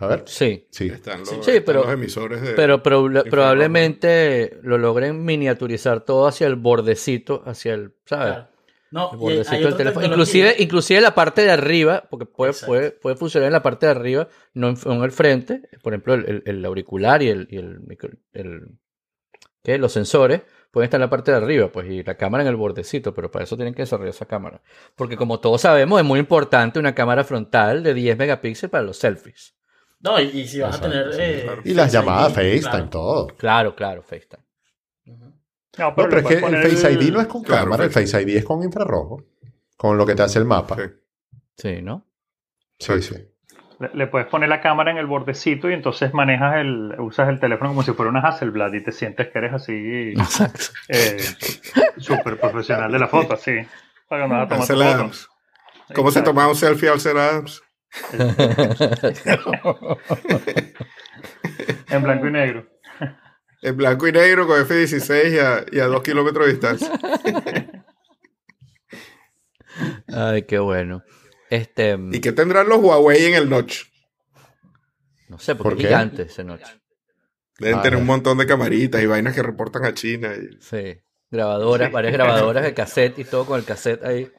[0.00, 0.86] A ver, Sí, sí.
[0.86, 2.52] Están los, Sí, están pero- los emisores de...
[2.52, 8.34] pero probablemente lo logren miniaturizar todo hacia el bordecito, hacia el, ¿sabes?
[8.34, 8.48] Claro.
[8.90, 10.06] No, hay- hay teléfono.
[10.06, 12.66] Inclusive, inclusive la parte de arriba, porque puede, Exacto.
[12.72, 15.62] puede, puede funcionar en la parte de arriba, no en, el frente.
[15.82, 18.78] Por ejemplo, el, el- el auricular y, el, y el, micro- el-
[19.62, 19.76] ¿qué?
[19.78, 22.56] los sensores pueden estar en la parte de arriba, pues, y la cámara en el
[22.56, 24.62] bordecito, pero para eso tienen que desarrollar esa cámara.
[24.96, 28.96] Porque como todos sabemos, es muy importante una cámara frontal de 10 megapíxeles para los
[28.98, 29.54] selfies.
[30.00, 31.12] No, y, y si vas a tener.
[31.12, 31.62] sí, eh, claro.
[31.64, 32.88] Y las llamadas FaceTime, claro.
[32.88, 33.26] todo.
[33.36, 34.44] Claro, claro, FaceTime.
[35.78, 37.90] No, No, pero es que el Face el- ID no es con Claro, cámara, el
[37.90, 39.22] Face ID es con infrarrojo.
[39.76, 40.76] Con lo que te hace el mapa.
[40.76, 40.82] Sí.
[41.56, 42.04] Sí, ¿no?
[42.78, 43.14] Sí, sí.
[43.80, 47.38] Le, le puedes poner la cámara en el bordecito y entonces manejas el, usas el
[47.38, 50.64] teléfono como si fuera una Hasselblad y te sientes que eres así Exacto.
[50.88, 51.16] eh,
[51.96, 53.52] súper profesional de la foto, así.
[54.08, 54.88] Para cuando vas a tomar tu Ansel foto.
[54.88, 55.28] Adams.
[55.94, 56.30] ¿Cómo se Exacto.
[56.30, 57.62] tomaba un selfie Ansel Adams?
[61.90, 62.66] En blanco y negro.
[63.62, 66.92] En blanco y negro con F-16 y a, y a dos kilómetros de distancia.
[70.08, 71.02] Ay, qué bueno.
[71.50, 73.84] Este, ¿Y qué tendrán los Huawei en el notch?
[75.28, 76.80] no sé, porque ¿Por es gigante esa noche.
[77.58, 80.30] Deben Ah, tener un montón de camaritas y vainas que reportan a China.
[80.34, 81.00] y- Sí.
[81.30, 84.30] Grabadoras, varias grabadoras de cassette y todo con el cassette ahí.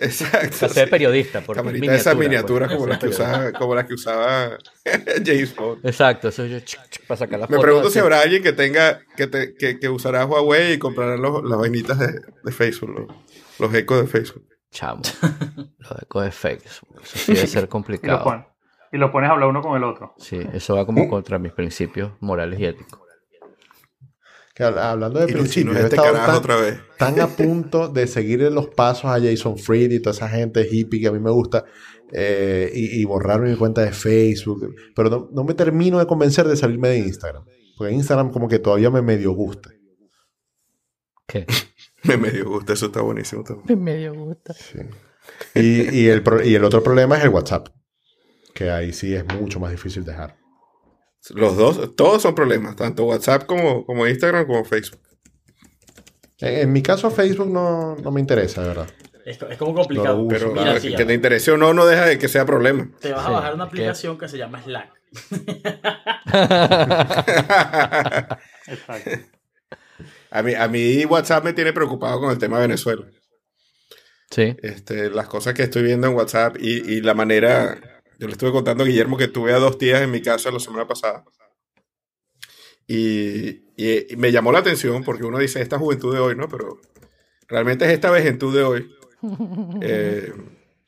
[0.00, 0.68] Exacto.
[0.68, 0.80] Sí.
[0.90, 1.40] periodista.
[1.40, 2.76] Porque es de esas miniatura, miniaturas pues.
[2.78, 4.58] como, las que usaba, como las que usaba
[5.24, 5.86] James Bond.
[5.86, 6.58] Exacto, eso yo
[7.08, 10.24] para sacar la Me pregunto si habrá alguien que tenga, que, te- que, que usará
[10.24, 13.16] Huawei y comprará los- las vainitas de, de Facebook, los,
[13.58, 14.44] los ecos de Facebook.
[14.70, 15.00] Chamo.
[15.78, 16.66] Lo de code fake.
[16.66, 18.24] Eso sí debe ser Y lo, complicado.
[18.24, 18.46] pones,
[18.92, 20.14] y lo pones a hablar uno con el otro.
[20.18, 23.00] Sí, eso va como contra mis principios morales y éticos.
[24.56, 26.80] Que hablando de principios, este estado carajo tan, otra vez.
[26.96, 30.98] tan a punto de seguir los pasos a Jason Fried y toda esa gente hippie
[30.98, 31.66] que a mí me gusta
[32.10, 34.74] eh, y, y borrar mi cuenta de Facebook.
[34.94, 37.44] Pero no, no me termino de convencer de salirme de Instagram.
[37.76, 39.70] Porque Instagram como que todavía me medio gusta.
[41.26, 41.44] ¿Qué?
[42.04, 43.66] Me medio gusta, eso está buenísimo también.
[43.66, 44.54] Me medio gusta.
[44.54, 44.78] Sí.
[45.56, 47.68] Y, y el, pro- y el otro problema es el WhatsApp.
[48.54, 50.36] Que ahí sí es mucho más difícil dejar.
[51.34, 55.00] Los dos, todos son problemas, tanto WhatsApp como, como Instagram como Facebook.
[56.38, 58.88] En, en mi caso Facebook no, no me interesa, de verdad.
[59.24, 60.18] Es, es como complicado.
[60.22, 60.28] No.
[60.28, 62.88] Pero Mira, sí, que te interese o no, no deja de que sea problema.
[63.00, 63.68] te vas Sí, a bajar una ¿qué?
[63.70, 64.92] aplicación que se llama Slack.
[68.66, 69.10] Exacto.
[70.30, 73.06] A mí, a mí WhatsApp me tiene preocupado con el tema de Venezuela.
[74.30, 74.54] Sí.
[74.60, 77.78] Este, las cosas que estoy viendo en WhatsApp y, y la manera.
[78.18, 80.58] Yo le estuve contando a Guillermo que tuve a dos tías en mi casa la
[80.60, 81.24] semana pasada.
[82.86, 86.48] Y, y- y me llamó la atención porque uno dice esta juventud de hoy, ¿no?
[86.48, 86.78] Pero
[87.48, 88.90] realmente es esta vejentud de hoy.
[89.82, 90.32] Eh,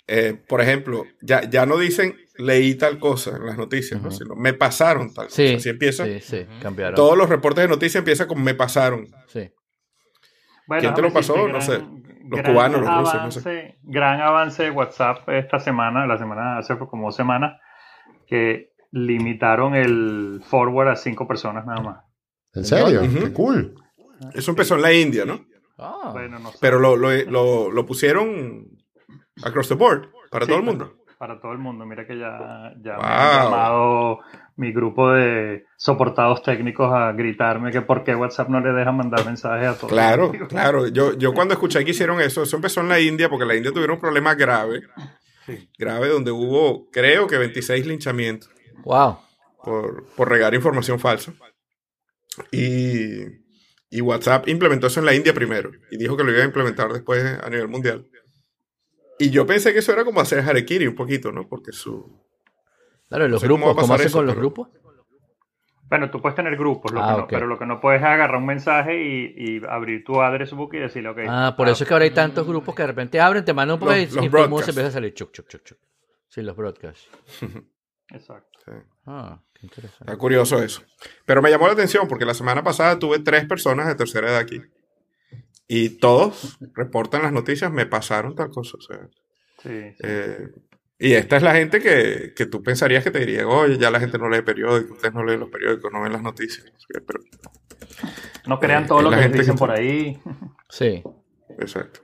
[0.06, 4.10] eh, por ejemplo, ya, ya no dicen leí tal cosa en las noticias, ¿no?
[4.10, 5.44] Sino me pasaron tal Sí.
[5.46, 5.56] cosa.
[5.56, 6.04] Así empieza.
[6.06, 6.94] Sí, sí, cambiaron.
[6.94, 9.08] Todos los reportes de noticias empiezan con me pasaron.
[9.26, 9.50] Sí.
[10.66, 11.48] Bueno, ¿Quién te lo pasó?
[11.48, 11.80] No sé.
[12.28, 16.58] Los gran cubanos, los rusos, no avance, Gran avance de WhatsApp esta semana, la semana
[16.58, 17.60] hace como dos semanas,
[18.26, 22.04] que limitaron el forward a cinco personas nada más.
[22.54, 23.00] ¿En serio?
[23.02, 23.74] ¡Qué cool!
[24.34, 25.40] Eso empezó en la India, ¿no?
[25.78, 26.58] Ah, Bueno, no sé.
[26.60, 28.66] Pero lo, lo, lo, lo pusieron
[29.44, 30.94] across the board, para Sí, todo el mundo.
[31.18, 31.84] Para todo el mundo.
[31.86, 33.04] Mira que ya, ya me Wow.
[33.06, 34.18] han llamado
[34.58, 39.24] mi grupo de soportados técnicos a gritarme que por qué WhatsApp no le deja mandar
[39.24, 39.92] mensajes a todos.
[39.92, 40.88] Claro, claro.
[40.88, 43.72] Yo, yo cuando escuché que hicieron eso, eso empezó en la India, porque la India
[43.72, 44.82] tuvieron un problema grave,
[45.46, 45.70] Sí.
[45.78, 48.50] grave, donde hubo, creo que 26 linchamientos
[48.84, 49.16] wow.
[49.64, 51.32] por, por regar información falsa.
[52.52, 53.22] Y,
[53.90, 56.92] y WhatsApp implementó eso en la India primero, y dijo que lo iba a implementar
[56.92, 58.06] después a nivel mundial.
[59.20, 61.48] Y yo pensé que eso era como hacer harakiri un poquito, ¿no?
[61.48, 62.27] Porque su...
[63.08, 63.82] Claro, ¿y los sé cómo grupos?
[63.82, 64.68] ¿Cómo eso, con los pero- grupos?
[65.90, 67.30] Bueno, tú puedes tener grupos, lo Ah, que no- ok.
[67.30, 70.74] pero lo que no puedes es agarrar un mensaje y, y abrir tu address book
[70.74, 71.18] y decirle, ok.
[71.26, 73.74] Ah, por eso es que ahora hay tantos grupos que de repente abren, te mandan
[73.76, 75.78] un poco Los- y, los y se empieza a salir chuc, chuc, chuc, chuc.
[76.28, 77.08] Sí, los broadcasts.
[78.10, 78.58] Exacto.
[79.06, 80.04] Ah, qué interesante.
[80.04, 80.82] Está curioso eso.
[81.24, 84.38] Pero me llamó la atención porque la semana pasada tuve tres personas de tercera edad
[84.40, 84.60] aquí.
[85.66, 88.76] Y todos reportan las noticias, me pasaron tal cosa.
[88.76, 89.08] o sea,
[89.62, 89.96] Sí, sí.
[90.02, 90.48] eh,
[90.98, 94.00] y esta es la gente que, que tú pensarías que te dirían, oye, ya la
[94.00, 96.66] gente no lee periódicos, ustedes no leen los periódicos, no ven las noticias.
[98.46, 100.18] no Pero, crean eh, todo lo que les dicen que- por ahí.
[100.68, 101.02] Sí,
[101.58, 102.00] exacto.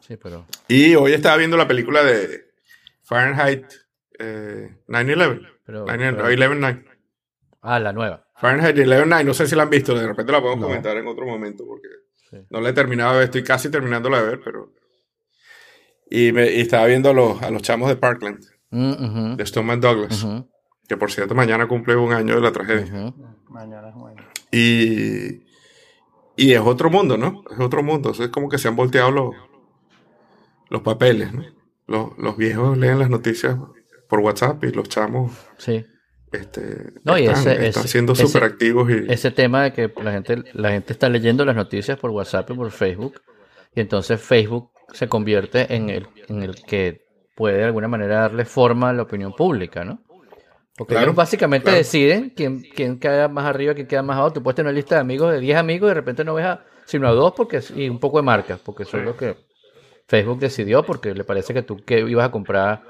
[0.00, 0.46] sí, pero...
[0.68, 2.46] Y hoy estaba viendo la película de
[3.02, 3.64] Fahrenheit
[4.18, 5.48] eh, 9-11.
[5.64, 6.84] pero, 9-11, pero- 11-9.
[7.62, 8.26] Ah, la nueva.
[8.36, 10.66] Fahrenheit 11-9, no sé si la han visto, de repente la podemos No.
[10.68, 11.88] comentar en otro momento porque
[12.30, 12.38] Sí.
[12.50, 14.72] no la he terminado de ver, estoy casi terminándola de ver, pero...
[16.08, 19.80] Y, me, y estaba viendo a los, a los chamos de Parkland, Mm, de Stoneman
[19.80, 20.26] Douglas,
[20.88, 23.12] que por cierto mañana cumple un año de la tragedia.
[23.48, 24.22] Mañana es bueno.
[24.52, 25.44] Y,
[26.36, 27.42] y es otro mundo, ¿no?
[27.50, 29.34] Es otro mundo, es como que se han volteado los,
[30.68, 31.44] los papeles, ¿no?
[31.86, 33.56] Los, los viejos leen las noticias
[34.08, 35.84] por WhatsApp y los chamos Sí.
[36.32, 39.92] este, No, y están, ese- están ese- siendo súper activos y Ese tema de que
[40.02, 43.20] la gente, la gente está leyendo las noticias por WhatsApp y por Facebook,
[43.74, 48.44] y entonces Facebook se convierte en el, en el que puede de alguna manera darle
[48.44, 49.98] forma a la opinión pública, ¿no?
[50.76, 51.78] Porque Claro, ellos básicamente claro.
[51.78, 54.34] deciden quién, quién queda más arriba, quién queda más abajo.
[54.34, 56.44] Tú puedes tener una lista de amigos de 10 amigos y de repente no ves
[56.46, 59.06] a, sino a dos porque, y un poco de marcas, porque son Sí.
[59.06, 59.36] lo que
[60.08, 62.82] Facebook decidió porque le parece que tú que ibas a comprar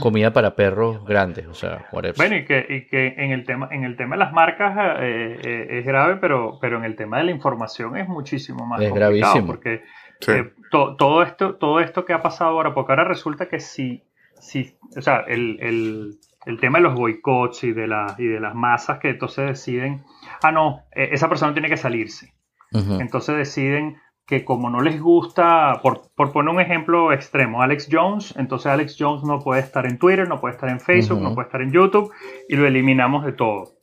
[0.00, 2.16] comida para perros grandes, o sea, whatever.
[2.16, 5.36] Bueno, y que, y que en el tema, en el tema de las marcas eh,
[5.44, 8.88] eh, es grave, pero, pero en el tema de la información es muchísimo más Es
[8.88, 9.12] complicado.
[9.12, 9.46] gravísimo.
[9.46, 9.82] Porque
[10.20, 10.32] Sí.
[10.32, 14.02] eh, to- todo esto, todo esto que ha pasado ahora, porque ahora resulta que si,
[14.40, 16.14] si o sea, el, el-
[16.46, 20.04] el tema de los boicots y de las y de las masas que entonces deciden,
[20.42, 22.34] ah no, eh, esa persona tiene que salirse.
[22.72, 23.00] Ujú.
[23.00, 23.96] Entonces deciden
[24.26, 28.96] que como no les gusta, por, por poner un ejemplo extremo, Alex Jones, entonces Alex
[28.98, 31.28] Jones no puede estar en Twitter, no puede estar en Facebook, Ujú.
[31.28, 32.12] no puede estar en YouTube
[32.48, 33.74] y lo eliminamos de todo.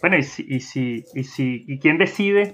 [0.00, 2.52] Bueno, y si, y si, y si, y quién decide,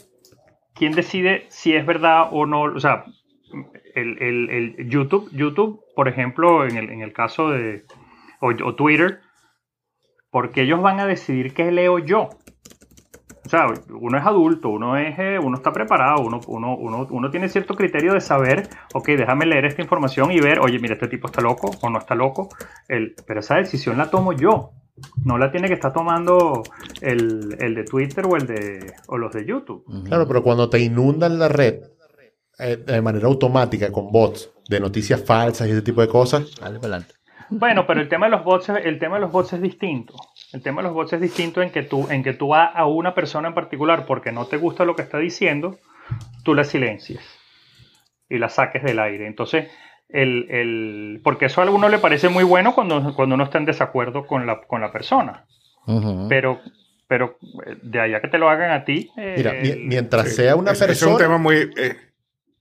[0.74, 3.04] quién decide si es verdad o no, o sea,
[3.94, 7.84] el, el- el YouTube, YouTube, por ejemplo, en el, en el caso de,
[8.40, 9.20] o, Twitter,
[10.30, 12.28] porque ellos van a decidir qué leo yo.
[13.44, 17.30] O sea, uno es adulto, uno es, eh, uno está preparado, uno, uno, uno, uno
[17.30, 21.08] tiene cierto criterio de saber, ok, déjame leer esta información y ver, oye, mira, este
[21.08, 22.48] tipo está loco o no está loco.
[22.86, 24.70] El, pero esa decisión la tomo yo.
[25.24, 26.62] No la tiene que estar tomando
[27.00, 29.82] el, el de Twitter o el de o los de YouTube.
[30.04, 31.80] Claro, pero cuando te inundan la red
[32.60, 36.78] eh, de manera automática con bots de noticias falsas y ese tipo de cosas, Dale
[36.78, 37.14] para adelante.
[37.52, 40.14] Bueno, pero el tema de los bots, es- el tema de los bots es distinto.
[40.52, 42.86] El tema de los bots es distinto en que tú, en que tú vas a
[42.86, 45.78] una persona en particular porque no te gusta lo que está diciendo,
[46.44, 47.24] tú la silencias
[48.28, 49.26] y la saques del aire.
[49.26, 49.68] Entonces,
[50.08, 53.64] el, el, porque eso a alguno le parece muy bueno cuando, cuando uno está en
[53.64, 55.46] desacuerdo con la, con la persona.
[56.28, 56.60] Pero,
[57.08, 57.36] pero
[57.66, 59.10] eh, de allá que te lo hagan a ti.
[59.16, 60.92] eh, mira, mi- el- mientras sea una persona...
[60.92, 61.56] es un tema muy...
[61.76, 61.96] eh,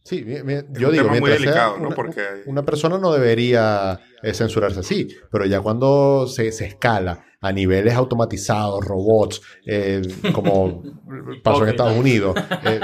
[0.09, 1.87] Sí, Es yo un digo, tema muy delicado, ¿no?
[1.87, 7.25] una, Porque- una persona no debería eh, censurarse así, pero ya cuando se, se escala
[7.41, 10.01] a niveles automatizados, robots, eh,
[10.33, 10.81] como
[11.43, 11.69] pasó en.
[11.69, 12.35] Estados Unidos,
[12.65, 12.79] eh,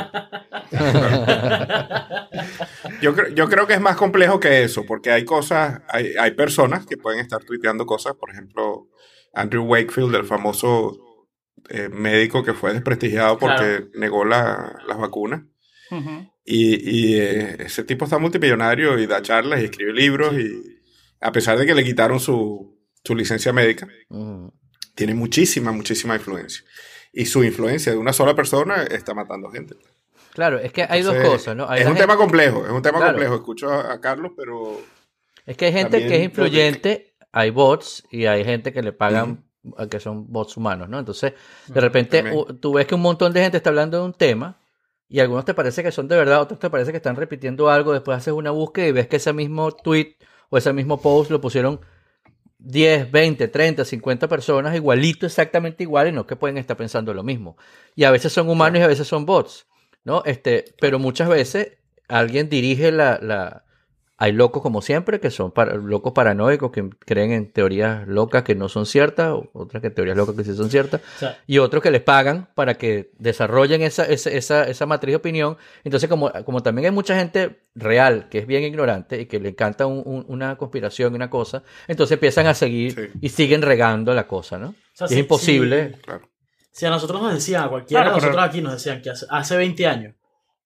[3.01, 6.31] Yo, creo- yo creo que es más complejo que eso, porque hay cosas, hay, hay
[6.31, 8.87] personas que pueden estar tuiteando cosas, por ejemplo,
[9.33, 10.97] Andrew Wakefield, el famoso
[11.69, 13.85] eh, médico que fue desprestigiado porque Claro.
[13.95, 15.41] negó la- las vacunas.
[16.45, 16.75] Y,
[17.15, 20.79] y, eh, ese tipo está multimillonario y da charlas y escribe libros y
[21.19, 24.53] a pesar de que le quitaron su, su licencia médica, Ujú.
[24.93, 26.63] tiene muchísima, muchísima influencia.
[27.11, 29.75] Y su influencia de una sola persona está matando gente.
[30.33, 31.67] Claro, es que hay dos Entonces, cosas, ¿no?
[31.69, 33.13] Hay es un gente- tema complejo, es un tema Claro.
[33.13, 33.35] complejo.
[33.35, 34.81] Escucho a, a Carlos, pero
[35.47, 39.45] Es que hay gente que es influyente, hay bots y hay gente que le pagan
[39.77, 40.99] a que son bots humanos, ¿no?
[40.99, 41.33] Entonces,
[41.67, 42.59] de repente también.
[42.59, 44.59] tú ves que un montón de gente está hablando de un tema
[45.07, 47.93] y algunos te parece que son de verdad, otros te parece que están repitiendo algo,
[47.93, 50.15] después haces una búsqueda y ves que ese mismo tweet
[50.49, 51.81] o ese mismo post lo pusieron
[52.59, 57.23] 10, 20, 30, 50 personas igualito, exactamente igual y no que pueden estar pensando lo
[57.23, 57.57] mismo.
[57.95, 59.67] Y a veces son humanos y a veces son bots,
[60.03, 60.23] ¿no?
[60.25, 61.77] Este, pero muchas veces
[62.07, 63.64] alguien dirige la, la,
[64.17, 68.55] hay locos como siempre, que son para- locos paranoicos, que creen en teorías locas que
[68.55, 71.83] no son ciertas, otras que teorías locas que sí son ciertas, O sea, y otros
[71.83, 75.57] que les pagan para que desarrollen esa, esa, esa, esa matriz de opinión.
[75.83, 79.49] Entonces, como, como también hay mucha gente real que es bien ignorante y que le
[79.49, 83.19] encanta un- un- una conspiración y una cosa, entonces empiezan a seguir Sí.
[83.21, 84.69] y siguen regando la cosa, ¿no?
[84.69, 85.91] o sea, Y si- es imposible.
[85.95, 86.29] si- claro.
[86.71, 89.09] Si a nosotros nos decían, a cualquiera Claro, de pero- nosotros aquí nos decían que
[89.09, 90.13] hace, hace 20 años,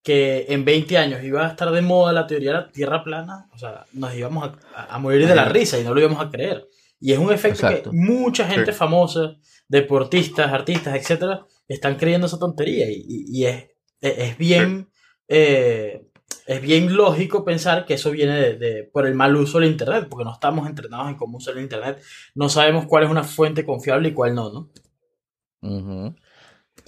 [0.03, 3.47] que en 20 años iba a estar de moda la teoría de la Tierra plana,
[3.53, 6.29] o sea, nos íbamos a, a morir de la risa y no lo íbamos a
[6.29, 6.67] creer.
[7.01, 7.91] Y es un efecto Exacto.
[7.91, 8.77] que mucha gente Sí.
[8.77, 9.35] famosa,
[9.67, 12.87] deportistas, artistas, etcétera, están creyendo esa tontería.
[12.89, 13.65] Y, es,
[14.01, 14.89] es, es bien.
[15.27, 16.05] eh,
[16.47, 20.07] es bien lógico pensar que eso viene de, de- por el mal uso del Internet,
[20.09, 22.01] porque no estamos entrenados en cómo usar el Internet.
[22.33, 24.69] No sabemos cuál es una fuente confiable y cuál no, ¿no?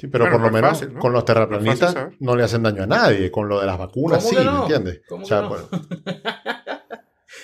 [0.02, 0.99] Sí, pero por lo menos fácil, ¿no?
[0.99, 4.24] con los fácil terraplanistas no le hacen daño a nadie, con lo de las vacunas
[4.24, 4.52] ¿Cómo sí, no?
[4.52, 5.02] ¿me entiendes?
[5.08, 5.49] ¿Cómo O sea, que no?
[5.49, 5.70] bueno.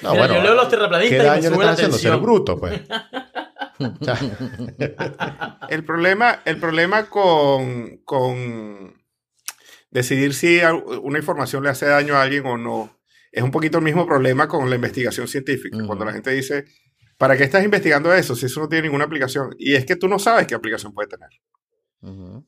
[0.03, 1.97] No, Mira, bueno, yo leo los ¿Qué terraplanistas y me daño le están haciendo?
[1.97, 2.81] Ser bruto, pues.
[5.69, 8.93] El problema, el problema con, con
[9.89, 10.59] decidir si
[11.01, 12.97] una información le hace daño a alguien o no
[13.31, 15.77] es un poquito el mismo problema con la investigación científica.
[15.85, 16.65] Cuando la gente dice,
[17.17, 19.55] ¿para qué estás investigando eso si eso no tiene ninguna aplicación?
[19.59, 21.29] Y es que tú no sabes qué aplicación puede tener.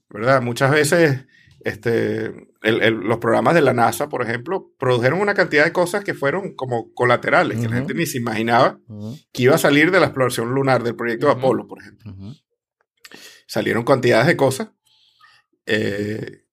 [0.10, 0.42] ¿Verdad?
[0.42, 1.26] Muchas veces
[1.62, 2.26] este,
[2.62, 6.14] el- el- los programas de la NASA, por ejemplo, produjeron una cantidad de cosas que
[6.14, 8.80] fueron como colaterales, que la gente ni se imaginaba
[9.34, 11.34] que iba a salir de la exploración lunar del proyecto de.
[11.34, 12.14] Apolo, por ejemplo.
[13.48, 14.70] Salieron cantidades de cosas
[15.66, 16.44] eh,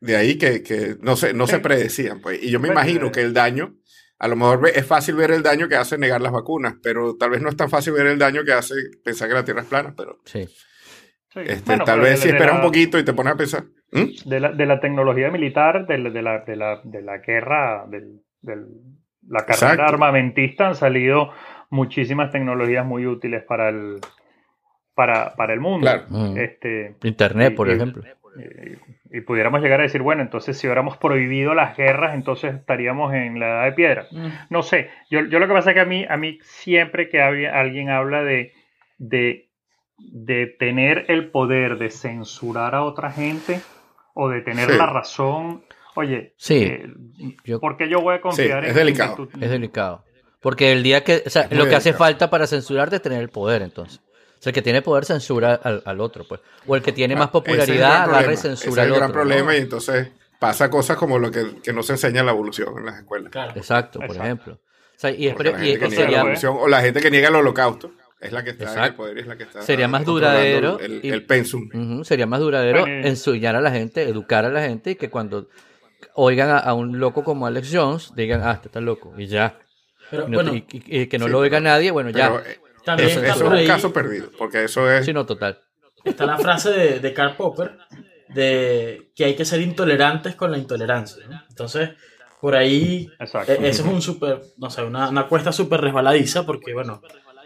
[0.00, 2.20] de ahí que, que no, se, no se predecían.
[2.20, 2.42] Pues.
[2.42, 3.12] Y yo me imagino eh.
[3.12, 3.76] que el daño,
[4.18, 7.30] a lo mejor es fácil ver el daño que hace negar las vacunas, pero tal
[7.30, 8.74] vez no es tan fácil ver el daño que hace
[9.04, 10.48] pensar que la Tierra es plana, pero Sí.
[11.32, 11.40] Sí.
[11.46, 13.36] este, Bueno, tal vez de si de esperas la- un poquito y te pones a
[13.36, 13.64] pensar.
[13.92, 14.28] ¿Mm?
[14.28, 17.84] de la, de la tecnología militar, de la, de la, de la, de la guerra,
[17.88, 18.66] del, del-
[19.28, 19.82] la carrera Exacto.
[19.94, 21.30] armamentista, han salido
[21.70, 23.98] muchísimas tecnologías muy útiles para el,
[24.94, 25.80] para, para el mundo.
[25.86, 26.04] Claro.
[26.08, 26.36] Mm.
[26.38, 28.02] Este, Internet, y- por y- ejemplo.
[29.12, 33.12] y, y pudiéramos llegar a decir, bueno, entonces si hubiéramos prohibido las guerras, entonces estaríamos
[33.14, 34.06] en la edad de piedra.
[34.10, 34.26] Mm.
[34.50, 37.20] No sé, yo, yo lo que pasa es que a mí, a mí siempre que
[37.22, 38.52] había- alguien habla de,
[38.98, 39.50] de,
[40.10, 43.60] de tener el poder de censurar a otra gente
[44.14, 44.76] o de tener Sí.
[44.76, 46.86] la razón, oye, Sí, eh,
[47.44, 49.16] yo- ¿por qué yo voy a confiar Sí, en es delicado.
[49.18, 50.04] en que tú- Es delicado.
[50.40, 51.98] Porque el día que, o sea, lo que hace delicado.
[51.98, 54.00] falta para censurarte es tener el poder, entonces.
[54.38, 56.40] O sea, el que tiene poder censura al, al otro, pues.
[56.66, 59.54] O el que tiene más Ah, el popularidad agarra y censura es el gran problema
[59.56, 62.86] y entonces pasa cosas como lo que, que no se enseña en la evolución en
[62.86, 63.30] las escuelas.
[63.30, 63.52] Claro.
[63.54, 64.24] Exacto, por Exacto.
[64.24, 64.54] ejemplo.
[64.54, 67.00] O sea, y, la y- gente que y niega la sería, evolución, o la gente
[67.00, 67.92] que niega el holocausto
[68.22, 70.78] es la que está en el poder y es la que está Sería más duradero
[70.80, 72.02] el, y- el pensum.
[72.04, 75.48] Sería más duradero Bueno, enseñar a la gente, educar a la gente y que cuando
[76.14, 79.58] oigan a, a un loco como Alex Jones, digan, ah, este está loco, y ya.
[80.10, 82.10] Pero Y, no- bueno, y- y- y que no Sí, lo oiga pero- nadie, bueno,
[82.10, 82.30] ya.
[82.30, 85.04] Pero eh, también eso, está eso es un ahí, caso perdido, porque eso es...
[85.06, 85.60] Sí, no, total.
[86.04, 87.78] está la frase de, de Karl Popper
[88.28, 91.24] de que hay que ser intolerantes con la intolerancia.
[91.28, 91.40] ¿no?
[91.48, 91.90] Entonces,
[92.40, 93.52] por ahí, Exacto.
[93.52, 97.00] e- eso es un súper, no sé, una, una cuesta súper resbaladiza porque, bueno,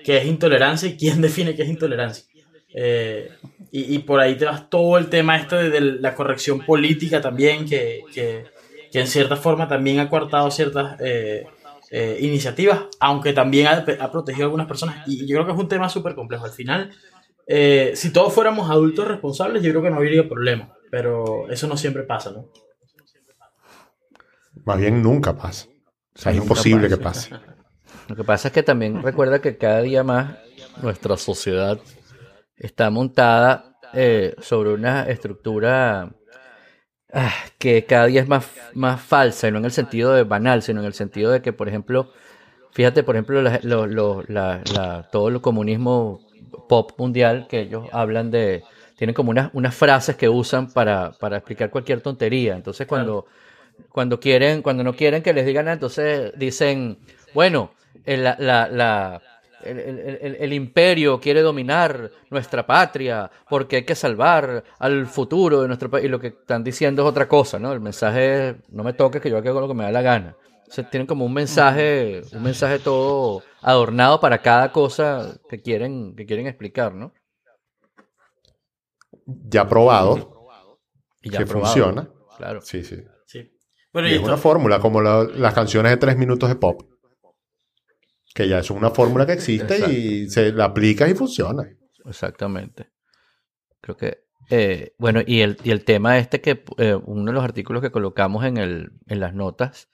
[0.06, 2.24] ¿qué es intolerancia y quién define qué es intolerancia?
[2.72, 3.28] Eh,
[3.72, 7.20] y, y por ahí te vas todo el tema este de, de la corrección política
[7.20, 8.44] también, que, que,
[8.92, 11.46] que en cierta forma también ha coartado ciertas eh,
[11.90, 15.06] eh, iniciativas, aunque también ha, ha protegido a algunas personas.
[15.08, 16.44] Y yo creo que es un tema súper complejo.
[16.44, 16.92] Al final,
[17.46, 20.72] eh, si todos fuéramos adultos responsables, yo creo que no habría problema.
[20.90, 22.48] Pero eso no siempre pasa, ¿no?
[24.64, 25.66] Más bien nunca pasa.
[26.14, 27.28] O sea, es imposible pasa.
[27.28, 27.46] que pase.
[28.08, 30.36] Lo que pasa es que también recuerda que cada día más
[30.82, 31.78] nuestra sociedad
[32.56, 36.10] está montada eh, sobre una estructura
[37.12, 40.62] ah, que cada día es más, más falsa, y no en el sentido de banal,
[40.62, 42.12] sino en el sentido de que, por ejemplo,
[42.72, 46.20] fíjate, por ejemplo, la- lo- lo- la- la- todo el comunismo
[46.68, 48.62] pop mundial, que ellos hablan de,
[48.96, 52.54] tienen como unas, unas frases que usan para, para explicar cualquier tontería.
[52.56, 53.26] Entonces, cuando,
[53.90, 56.98] cuando quieren, cuando no quieren que les digan entonces dicen,
[57.36, 57.70] bueno,
[58.06, 59.22] el, la, la- la-
[59.62, 65.60] el, el- el- el imperio quiere dominar nuestra patria porque hay que salvar al futuro
[65.60, 66.06] de nuestro país.
[66.06, 67.72] Y lo que están diciendo es otra cosa, ¿no?
[67.72, 70.34] El mensaje es, no me toques que yo hago lo que me da la gana.
[70.68, 76.14] O sea, tienen como un mensaje, un mensaje todo adornado para cada cosa que quieren,
[76.16, 77.12] que quieren explicar, ¿no?
[79.26, 80.38] Ya probado
[81.22, 82.08] Y ya que probado, funciona.
[82.38, 82.60] Claro.
[82.62, 82.96] Sí, sí.
[83.26, 83.52] Sí.
[83.92, 86.54] Bueno, Y y es esto- una fórmula, como la- las canciones de tres minutos de
[86.56, 86.82] pop.
[88.36, 91.66] Que ya es una fórmula que existe y se la aplica y funciona.
[92.04, 92.90] Exactamente.
[93.80, 97.42] Creo que, eh, bueno, y el, y el tema este que eh, uno de los
[97.44, 99.88] artículos que colocamos en, el, en las notas,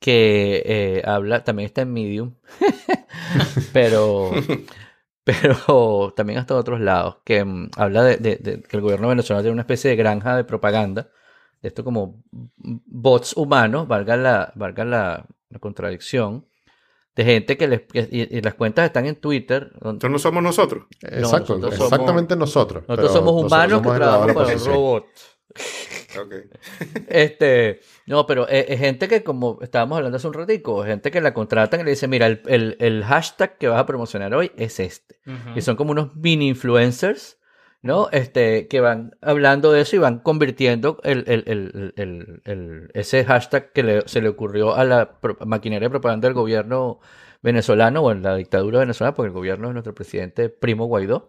[0.00, 2.34] que eh, habla, también está en Medium,
[3.72, 4.30] pero,
[5.24, 9.42] pero también hasta otros lados, que mm, habla de, de- de que el gobierno venezolano
[9.42, 11.10] tiene una especie de granja de propaganda,
[11.62, 12.22] de esto como
[12.56, 16.46] bots humanos, valga la, valga la, la contradicción,
[17.16, 20.42] de gente que les, que- y, y las cuentas están en Twitter, Entonces no somos
[20.42, 20.84] nosotros.
[21.00, 22.84] Exacto, nosotros somos- exactamente nosotros.
[22.88, 24.74] nosotros somos humanos que somos trabajamos para un oposición.
[24.74, 25.04] robot.
[26.16, 26.32] Ok.
[27.08, 31.20] Este, no, pero es, es gente que, como estábamos hablando hace un ratico, gente que
[31.20, 34.52] la contratan y le dice, mira, el, el- el hashtag que vas a promocionar hoy
[34.56, 35.20] es este.
[35.56, 37.38] Y son como unos mini influencers,
[37.84, 38.08] ¿no?
[38.12, 43.72] Este, que van hablando de eso y van convirtiendo el, el- el- el- ese hashtag
[43.72, 46.98] que le- se le ocurrió a la maquinaria de propaganda del gobierno
[47.42, 51.28] venezolano o en la dictadura venezolana, porque el gobierno es nuestro presidente Primo Guaidó.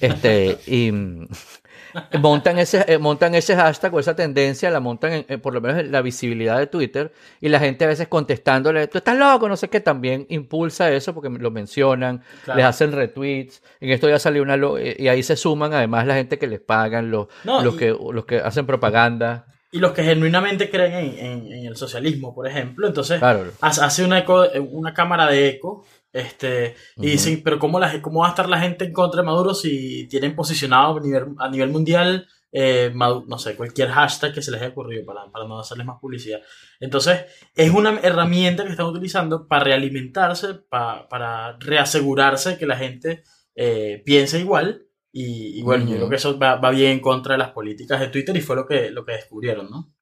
[0.00, 0.92] Este, y
[2.20, 5.60] montan ese, eh, montan ese hashtag o esa tendencia, la montan en, en por lo
[5.60, 9.48] menos en la visibilidad de Twitter, y la gente a veces contestándole, tú estás loco,
[9.48, 12.58] no sé qué, también impulsa eso porque lo mencionan, Claro.
[12.58, 13.62] les hacen retweets.
[13.80, 16.60] En esto ya salió una eh, y ahí se suman además la gente que les
[16.60, 19.46] pagan, los, No, los y- que los que hacen propaganda.
[19.72, 23.44] Y los que genuinamente creen en, en- en el socialismo, por ejemplo, entonces Claro.
[23.60, 27.10] hace hace una, eco- una cámara de eco este, y Ujú.
[27.10, 30.06] dicen, pero cómo, la, ¿cómo va a estar la gente en contra de Maduro si
[30.08, 34.50] tienen posicionado a nivel, a nivel mundial eh, madu- no sé, cualquier hashtag que se
[34.50, 36.40] les haya ocurrido para, para no hacerles más publicidad.
[36.80, 37.20] Entonces,
[37.54, 43.22] es una herramienta que están utilizando para realimentarse, pa- para reasegurarse que la gente
[43.54, 44.86] eh, piensa igual.
[45.12, 45.96] Y, y bueno, yo Ujú.
[45.98, 48.56] creo que eso va, va bien en contra de las políticas de Twitter y fue
[48.56, 49.92] lo que, lo que descubrieron, ¿no?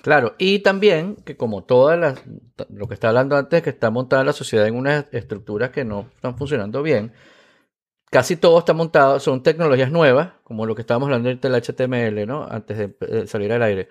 [0.00, 2.22] Claro, y también que como todas las,
[2.70, 6.08] lo que está hablando antes, que está montada la sociedad en unas estructuras que no
[6.14, 7.12] están funcionando bien,
[8.10, 12.44] casi todo está montado, son tecnologías nuevas, como lo que estábamos hablando del HTML, ¿no?
[12.44, 13.88] Antes de eh, salir al aire.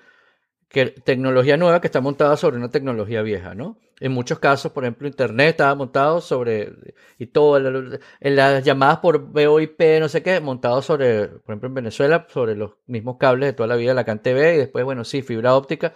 [0.72, 3.78] Que tecnología nueva que está montada sobre una tecnología vieja, ¿no?
[4.00, 6.74] En muchos casos, por ejemplo, Internet estaba montado sobre,
[7.20, 7.58] y todo,
[8.20, 12.56] en las llamadas por VoIP, no sé qué, montado sobre, por ejemplo, en Venezuela, sobre
[12.56, 15.56] los mismos cables de toda la vida, la CAN TV, y después, bueno, sí, fibra
[15.56, 15.94] óptica,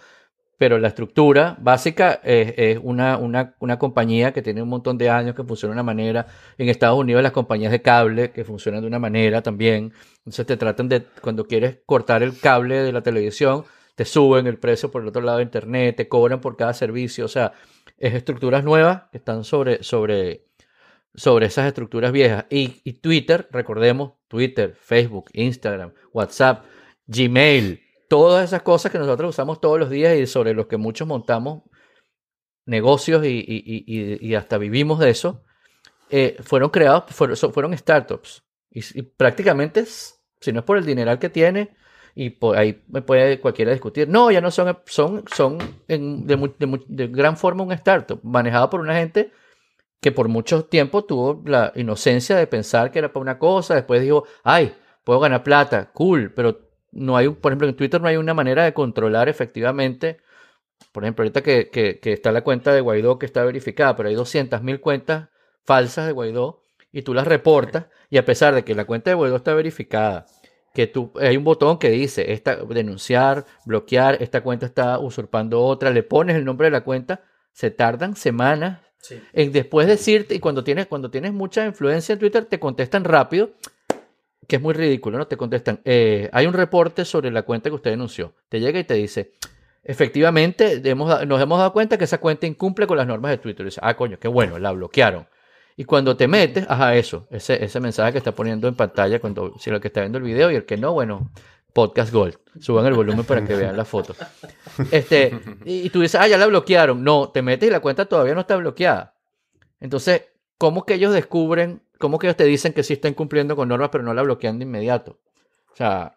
[0.58, 5.10] pero la estructura básica es, es una, una, una compañía que tiene un montón de
[5.10, 6.26] años, que funciona de una manera.
[6.58, 9.92] En Estados Unidos las compañías de cable que funcionan de una manera también.
[10.18, 13.64] Entonces te tratan de, cuando quieres cortar el cable de la televisión,
[13.96, 17.24] te suben el precio por el otro lado de Internet, te cobran por cada servicio.
[17.24, 17.52] O sea,
[17.98, 20.46] es estructuras nuevas que están sobre, sobre,
[21.14, 22.44] sobre esas estructuras viejas.
[22.50, 22.68] Y,
[23.00, 26.64] Twitter, recordemos, Twitter, Facebook, Instagram, WhatsApp,
[27.08, 31.08] Gmail, todas esas cosas que nosotros usamos todos los días y sobre los que muchos
[31.08, 31.62] montamos
[32.66, 35.44] negocios y, y- y- hasta vivimos de eso,
[36.10, 38.42] eh, fueron creados, fueron, fueron startups.
[38.70, 41.74] Y, prácticamente, si no es por el dineral que tiene,
[42.16, 45.58] y por ahí me puede cualquiera discutir, no, ya no son, son, son
[45.88, 49.30] en- de, gran forma un startup, manejado por una gente
[50.00, 54.02] que por mucho tiempo tuvo la inocencia de pensar que era para una cosa, después
[54.02, 56.60] dijo, ay, puedo ganar plata, cool, pero
[56.92, 60.18] no hay, por ejemplo, en Twitter no hay una manera de controlar efectivamente,
[60.92, 64.08] por ejemplo, ahorita que, que- que está la cuenta de Guaidó que está verificada, pero
[64.08, 65.28] hay 200.000 cuentas
[65.64, 66.60] falsas de Guaidó
[66.92, 70.26] y tú las reportas y a pesar de que la cuenta de Guaidó está verificada,
[70.76, 75.88] que tú, hay un botón que dice esta, denunciar, bloquear, esta cuenta está usurpando otra,
[75.88, 79.18] le pones el nombre de la cuenta, se tardan semanas Sí.
[79.32, 83.52] en después decirte, y cuando tienes, cuando tienes mucha influencia en Twitter, te contestan rápido,
[84.46, 85.26] que es muy ridículo, ¿no?
[85.26, 88.34] Te contestan, eh, hay un reporte sobre la cuenta que usted denunció.
[88.50, 89.32] Te llega y te dice,
[89.82, 93.64] efectivamente, hemos nos hemos dado cuenta que esa cuenta incumple con las normas de Twitter.
[93.64, 95.26] Y dice, ah, coño, qué bueno, la bloquearon.
[95.76, 99.54] Y cuando te metes, ajá, eso, ese, ese mensaje que está poniendo en pantalla, cuando,
[99.58, 101.30] si el que está viendo el video y el que no, bueno,
[101.76, 102.38] Podcast Gold.
[102.58, 104.14] Suban el volumen para que vean la foto.
[104.90, 107.04] Este, y, tú dices, ah, ya la bloquearon.
[107.04, 109.14] No, te metes y la cuenta todavía no está bloqueada.
[109.78, 110.22] Entonces,
[110.56, 113.90] ¿cómo que ellos descubren, cómo que ellos te dicen que sí están cumpliendo con normas,
[113.92, 115.18] pero no la bloquean de inmediato?
[115.70, 116.16] O sea,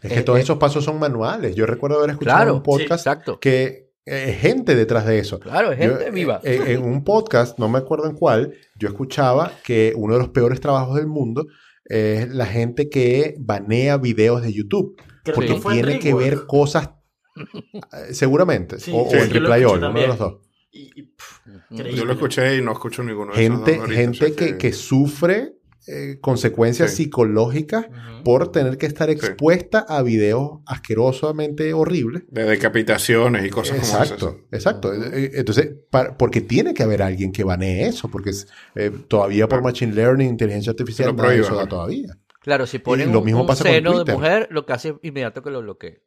[0.00, 0.42] Es que Eh, todos eh.
[0.42, 1.54] esos pasos son manuales.
[1.54, 3.06] Yo recuerdo haber escuchado claro, un podcast
[3.40, 5.38] que eh, gente detrás de eso.
[5.38, 6.40] Claro, Yo, gente eh, viva.
[6.44, 10.28] eh, en un podcast, no me acuerdo en cuál, yo escuchaba que uno de los
[10.30, 11.46] peores trabajos del mundo
[11.84, 14.96] es la gente que banea videos de YouTube.
[15.24, 16.90] Creo Porque que tiene que ver cosas.
[17.36, 18.78] eh, seguramente.
[18.80, 20.08] Sí, o, o sí, lo Reply escuché All, uno de también.
[20.08, 20.34] los dos.
[20.70, 21.58] Y- y, pff, Ujú.
[21.70, 21.98] increíble.
[21.98, 24.72] Yo lo escuché y no escucho ninguno de esos Gente, ahorita, gente o que, que
[24.72, 25.54] sufre
[25.88, 27.04] eh, consecuencias Sí.
[27.04, 27.86] psicológicas
[28.24, 32.24] por tener que estar expuesta a videos asquerosamente horribles.
[32.28, 34.52] De decapitaciones y cosas como Exacto, esas.
[34.52, 34.92] exacto.
[34.94, 39.48] Eh, Entonces, para- porque tiene que haber alguien que banee eso, porque es, eh, todavía
[39.48, 41.68] por Machine Learning, inteligencia artificial, de prohíben, eso da ¿no?
[41.68, 42.18] todavía.
[42.40, 44.14] Claro, si ponen lo un- mismo un, pasa con seno de Twitter.
[44.14, 46.02] mujer, lo casi es inmediato que lo bloquee.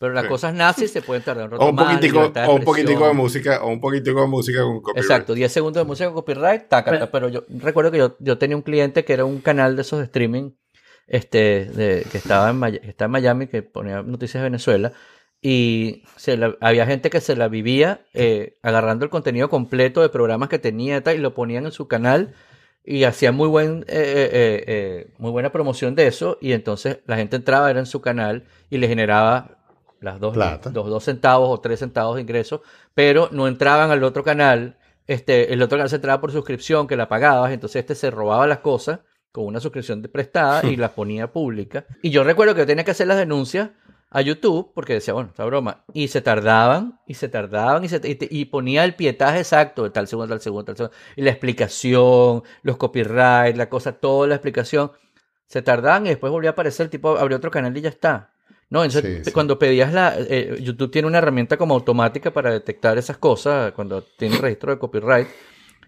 [0.00, 0.28] Pero las Sí.
[0.30, 3.12] cosas nazis se pueden tardar un rato O un más, poquitico, o un poquitico de
[3.12, 5.04] música, o un poquitico de música con copyright.
[5.04, 7.10] Exacto, 10 segundos de música con copyright, tácata.
[7.10, 9.82] Pero- Pero yo recuerdo que yo, yo tenía un cliente que era un canal de
[9.82, 10.52] esos de streaming
[11.06, 14.92] este, de, que estaba en, Maya- que está en Miami, que ponía noticias de Venezuela,
[15.42, 20.08] y se la- había gente que se la vivía eh, agarrando el contenido completo de
[20.08, 22.32] programas que tenía y lo ponían en su canal
[22.84, 27.00] y hacían muy, buen, eh, eh, eh, eh, muy buena promoción de eso, y entonces
[27.06, 29.58] la gente entraba, era en su canal, y le generaba
[30.00, 30.70] las dos, Plata.
[30.70, 32.62] dos, dos centavos o tres centavos de ingreso,
[32.94, 34.78] pero no entraban al otro canal.
[35.06, 38.46] Este, el otro canal se entraba por suscripción que la pagabas, entonces este se robaba
[38.46, 39.00] las cosas
[39.32, 41.84] con una suscripción de prestada y las ponía pública.
[42.02, 43.70] Y yo recuerdo que yo tenía que hacer las denuncias
[44.12, 45.84] a YouTube porque decía, bueno, esta broma.
[45.92, 49.84] Y se tardaban, y se tardaban, y, se, y, te- y ponía el pietaje exacto
[49.84, 50.96] de tal segundo, tal segundo, tal segundo.
[51.14, 54.90] Y la explicación, los copyright, la cosa, toda la explicación.
[55.46, 58.29] Se tardaban y después volvía a aparecer el tipo, abrió otro canal y ya está.
[58.70, 59.32] No, entonces Sí, sí.
[59.32, 60.14] cuando pedías la...
[60.18, 64.78] eh, YouTube tiene una herramienta como automática para detectar esas cosas cuando tiene registro de
[64.78, 65.28] copyright.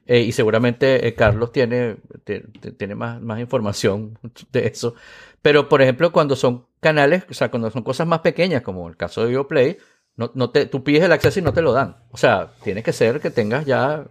[0.07, 4.19] Eh, y seguramente eh, Carlos tiene, te- te- tiene más, más información
[4.51, 4.95] de eso.
[5.43, 8.97] Pero, por ejemplo, cuando son canales, o sea, cuando son cosas más pequeñas, como el
[8.97, 9.79] caso de Videoplay,
[10.17, 11.97] no, no te, tú pides el acceso y no te lo dan.
[12.11, 14.05] O sea, tiene que ser que tengas ya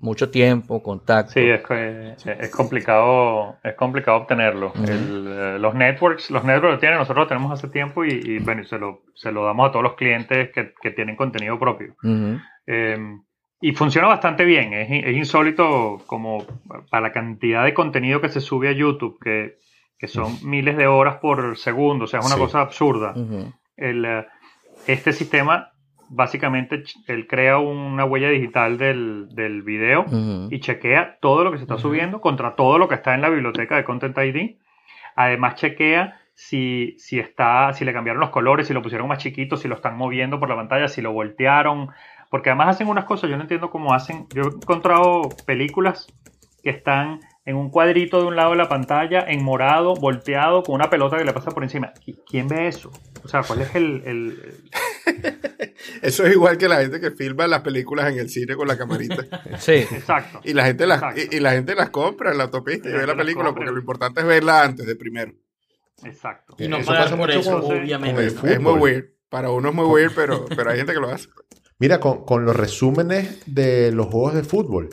[0.00, 1.32] mucho tiempo, contacto.
[1.32, 4.68] Sí, es, que- es complicado, es complicado obtenerlo.
[4.68, 4.82] Ujú.
[4.84, 8.38] El, eh, los networks, los networks lo tienen, nosotros lo tenemos hace tiempo y, y,
[8.38, 11.94] bueno, se lo, se lo damos a todos los clientes que, que tienen contenido propio.
[12.02, 12.38] Ujú.
[12.66, 12.98] Eh,
[13.60, 16.46] y funciona bastante bien, es, es insólito como
[16.90, 19.58] para la cantidad de contenido que se sube a YouTube, que,
[19.98, 22.40] que son miles de horas por segundo, o sea, es una Sí.
[22.40, 23.14] cosa absurda.
[23.76, 24.26] El, eh,
[24.86, 25.69] este sistema,
[26.10, 30.04] básicamente, él crea una huella digital del, del video
[30.50, 33.30] y chequea todo lo que se está subiendo contra todo lo que está en la
[33.30, 34.56] biblioteca de Content ID.
[35.14, 39.56] Además, chequea si, si, está, si le cambiaron los colores, si lo pusieron más chiquito,
[39.56, 41.90] si lo están moviendo por la pantalla, si lo voltearon.
[42.28, 44.26] Porque además hacen unas cosas, yo no entiendo cómo hacen.
[44.34, 46.12] Yo he encontrado películas
[46.62, 50.74] que están en un cuadrito de un lado de la pantalla, en morado, volteado, con
[50.74, 51.92] una pelota que le pasa por encima.
[51.94, 52.90] ¿Qui- ¿Quién ve eso?
[53.24, 54.54] O sea, ¿cuál es el- el,
[56.02, 58.76] Eso es igual que la gente que filma las películas en el cine con la
[58.78, 59.16] camarita.
[59.58, 59.72] Sí.
[59.90, 60.40] Exacto.
[60.44, 63.06] Y la gente las, y, y la gente las compra en la autopista y ve
[63.06, 65.32] la película porque lo importante es verla antes de primero.
[66.04, 66.56] Exacto.
[66.58, 68.34] Y no Eso pasa por mucho eso, con- obviamente.
[68.34, 69.04] con Es, es muy weird.
[69.28, 71.28] Para uno es muy weird, pero, pero hay gente que lo hace.
[71.78, 74.90] Mira, con, con los resúmenes de los juegos de fútbol,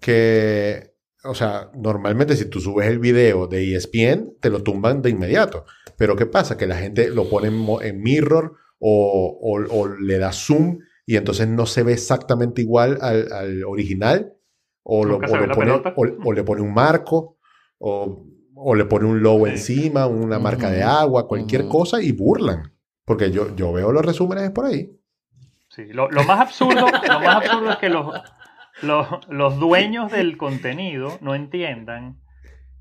[0.00, 0.94] que,
[1.28, 5.64] o sea, normalmente si tú subes el video de ESPN, te lo tumban de inmediato.
[5.96, 6.56] Pero ¿qué pasa?
[6.56, 10.78] Que la gente lo pone en, mo- en mirror o, o- o le da zoom
[11.06, 14.34] y entonces no se ve exactamente igual al, al original.
[14.82, 15.94] O, lo, Nunca o se ve lo la pone, pelota.
[15.96, 17.38] o, o le pone un marco,
[17.78, 18.24] o,
[18.54, 19.52] o le pone un logo Sí.
[19.52, 22.72] encima, una marca de agua, cualquier cosa y burlan.
[23.04, 24.92] Porque yo, yo veo los resúmenes por ahí.
[25.68, 28.06] Sí, lo, lo más absurdo, lo más absurdo es que los,
[28.82, 32.16] los, los dueños del contenido no entiendan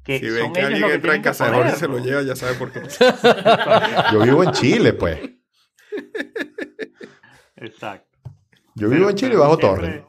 [0.04, 1.88] que Si son ven que ellos alguien los que entra en casa de y se
[1.88, 2.82] lo lleva, ya sabe por qué.
[4.14, 5.20] Yo vivo en Chile, pues.
[7.58, 8.18] Exacto.
[8.76, 10.06] Yo vivo Pero- en Chile bajo siempre- torre.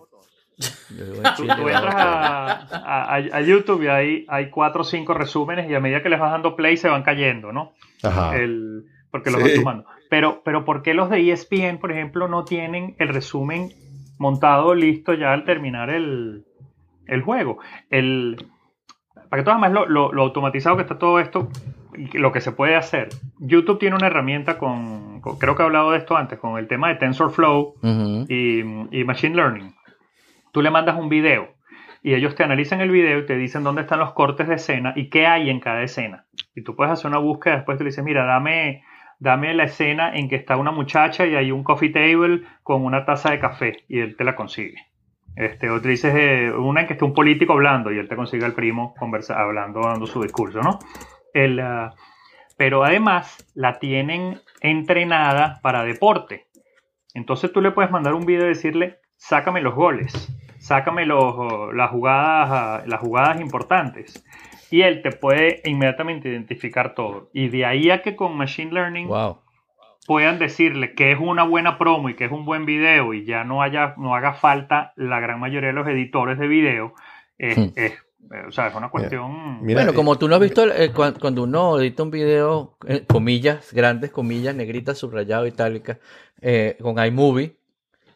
[0.91, 2.03] Yo vivo en Tú, Chile, tú bajo entras todo.
[2.05, 6.03] a, a- a- a YouTube y ahí hay cuatro o cinco resúmenes y a medida
[6.03, 7.73] que les vas dando play se van cayendo, ¿no?
[8.03, 8.37] Ajá.
[8.37, 9.49] El, porque los Sí.
[9.49, 9.85] van sumando.
[10.11, 13.73] Pero, pero ¿por qué los de ESPN, por ejemplo, no tienen el resumen
[14.19, 16.45] montado listo ya al terminar el,
[17.07, 17.59] el juego?
[17.91, 18.37] El,
[19.31, 21.49] para que tú veas más lo, lo- lo automatizado que está todo esto
[22.13, 23.09] lo que se puede hacer.
[23.39, 26.69] YouTube tiene una herramienta con, con- creo que he hablado de esto antes, con el
[26.69, 27.75] tema de TensorFlow
[28.29, 28.61] y,
[29.01, 29.75] y Machine Learning.
[30.53, 31.55] Tú le mandas un video
[32.03, 34.93] y ellos te analizan el video y te dicen dónde están los cortes de escena
[34.95, 36.27] y qué hay en cada escena.
[36.55, 38.85] Y tú puedes hacer una búsqueda, después tú le dices, mira, dame,
[39.19, 43.05] dame la escena en que está una muchacha y hay un coffee table con una
[43.05, 44.77] taza de café y él te la consigue.
[45.37, 48.17] Este, o te dices eh, una en que está un político hablando y él te
[48.17, 50.79] consigue al primo conversa, hablando, dando su discurso, ¿no?
[51.35, 51.95] El, ah,
[52.57, 56.47] pero además la tienen entrenada para deporte.
[57.13, 61.91] Entonces tú le puedes mandar un video y decirle, sácame los goles, sácame los, las,
[61.91, 64.25] jugadas, ah, las jugadas importantes.
[64.71, 67.29] Y él te puede inmediatamente identificar todo.
[67.33, 69.39] Y de ahí a que con Machine Learning Wow.
[70.07, 73.45] puedan decirle que es una buena promo y que es un buen video y ya
[73.45, 76.95] no haya no haga falta la gran mayoría de los editores de video
[77.39, 77.67] es, Hmm.
[77.77, 77.93] es,
[78.47, 81.15] o sea es una cuestión Mira, bueno, eh, como tú no has visto eh, cuan-
[81.21, 85.99] cuando uno edita un video, eh, comillas, grandes comillas, negritas, subrayado, itálicas,
[86.41, 87.57] eh, con iMovie,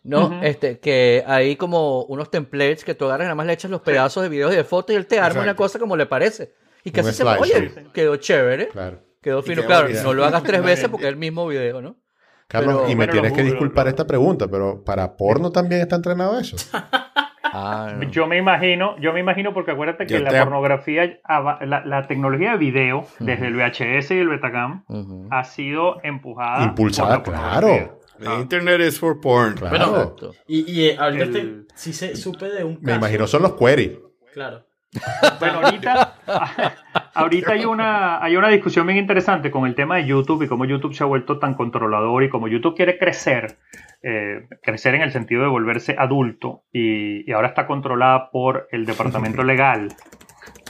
[0.03, 0.43] ¿no?
[0.43, 3.81] Este, que hay como unos templates que tú agarras y nada más le echas los
[3.83, 5.43] pedazos de videos y de fotos y él te arma Exacto.
[5.43, 6.53] una cosa como le parece.
[6.85, 9.01] Y así se oye, quedó chévere, Claro.
[9.21, 9.57] quedó fino.
[9.63, 11.97] quedó Claro, no lo hagas tres veces porque es el mismo video, ¿no?
[12.49, 16.39] Carlos, Pero- y me tienes que disculpar esta pregunta, pero ¿para porno también está entrenado
[16.39, 16.57] eso?
[17.53, 18.09] Ah, no.
[18.09, 21.85] yo me imagino yo me imagino porque acuérdate que Yo la te- pornografía ava- la,
[21.85, 24.85] la tecnología de video desde el VHS y el Betacam
[25.33, 27.79] ha sido empujada Impulsada, por la pornografía.
[27.89, 28.00] claro.
[28.21, 29.55] The internet is for porn.
[29.55, 30.15] Claro.
[30.19, 30.33] Bueno.
[30.47, 32.87] Y, y eh, ahorita El- este- sí se supe de un caso.
[32.87, 33.93] Me imagino son los queries.
[34.35, 34.67] Claro.
[35.39, 36.17] Bueno, ahorita,
[37.15, 40.65] ahorita hay, una, hay una discusión bien interesante con el tema de YouTube y cómo
[40.65, 43.59] YouTube se ha vuelto tan controlador y cómo YouTube quiere crecer,
[44.03, 48.85] eh, crecer en el sentido de volverse adulto y, y ahora está controlada por el
[48.85, 49.95] departamento legal.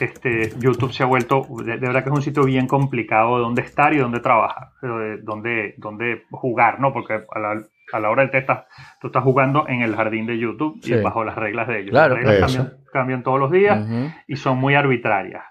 [0.01, 3.61] Este, YouTube se ha vuelto, de, de verdad que es un sitio bien complicado donde
[3.61, 6.91] estar y donde trabajar, eh, donde, donde jugar, ¿no?
[6.91, 7.61] Porque a la,
[7.93, 8.65] a la hora del test estás-
[8.99, 10.93] tú estás jugando en el jardín de YouTube Sí.
[10.93, 11.91] y bajo las reglas de ellos.
[11.91, 12.15] Claro.
[12.15, 13.85] las reglas cambian, cambian todos los días
[14.27, 15.43] y son muy arbitrarias.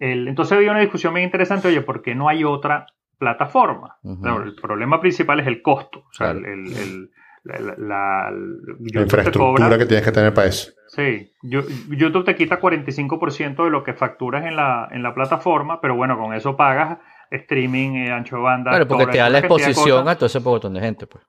[0.00, 2.86] El- entonces había una discusión bien interesante, oye, ¿por qué no hay otra
[3.18, 3.96] plataforma?
[4.22, 6.00] Claro, el problema principal es el costo.
[6.00, 6.46] O sea, Claro.
[6.52, 7.10] el, el-
[7.46, 10.72] la, la- la- infraestructura cobra- que tienes que tener para eso.
[10.88, 15.80] Sí, Yo- YouTube te quita 45% de lo que facturas en la, en la plataforma,
[15.80, 16.98] pero bueno, con eso pagas
[17.30, 18.70] streaming, eh, ancho de banda.
[18.70, 21.24] Claro, porque te da la exposición a todo ese montón de gente, pues.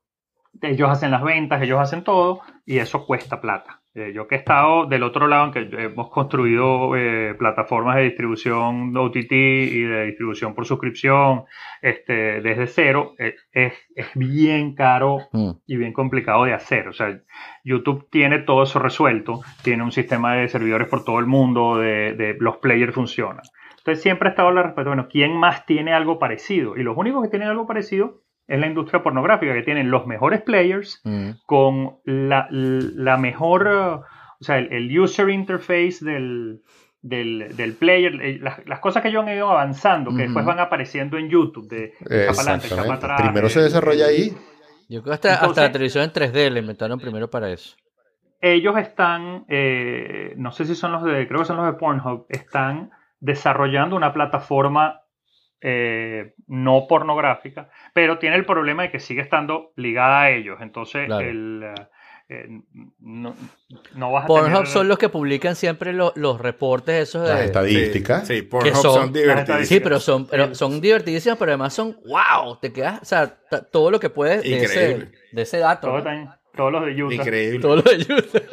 [0.62, 3.82] ellos hacen las ventas, ellos hacen todo y eso cuesta plata.
[3.98, 8.04] Eh, yo que he estado del otro lado, en que hemos construido eh, plataformas de
[8.04, 11.46] distribución OTT y de distribución por suscripción
[11.82, 15.52] este, desde cero, eh, es, es bien caro Mm.
[15.66, 16.88] y bien complicado de hacer.
[16.88, 17.20] O sea,
[17.64, 22.14] YouTube tiene todo eso resuelto, tiene un sistema de servidores por todo el mundo, de,
[22.14, 23.42] de los players funcionan.
[23.80, 26.78] Entonces siempre ha estado la respuesta, bueno, ¿quién más tiene algo parecido?
[26.78, 30.42] Y los únicos que tienen algo parecido es la industria pornográfica, que tienen los mejores
[30.42, 31.32] players Mm.
[31.46, 34.02] con la, la mejor, uh,
[34.40, 36.62] o sea, el, el user interface del,
[37.02, 40.60] del, del player, eh, las, las cosas que ellos han ido avanzando, que después van
[40.60, 43.22] apareciendo en YouTube, de para adelante, atrás.
[43.22, 44.30] Primero se eh, desarrolla ahí.
[44.90, 47.76] Yo creo que hasta, hasta la televisión en 3D le inventaron primero para eso.
[48.40, 52.26] ellos están, eh, no sé si son los de, creo que son los de Pornhub,
[52.30, 55.02] están desarrollando una plataforma
[55.62, 60.58] eh, no pornográfica, pero tiene el problema de que sigue estando ligada a ellos.
[60.62, 61.28] Entonces, Claro.
[61.28, 61.64] el,
[62.30, 62.46] eh,
[63.00, 63.34] no,
[63.96, 64.68] no vas a Pornhub tener...
[64.68, 67.46] son los que publican siempre lo- los reportes esos Las de...
[67.46, 68.28] estadísticas.
[68.28, 69.68] Sí, sí Pornhub son- son, divertidos.
[69.68, 73.38] Sí, pero son, pero son divertidísimas, pero además son wow, te quedas, o sea,
[73.72, 75.88] todo lo que puedes de ese, de ese dato.
[75.88, 76.10] Todos, ¿no?
[76.12, 77.16] están- todos los de Utah.
[77.16, 77.60] Increíble.
[77.60, 78.44] Todo lo de YouTube.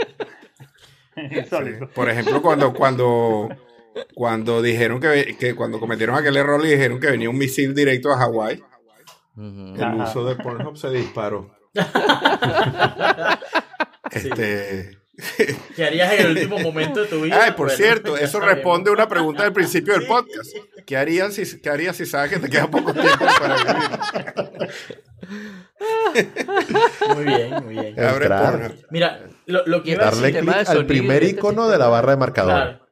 [1.17, 1.89] Insólito.
[1.91, 3.49] Por ejemplo, cuando, cuando,
[4.15, 8.13] cuando dijeron que, que cuando cometieron aquel error y dijeron que venía un misil directo
[8.13, 8.63] a Hawái,
[9.37, 10.05] el Ajá.
[10.05, 11.51] uso de Pornhub se disparó.
[14.11, 14.99] este,
[15.77, 17.39] ¿Qué harías en el último momento de tu vida?
[17.43, 20.51] Ay, por Bueno, cierto, eso responde a una pregunta del principio del podcast.
[20.87, 24.71] ¿Qué harías si, qué harías si sabes que te queda poco tiempo para vivir?
[27.15, 28.01] Muy bien, muy bien.
[28.01, 28.75] Abre.
[28.91, 30.69] Mira, lo, lo que iba a decir...
[30.69, 32.53] al primer este icono de la barra de marcador.
[32.53, 32.84] Claro.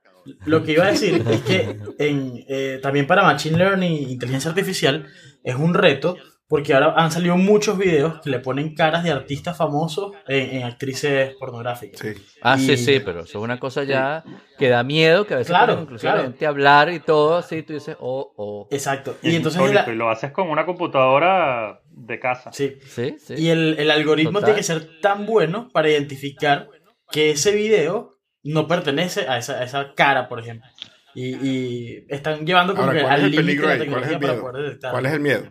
[0.47, 4.51] Lo que iba a decir es que en, eh, también para Machine Learning e inteligencia
[4.51, 5.07] artificial
[5.45, 6.17] es un reto
[6.49, 10.63] porque ahora han salido muchos videos que le ponen caras de artistas famosos en, en
[10.65, 11.99] actrices pornográficas.
[11.99, 12.09] Sí.
[12.43, 14.23] Ah, sí, Y- sí, pero eso es una cosa ya
[14.59, 16.23] que da miedo, que a veces Claro, la claro.
[16.25, 18.69] gente hablar y todo, así tú dices, oh, oh.
[18.71, 19.17] Exacto.
[19.23, 22.53] Y entonces y lo haces con una computadora de casa.
[22.53, 22.77] sí.
[22.87, 23.35] Sí, sí.
[23.39, 24.45] Y el, el algoritmo Total.
[24.49, 26.69] tiene que ser tan bueno para identificar
[27.11, 30.69] que ese video no pertenece a esa, a esa cara, por ejemplo.
[31.15, 33.79] Y, y están llevando como Ahora, que ¿cuál es al el límite peligro la ahí?
[33.79, 34.43] ¿Cuál es tecnología el para miedo?
[34.51, 34.91] poder detectar.
[34.93, 35.43] ¿Cuál es el miedo?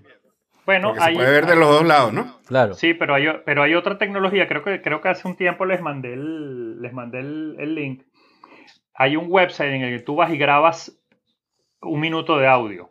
[0.65, 2.39] Bueno, Porque se hay- puede ver de los dos lados, ¿no?
[2.45, 2.73] Claro.
[2.75, 5.81] Sí, pero hay, pero hay otra tecnología, creo que, creo que hace un tiempo les
[5.81, 8.03] mandé el, les mandé el, el link.
[8.93, 10.97] Hay un website en el que tú vas y grabas
[11.81, 12.89] un minuto de audio.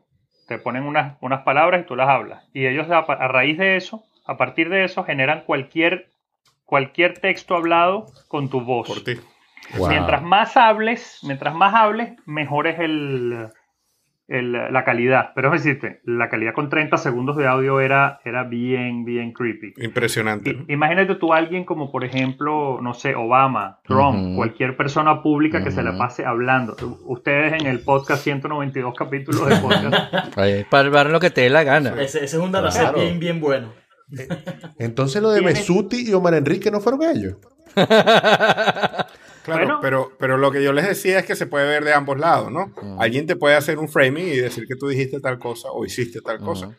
[0.48, 2.44] Te ponen unas, unas palabras y tú las hablas.
[2.52, 6.08] Y ellos a, a raíz de eso, a partir de eso, generan cualquier,
[6.64, 8.88] cualquier texto hablado con tu voz.
[8.88, 9.12] Por ti.
[9.76, 9.88] Wow.
[9.88, 13.48] Mientras más hables, mientras más hables, mejor es el,
[14.28, 15.30] el- la calidad.
[15.34, 19.74] Pero es decirte, la calidad con 30 segundos de audio era, era bien, bien creepy.
[19.78, 20.56] Impresionante.
[20.68, 25.70] Imagínate tú a alguien como, por ejemplo, no sé, Obama, Trump, cualquier persona pública que
[25.70, 26.76] se la pase hablando.
[27.06, 30.34] Ustedes en el podcast, 192 capítulos de podcast,
[30.70, 31.90] para ver lo que te dé la gana.
[32.00, 32.98] Ese, ese es un Claro.
[32.98, 33.72] bien, bien bueno.
[34.80, 37.36] Entonces lo de Mesuti y Omar Enrique no fueron ellos.
[39.44, 39.78] Claro, Bueno.
[39.80, 42.50] pero, pero lo que yo les decía es que se puede ver de ambos lados,
[42.52, 42.74] ¿no?
[42.98, 46.20] Alguien te puede hacer un framing y decir que tú dijiste tal cosa o hiciste
[46.20, 46.76] tal cosa.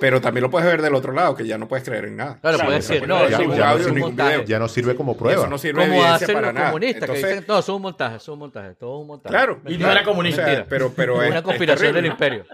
[0.00, 2.38] Pero también lo puedes ver del otro lado, que ya no puedes creer en nada.
[2.40, 3.30] Claro, Claro, puedes eso decir, puede
[3.60, 4.30] no, un ningún montaje.
[4.36, 4.44] video.
[4.46, 5.42] Ya no sirve como Y prueba.
[5.42, 6.80] Eso no sirve Como evidencia hacen para los nada.
[6.80, 9.34] que Entonces, dicen, no, es un montaje, es un montaje, todo es un montaje.
[9.34, 9.60] Claro.
[9.66, 10.40] Y no era comunista.
[10.42, 10.66] O sea, Mentira.
[10.70, 12.46] pero, pero es, una es conspiración del imperio.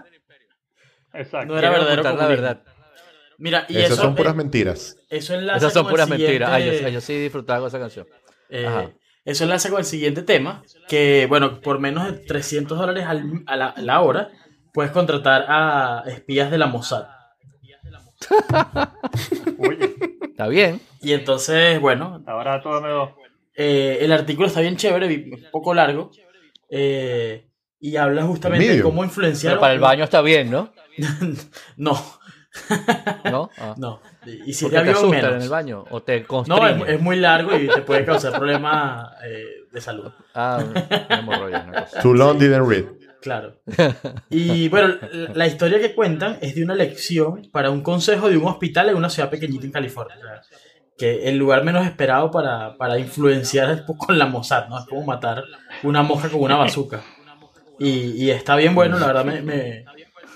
[1.13, 1.53] exacto.
[1.53, 2.61] No era verdadero la verdad.
[3.37, 4.97] Mira, y Esas eso, son puras eh, mentiras.
[5.09, 6.49] eso Esas son puras mentiras.
[6.51, 8.05] Ay, yo, yo sí disfrutaba con esa canción.
[8.49, 8.91] Eh, Ajá.
[9.29, 13.55] Eso enlaza con el siguiente tema, que bueno, por menos de 300 dólares al- a
[13.55, 14.29] la, la hora,
[14.73, 17.05] puedes contratar a espías de la Mossad.
[19.57, 20.79] Oye, Está bien.
[21.01, 23.15] Y entonces, bueno, ahora todo me do.
[23.55, 26.11] eh, el artículo está bien chévere, un poco largo,
[26.69, 27.47] eh,
[27.79, 29.53] y habla justamente de cómo influenciar...
[29.53, 30.73] Pero para el baño está bien, ¿no?
[31.77, 31.97] no,
[33.25, 33.49] ¿No?
[33.57, 33.75] Ah.
[33.77, 34.01] no.
[34.45, 35.35] Y si te avión, menos.
[35.35, 39.11] en el baño o te No, es, es muy largo y te puede causar problemas
[39.25, 40.11] eh, de salud.
[40.33, 42.01] Ah, una hemorroide, una cosa.
[42.01, 42.85] Too long didn't read.
[43.21, 43.59] Claro.
[44.29, 48.37] Y bueno, la, la historia que cuentan es de una lección para un consejo de
[48.37, 50.15] un hospital en una ciudad pequeñita en California.
[50.97, 54.79] Que el lugar menos esperado para, para influenciar con la Mossad, ¿no?
[54.79, 55.43] Es como matar
[55.83, 57.01] una mosca con una bazooka.
[57.79, 59.85] Y, y está bien bueno, la verdad me, me,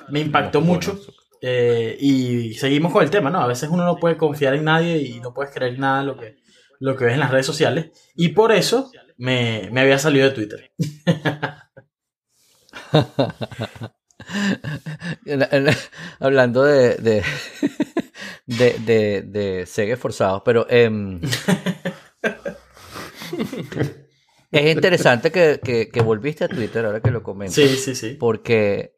[0.09, 0.97] me impactó mucho.
[1.45, 3.41] Eh, y seguimos con el tema, ¿no?
[3.41, 6.15] A veces uno no puede confiar en nadie y no puedes creer nada de lo
[6.15, 6.37] que,
[6.79, 7.91] lo que ves en las redes sociales.
[8.15, 10.71] Y por eso me, me había salido de Twitter.
[16.19, 17.23] Hablando de, de,
[18.45, 21.19] de, de, de segue forzados, pero em,
[24.49, 27.55] es interesante que, que, que volviste a Twitter ahora que lo comentas.
[27.55, 28.13] Sí, sí, sí.
[28.17, 28.95] Porque,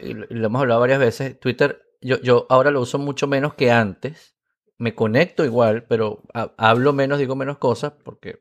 [0.00, 3.54] lo y lo hemos hablado varias veces, Twitter, yo, yo ahora lo uso mucho menos
[3.54, 4.34] que antes.
[4.78, 8.40] Me conecto igual, pero ha- hablo menos, digo menos cosas, porque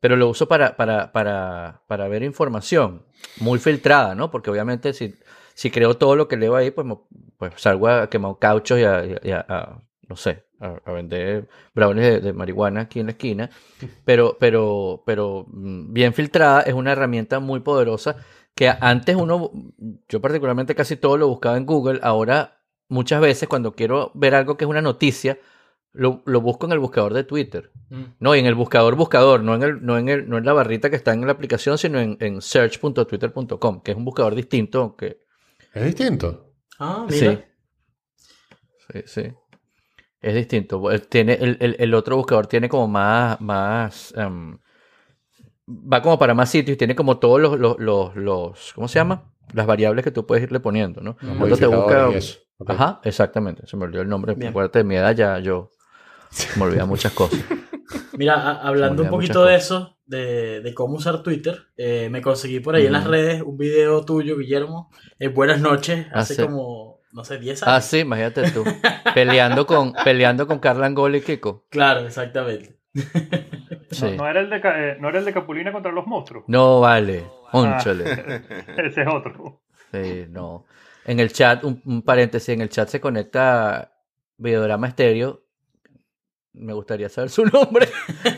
[0.00, 3.04] pero lo uso para, para, para, para ver información
[3.38, 4.30] muy filtrada, ¿no?
[4.30, 5.14] Porque obviamente si,
[5.54, 6.86] si creo todo lo que leo ahí, pues,
[7.36, 10.78] pues salgo a quemar cauchos y a, y a- y a- a, no sé, a,
[10.84, 13.50] a vender brownies de, de marihuana aquí en la esquina.
[14.04, 18.16] Pero, pero, pero mm, bien filtrada es una herramienta muy poderosa
[18.60, 19.50] que antes uno,
[20.06, 24.58] yo particularmente casi todo lo buscaba en Google, ahora muchas veces cuando quiero ver algo
[24.58, 25.38] que es una noticia,
[25.92, 27.72] lo, lo busco en el buscador de Twitter.
[27.88, 28.02] Mm.
[28.18, 30.52] No, y en el buscador buscador, no en, el, no en, el, no en la
[30.52, 34.82] barrita que está en la aplicación, sino en, en search.twitter.com, que es un buscador distinto,
[34.82, 35.22] aunque
[35.72, 36.52] Es distinto.
[36.78, 37.32] Ah, mira.
[37.32, 37.38] sí.
[38.92, 39.32] Sí, sí.
[40.20, 40.90] Es distinto.
[40.90, 44.58] El, tiene, el, el- el otro buscador tiene como más, más em,
[45.70, 48.98] va como para más sitios y tiene como todos los, los, los, los- ¿cómo se
[48.98, 49.32] llama?
[49.52, 51.16] Las variables que tú puedes irle poniendo, ¿no?
[51.20, 52.38] Los Cuando te busca- y eso.
[52.58, 52.70] Ok.
[52.70, 53.66] Ajá, exactamente.
[53.66, 54.36] Se me olvidó el nombre.
[54.48, 55.70] Acuérdate de mi edad, ya yo
[56.56, 57.40] me olvidé muchas cosas.
[58.16, 62.60] Mira, a- hablando un poquito de eso, de, de cómo usar Twitter, eh, me conseguí
[62.60, 67.00] por ahí en las redes un video tuyo, Guillermo, en Buenas noches, Ah, hace como,
[67.12, 67.84] no sé, 10 Ah, años.
[67.86, 68.62] sí, imagínate tú.
[69.14, 71.64] Peleando con, peleando con Carla Angola y Kiko.
[71.70, 72.78] Claro, exactamente.
[72.92, 74.04] Sí.
[74.04, 76.44] No, no era el de, eh, no era el de Capulina contra los monstruos.
[76.46, 77.24] No vale.
[77.46, 78.04] Ah, Ónchale.
[78.78, 79.62] ese es otro.
[79.92, 80.64] Sí, no.
[81.04, 83.92] En el chat, un, un paréntesis, en el chat se conecta
[84.36, 85.44] Videograma Estéreo.
[86.52, 87.88] Me gustaría saber su nombre.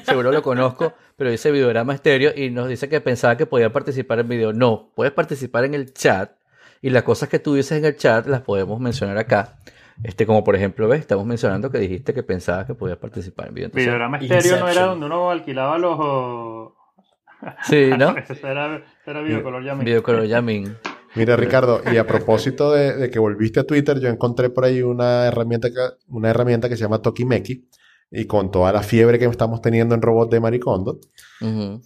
[0.05, 4.21] Seguro lo conozco, pero dice Videograma Estéreo y nos dice que pensaba que podía participar
[4.21, 4.53] en video.
[4.53, 6.33] No, puedes participar en el chat
[6.81, 9.59] y las cosas que tú dices en el chat las podemos mencionar acá.
[10.03, 13.55] Este, como por ejemplo, ves, estamos mencionando que dijiste que pensabas que podías participar en
[13.55, 13.67] video.
[13.67, 16.73] Entonces, Videograma estéreo no era donde uno alquilaba los.
[17.65, 18.15] sí, ¿no?
[18.43, 18.83] Era,
[19.23, 19.85] videocolor ya mismo.
[19.85, 20.77] Videocolor Yamin.
[21.15, 24.83] Mira, Ricardo, y a propósito de, de que volviste a Twitter, yo encontré por ahí
[24.83, 25.77] una herramienta que,
[26.09, 27.69] una herramienta que se llama Tokimeki.
[28.15, 30.99] Y con toda la fiebre que estamos teniendo en robot de Maricondo,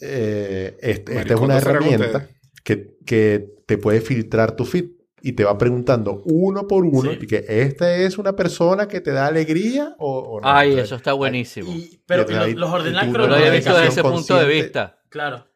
[0.01, 2.27] eh, este- esta es una herramienta
[2.65, 4.87] que, que te puede filtrar tu feed
[5.23, 7.19] y te va preguntando uno por uno Sí.
[7.23, 10.47] y que esta es una persona que te da alegría o, o no.
[10.49, 11.71] Ay, Entonces, eso está buenísimo.
[11.73, 14.99] Y, pero Y los, No lo había visto desde ese punto de vista.
[15.09, 15.47] Claro.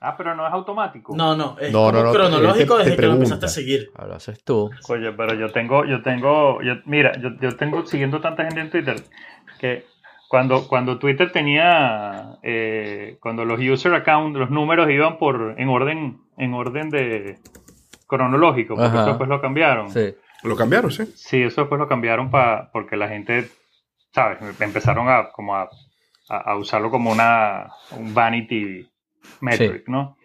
[0.00, 1.16] Ah, pero no es automático.
[1.16, 3.48] No, no, es No, como no, no, cronológico te- te desde que lo empezaste a
[3.48, 3.90] seguir.
[3.96, 4.70] Ahora lo haces tú.
[4.88, 8.70] Oye, pero yo tengo, yo tengo, yo, mira, yo, yo tengo siguiendo tanta gente en
[8.70, 8.94] Twitter
[9.58, 9.86] que
[10.28, 16.20] cuando, cuando Twitter tenía, eh, cuando los user account, los números iban por en orden,
[16.36, 17.38] en orden de
[18.08, 19.00] cronológico, porque Ajá.
[19.02, 19.90] eso después lo cambiaron.
[19.92, 20.16] Sí.
[20.42, 21.04] Lo cambiaron, sí.
[21.14, 23.48] Sí, eso después lo cambiaron para porque la gente,
[24.12, 24.38] ¿sabes?
[24.60, 25.68] Empezaron a como a,
[26.28, 28.88] a- a usarlo como una un vanity
[29.40, 30.16] metric, ¿no?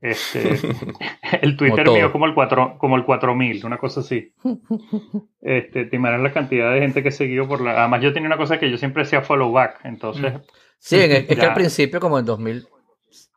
[0.00, 0.54] Este,
[1.42, 1.94] el Twitter todo.
[1.96, 4.32] mío es como el 4 como el 4000, una cosa así.
[5.40, 8.26] Este, te imaginas la cantidad de gente que he seguido por la además yo tenía
[8.26, 10.34] una cosa que yo siempre hacía follow back, entonces
[10.78, 12.66] Sí, en- es que al principio, como en 2000,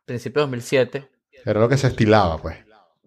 [0.04, 1.08] principio de 2007,
[1.44, 2.56] Era lo que se estilaba, pues.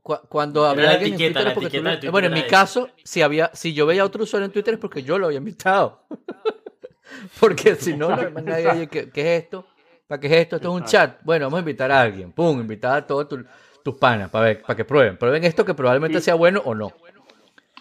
[0.05, 1.89] Cu- cuando Era había la alguien en etiqueta, Twitter la es porque tú etiqueta lo-
[1.89, 4.51] de Twitter Bueno, en mi caso, si había, si yo veía a otro usuario en
[4.51, 6.03] Twitter es porque yo lo había invitado.
[7.39, 9.65] porque si no, no nadie, oye, ¿qué, qué es esto?
[10.07, 10.55] ¿Para qué es esto?
[10.57, 11.17] Esto es un chat.
[11.23, 12.31] Bueno, vamos a invitar a alguien.
[12.31, 13.45] Pum, invitar a todos tu-
[13.83, 15.17] tus panas para ver, para que prueben.
[15.17, 16.91] Prueben esto que probablemente sea bueno o no.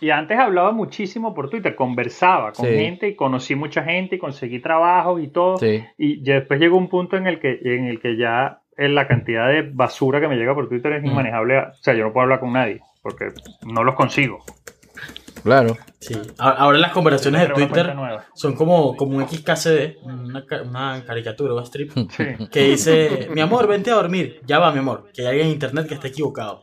[0.00, 2.74] Y antes hablaba muchísimo por Twitter, conversaba con Sí.
[2.74, 5.56] gente y conocí mucha gente y conseguí trabajos y todo.
[5.58, 5.84] Sí.
[5.96, 9.48] Y ya después llegó un punto en el que, en el que ya la cantidad
[9.48, 11.06] de basura que me llega por Twitter es Mm.
[11.06, 11.58] inmanejable.
[11.58, 13.26] O sea, yo no puedo hablar con nadie porque
[13.66, 14.44] no los consigo.
[15.42, 15.76] Claro.
[16.00, 16.14] Sí.
[16.38, 17.94] Ahora las conversaciones de Twitter
[18.34, 22.24] son como, como un XKCD, una, ca- una caricatura, un strip, Sí.
[22.50, 24.40] que dice, mi amor, vente a dormir.
[24.46, 26.62] Ya va, mi amor, que hay alguien en internet que está equivocado.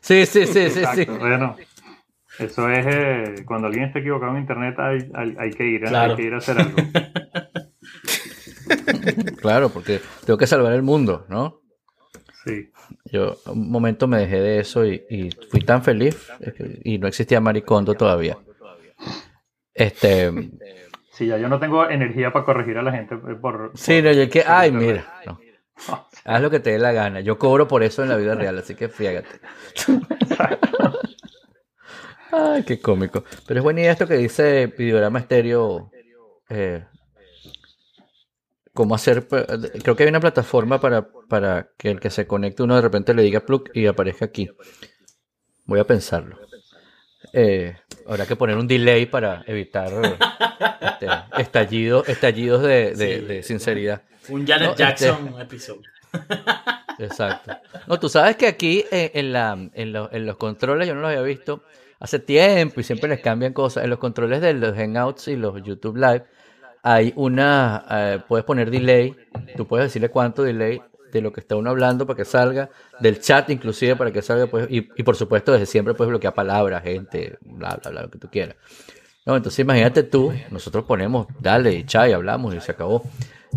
[0.00, 1.04] Sí, sí, sí, sí, sí.
[1.06, 1.56] Bueno,
[2.38, 5.88] eso es eh, cuando alguien está equivocado en internet hay, hay, hay que ir, ¿eh?
[5.88, 6.10] Claro.
[6.12, 6.76] hay que ir a hacer algo.
[9.40, 11.60] Claro, porque tengo que salvar el mundo, ¿no?
[12.44, 12.70] Sí.
[13.04, 16.28] Yo un momento me dejé de eso y, y fui tan feliz
[16.84, 18.36] y no existía Maricondo todavía.
[19.74, 20.30] Este,
[21.12, 23.72] Sí, ya yo no tengo energía para corregir a la gente por...
[23.74, 25.38] sí, no, yo que, ay, mira, no.
[26.24, 27.20] haz lo que te dé la gana.
[27.20, 29.28] Yo cobro por eso en la vida real, así que fíjate.
[32.32, 33.24] Ay, qué cómico.
[33.46, 35.90] Pero es buena idea esto que dice Videograma Estéreo.
[36.48, 36.82] eh,
[38.74, 39.26] cómo hacer.
[39.28, 43.14] Creo que hay una plataforma para, para que el que se conecte uno de repente
[43.14, 44.48] le diga plug y aparezca aquí.
[45.64, 46.38] Voy a pensarlo.
[47.32, 47.76] Eh,
[48.06, 49.90] habrá que poner un delay para evitar
[50.80, 51.06] este,
[51.38, 53.24] estallidos, estallidos de, de- Sí.
[53.26, 54.02] de sinceridad.
[54.28, 55.82] Un Janet No, este- Jackson episodio.
[56.98, 57.56] Exacto.
[57.86, 61.00] No, tú sabes que aquí eh, en, la, en, lo- en los controles, yo no
[61.00, 61.62] los había visto
[62.00, 63.84] hace tiempo y siempre les cambian cosas.
[63.84, 66.24] En los controles de los Hangouts y los YouTube Live
[66.82, 69.14] hay una, eh, puedes poner delay,
[69.56, 70.82] tú puedes decirle cuánto delay
[71.12, 74.46] de lo que está uno hablando para que salga, del chat inclusive para que salga,
[74.46, 78.10] pues, y, y por supuesto desde siempre puedes bloquear palabras, gente, bla, bla, bla, lo
[78.10, 78.56] que tú quieras.
[79.24, 83.02] No, entonces imagínate tú, nosotros ponemos, dale, y chai, hablamos y se acabó.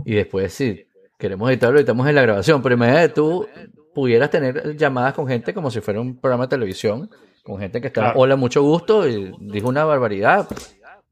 [0.04, 0.86] Y después si
[1.18, 3.48] queremos editarlo, editamos en la grabación, pero imagínate tú
[3.94, 7.10] pudieras tener llamadas con gente como si fuera un programa de televisión,
[7.44, 8.20] con gente que está, Claro.
[8.20, 10.48] hola, mucho gusto, y dijo una barbaridad,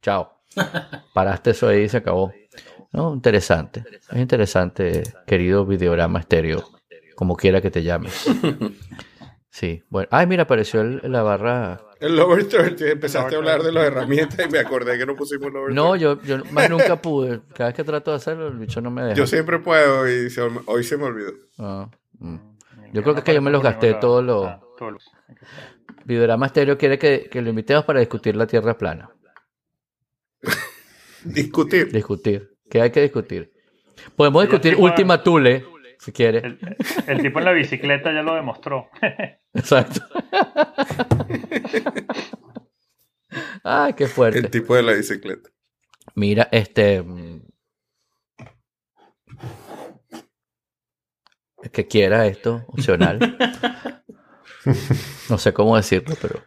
[0.02, 0.33] chao.
[1.14, 2.32] Paraste eso ahí y se acabó.
[2.92, 3.84] No, interesante.
[4.12, 6.64] Es interesante, querido videograma estéreo,
[7.16, 8.26] como quiera que te llames.
[9.50, 10.08] Sí, bueno.
[10.12, 11.80] Ay, mira, apareció el- la barra.
[12.00, 15.54] El Lover 30, empezaste a hablar de las herramientas y me acordé que no pusimos
[15.54, 16.24] Lover No, 30.
[16.26, 17.40] yo, yo más nunca pude.
[17.54, 19.14] Cada vez que trato de hacerlo, el bicho no me deja.
[19.14, 21.34] Yo siempre puedo y se- hoy se me olvidó.
[21.60, 22.36] Ah, mm.
[22.94, 25.12] Yo creo que es que yo me los gasté todos los- Ah, todos los-
[26.04, 29.12] Videograma estéreo quiere que, que lo invitemos para discutir la Tierra plana.
[31.26, 31.92] Discutir.
[31.92, 32.50] Discutir.
[32.70, 33.52] ¿Qué hay que discutir?
[34.16, 35.66] Podemos discutir Última Tule,
[36.00, 36.44] si quieres.
[36.44, 36.60] El,
[37.08, 38.90] el tipo en la bicicleta ya lo demostró.
[39.54, 40.02] Exacto.
[43.64, 44.40] Ay, qué fuerte.
[44.40, 45.50] El tipo de la bicicleta.
[46.16, 47.02] Mira, este.
[47.02, 47.42] mm,
[51.72, 53.38] que quiera esto, opcional.
[55.30, 56.42] No sé cómo decirlo, pero.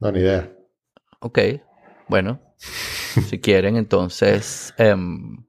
[0.00, 0.52] No, ni idea.
[1.20, 1.38] Ok.
[2.08, 2.40] Bueno.
[3.28, 4.74] Si quieren, entonces.
[4.78, 5.48] em,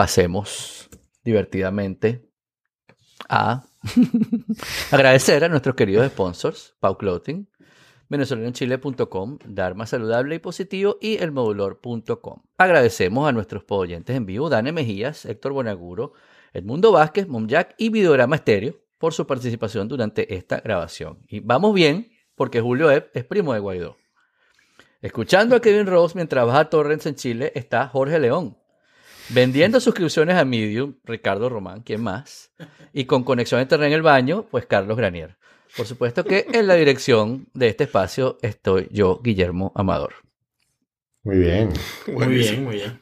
[0.00, 0.88] pasemos
[1.22, 2.26] divertidamente
[3.28, 3.64] a
[4.90, 7.46] agradecer a nuestros queridos sponsors, Pau Clothing,
[8.08, 12.42] venezolanoenchile.com, Dharma Saludable y Positivo y elmodulor.com.
[12.56, 16.14] Agradecemos a nuestros oyentes en vivo, Dane Mejías, Héctor Bonaguro,
[16.54, 21.18] Edmundo Vázquez, Momjack y Videograma Estéreo por su participación durante esta grabación.
[21.28, 23.99] Y vamos bien, porque Julio Epp es primo de Guaidó.
[25.02, 28.56] Escuchando a Kevin Rose mientras baja Torrens en Chile está Jorge León.
[29.30, 32.50] Vendiendo suscripciones a Medium, Ricardo Román, ¿quién más?
[32.92, 35.36] Y con conexión a internet en el baño, pues Carlos Granier.
[35.76, 40.14] Por supuesto que en la dirección de este espacio estoy yo, Guillermo Amador.
[41.22, 41.72] Muy bien.
[42.08, 43.00] Muy bien, muy bien.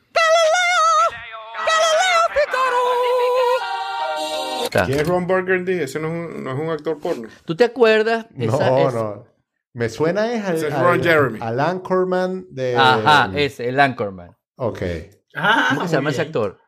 [4.65, 4.85] Está.
[4.85, 5.73] ¿Quién es Ron Burgundy?
[5.73, 7.29] Ese no es un, no es un actor porno.
[7.47, 8.27] ¿Tú te acuerdas?
[8.35, 9.27] No, Esa es- no.
[9.75, 11.39] Me suena es al, es al- Ron Jeremy.
[11.43, 12.77] al Anchorman de...
[12.77, 14.37] Ajá, ese, el Anchorman.
[14.57, 14.83] Ok.
[15.35, 16.59] Ah, ¿Cómo se llama ese actor?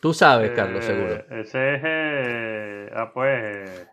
[0.00, 1.14] Tú sabes, Eh, Carlos, seguro.
[1.30, 1.80] Ese es.
[1.84, 3.88] eh, ah, pues.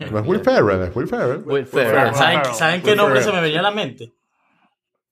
[0.00, 1.42] eh, No es Will Ferrell, es Will Ferrell.
[1.44, 2.14] Will Ferrell.
[2.14, 2.44] ¿Saben.
[2.54, 3.34] ¿saben qué Will nombre Ferrell.
[3.34, 4.14] se me venía a la mente?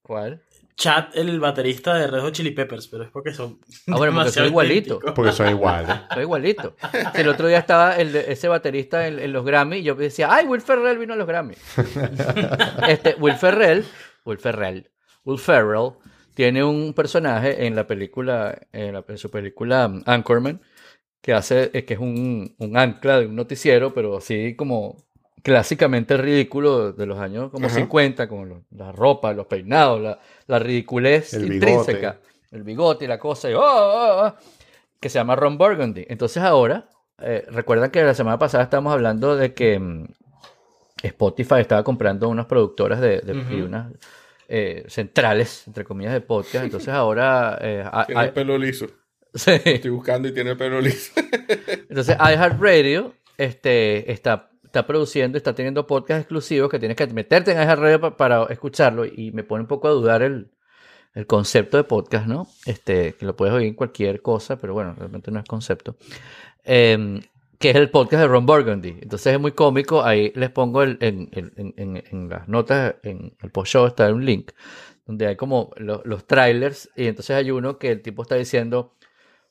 [0.03, 0.43] ¿Cuál?
[0.76, 3.60] Chad, el baterista de Red Hot Chili Peppers, pero es porque son.
[3.86, 4.98] Ah, bueno, porque son igualitos.
[5.14, 5.94] Porque son iguales.
[6.14, 6.74] Soy igualito.
[7.14, 10.28] El otro día estaba el de- ese baterista en, en los Grammy y yo decía,
[10.34, 11.55] ¡ay, Will Ferrell vino a los Grammy!
[12.88, 13.84] este, Will Ferrell,
[14.24, 14.90] Will Ferrell,
[15.24, 15.92] Will Ferrell
[16.34, 20.60] tiene un personaje en la película, en, la- en su película um, Anchorman,
[21.20, 24.96] que hace, que es un, un ancla de un noticiero, pero así como
[25.44, 27.76] clásicamente ridículo de los años como Ajá.
[27.76, 30.18] 50, con lo- la ropa, los peinados, la,
[30.48, 31.54] la ridiculez El bigote.
[31.70, 32.16] intrínseca,
[32.50, 34.34] el bigote y la cosa, y, ¡oh, oh, oh!
[34.98, 36.06] que se llama Ron Burgundy.
[36.08, 36.88] Entonces ahora,
[37.20, 40.06] eh, recuerdan que la semana pasada estábamos hablando de que mm,
[41.02, 43.92] Spotify estaba comprando unas productoras de, de- y unas
[44.48, 46.64] eh, centrales, entre comillas, de podcast.
[46.64, 47.58] Entonces ahora...
[47.60, 48.86] eh, a- Tiene a- el pelo liso.
[49.34, 49.50] sí.
[49.64, 51.12] Estoy buscando y tiene el pelo liso.
[51.90, 57.59] Entonces iHeartRadio este, está, está produciendo, está teniendo podcasts exclusivos que tienes que meterte en
[57.59, 60.48] iHeartRadio pa- para escucharlo y me pone un poco a dudar el,
[61.14, 62.48] el concepto de podcast, ¿no?
[62.66, 65.96] Este, que lo puedes oír en cualquier cosa, pero bueno, realmente no es concepto.
[66.64, 67.20] Em,
[67.59, 68.98] que es el podcast de Ron Burgundy.
[69.01, 70.02] Entonces es muy cómico.
[70.02, 74.12] Ahí les pongo el, en, en- en- en- las notas, en el post show está
[74.12, 74.51] un link
[75.06, 78.94] donde hay como lo- los trailers y entonces hay uno que el tipo está diciendo,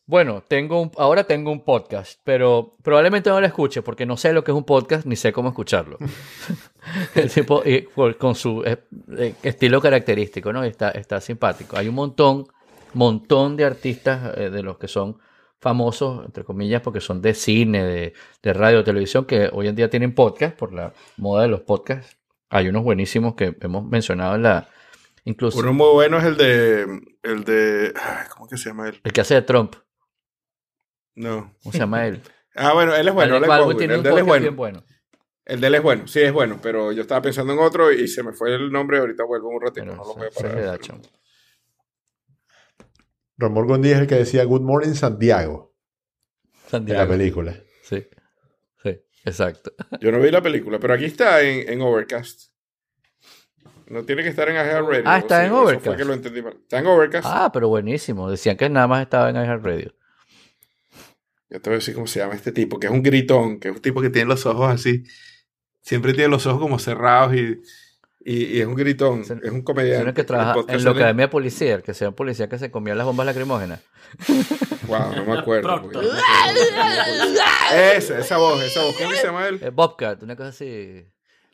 [0.05, 4.33] bueno, tengo un, ahora tengo un podcast, pero probablemente no lo escuche porque no sé
[4.33, 5.97] lo que es un podcast ni sé cómo escucharlo.
[7.15, 8.77] el tipo y por- con su eh,
[9.17, 10.63] eh, estilo característico, ¿no?
[10.63, 11.77] Está, está simpático.
[11.77, 12.45] Hay un montón,
[12.93, 15.17] montón de artistas eh, de los que son
[15.61, 19.89] famosos, entre comillas, porque son de cine, de, de radio, televisión, que hoy en día
[19.89, 22.17] tienen podcast por la moda de los podcasts.
[22.49, 24.67] Hay unos buenísimos que hemos mencionado en la...
[25.25, 27.01] Incluso Uno muy bueno es el de.
[27.23, 27.93] El de.
[28.33, 28.99] ¿Cómo que se llama él?
[29.05, 29.75] el que hace de Trump.
[31.15, 31.53] No.
[31.63, 32.21] ¿Cómo se llama él?
[32.55, 33.37] Ah, bueno, él es bueno.
[33.37, 34.41] Alec Alec Baldwin Baldwin, tiene El un de él es bueno.
[34.43, 34.83] bien bueno.
[35.43, 38.07] El de él es bueno, sí es bueno, pero yo estaba pensando en otro y
[38.07, 38.99] se me fue el nombre.
[38.99, 39.83] Ahorita vuelvo un ratito.
[39.85, 40.79] Pero no lo voy a parar.
[43.37, 45.73] Ron Burgundy es el que decía Good Morning Santiago
[46.71, 47.55] en la película.
[47.81, 48.07] Sí.
[48.83, 49.71] Sí, exacto.
[49.99, 52.51] Yo no vi la película, pero aquí está en, en Overcast.
[53.87, 55.03] No tiene que estar en iHeartRadio.
[55.05, 55.85] Ah, está Sí, en Overcast.
[55.87, 56.53] Fue que lo entendí mal.
[56.53, 57.27] Está en Overcast.
[57.29, 58.29] Ah, pero buenísimo.
[58.29, 59.93] Decían que nada más estaba en iHeartRadio.
[61.53, 63.67] Ya te voy a decir cómo se llama este tipo, que es un gritón, que
[63.69, 65.03] es un tipo que tiene los ojos así.
[65.81, 67.61] Siempre tiene los ojos como cerrados y,
[68.25, 69.21] y, y es un gritón.
[69.21, 69.97] Es un comediante.
[70.03, 70.23] Tiene que
[70.55, 73.25] podcast en la Academia de Policía, que sea un policía que se comía las bombas
[73.27, 73.81] lacrimógenas.
[74.85, 75.61] Wow, no me acuerdo.
[75.79, 76.03] Proctor.
[76.03, 78.95] porque- Esa, esa voz, esa voz.
[78.97, 79.59] ¿Cómo se llama él?
[79.61, 81.05] Eh, Bobcat, una cosa así.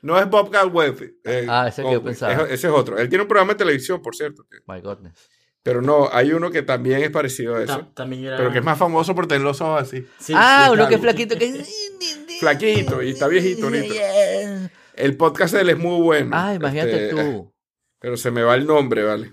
[0.02, 1.16] No es Bob Galweb.
[1.26, 2.34] eh, Ah, ese que yo pensaba.
[2.34, 2.98] Es- ese es otro.
[2.98, 4.46] Él tiene un programa de televisión, por cierto.
[4.66, 5.30] My goodness.
[5.70, 7.78] Pero no, hay uno que también es parecido a eso.
[7.80, 8.38] Ta- también era.
[8.38, 10.06] Pero que es más famoso por tener los ojos así.
[10.20, 11.64] Sí, ah, sí, uno que es flaquito, que
[12.40, 13.94] Flaquito y está viejito ahorita.
[14.96, 16.32] El podcast de él es muy bueno.
[16.34, 17.54] Ah, imagínate Este, tú.
[18.00, 19.32] Pero se me va el nombre, ¿vale?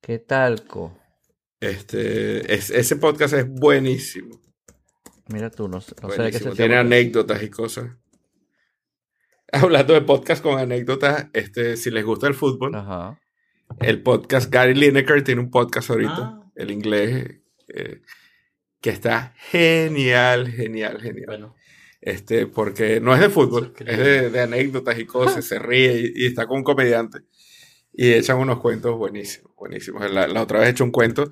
[0.00, 0.98] ¿Qué talco?
[1.60, 4.40] Este, es- ese podcast es buenísimo.
[5.28, 6.50] Mira tú, no, sé- no sé de qué se.
[6.52, 7.90] Tiene anécdotas y cosas.
[9.52, 13.18] Hablando de podcast con anécdotas, este, si les gusta el fútbol, Ajá.
[13.80, 16.50] El podcast Gary Lineker tiene un podcast ahorita, Ah.
[16.56, 18.00] el inglés, eh,
[18.80, 21.26] que está genial, genial, genial.
[21.26, 21.54] Bueno,
[22.00, 26.24] Este, porque no es de fútbol, es de, de anécdotas y cosas, se ríe y,
[26.24, 27.18] y está con un comediante.
[27.92, 30.08] Y echan unos cuentos buenísimos, buenísimos.
[30.10, 31.28] La, la otra vez he hecho un cuento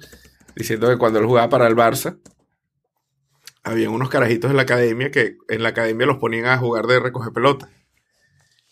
[0.57, 2.19] diciendo que cuando él jugaba para el Barça,
[3.63, 6.99] había unos carajitos en la academia que en la academia los ponían a jugar de
[6.99, 7.71] recoger pelotas.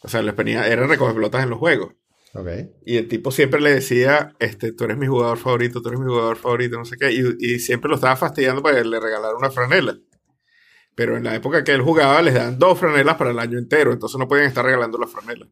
[0.03, 1.95] O sea, les ponía, eran recoger pelotas en los juegos.
[2.35, 2.48] Ok.
[2.85, 6.06] Y el tipo siempre le decía, este, tú eres mi jugador favorito, tú eres mi
[6.06, 7.12] jugador favorito, no sé qué.
[7.12, 9.97] Y, y siempre lo estaba fastidiando para que le regalara una franela.
[10.94, 13.93] Pero en la época que él jugaba les daban dos franelas para el año entero,
[13.93, 15.47] entonces no podían estar regalando la franela.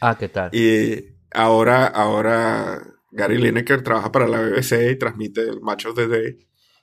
[0.00, 0.54] Ah, ¿qué tal?
[0.54, 2.80] Y ahora, ahora
[3.12, 6.38] Gary Lineker trabaja para la BBC y transmite el Match of the Day.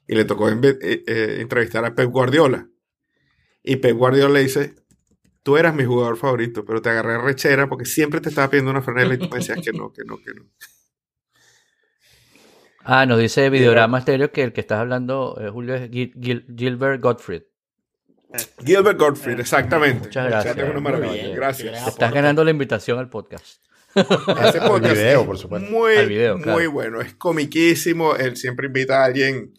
[0.07, 2.69] Y le tocó eh, eh, entrevistar a Pep Guardiola.
[3.63, 4.75] Y Pep Guardiola le dice,
[5.47, 8.81] tú eras mi jugador favorito, pero te agarré rechera porque siempre te estaba pidiendo una
[8.81, 10.43] franela y tú me decías que no, que no, que no.
[12.83, 16.45] Ah, nos dice Videorama Stereo que el que estás hablando, eh, Julio, es Gil- Gil-
[16.53, 17.43] Gilbert Gottfried.
[18.65, 20.07] Gilbert Gottfried, exactamente.
[20.07, 20.55] Muchas gracias.
[20.55, 21.23] chat es una Muy maravilla.
[21.23, 21.35] bien.
[21.35, 21.87] Gracias.
[21.87, 23.63] Estás ganando la invitación al podcast.
[23.95, 25.71] Ese Al podcast video, es por supuesto.
[25.71, 26.99] Muy, bueno.
[26.99, 28.17] Es comiquísimo.
[28.17, 29.53] Él siempre invita a alguien,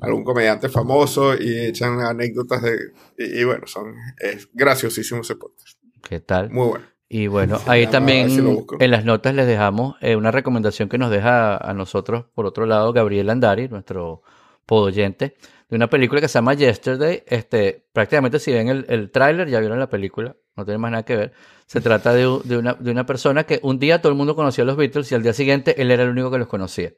[0.00, 2.78] algún comediante famoso y echan anécdotas de.
[3.18, 5.78] Y, y bueno, son, es graciosísimo ese podcast.
[6.02, 6.50] ¿Qué tal?
[6.50, 6.92] Muy bueno.
[7.08, 8.38] Y bueno, ahí también si
[8.78, 12.64] en las notas les dejamos eh, una recomendación que nos deja a nosotros, por otro
[12.64, 14.22] lado, Gabriel Andari, nuestro
[14.64, 15.36] podoyente,
[15.68, 17.22] de una película que se llama Yesterday.
[17.26, 21.02] Este, prácticamente si ven el, el tráiler, ya vieron la película, no tiene más nada
[21.02, 21.32] que ver.
[21.66, 24.64] Se trata de, de una, de una persona que un día todo el mundo conocía
[24.64, 26.94] a los Beatles y al día siguiente él era el único que los conocía.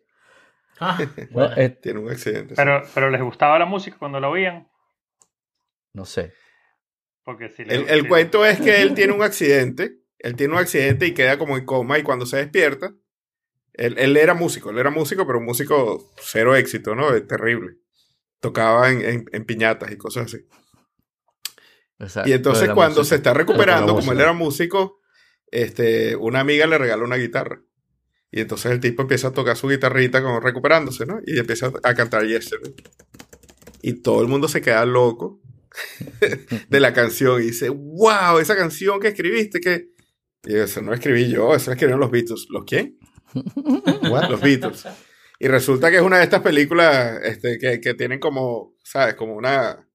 [1.37, 1.55] Ah.
[1.57, 2.51] Eh, Tiene un accidente.
[2.51, 2.55] sí.
[2.57, 4.69] Pero, pero les gustaba la música cuando la oían.
[5.93, 6.33] no sé.
[7.25, 9.99] Porque si El, el cuento es que él tiene un accidente.
[10.19, 11.99] Él tiene un accidente y queda como en coma.
[11.99, 12.95] Y cuando se despierta,
[13.73, 14.71] él, él era músico.
[14.71, 17.15] Él era músico, pero un músico cero éxito, ¿no?
[17.15, 17.77] Es terrible.
[18.41, 20.47] Tocaba en, en- en piñatas y cosas así.
[21.99, 23.05] Exacto, Y entonces cuando música.
[23.11, 25.01] se está recuperando, como él era músico,
[25.51, 27.63] este, una amiga le regala una guitarra.
[28.37, 31.21] Y entonces el tipo empieza a tocar su guitarrita como recuperándose, ¿no?
[31.25, 32.75] Y empieza a cantar Yesterday.
[33.81, 35.41] Y todo el mundo se queda loco
[36.69, 39.91] de la canción y dice, wow, esa canción que escribiste, que...
[40.47, 42.47] Y eso no escribí yo, eso escribieron los Beatles.
[42.51, 42.99] ¿Los quién?
[44.11, 44.31] What?
[44.31, 44.85] Los Beatles.
[45.39, 49.15] Y resulta que es una de estas películas este, que, que tienen como, ¿sabes?
[49.15, 49.89] Como una.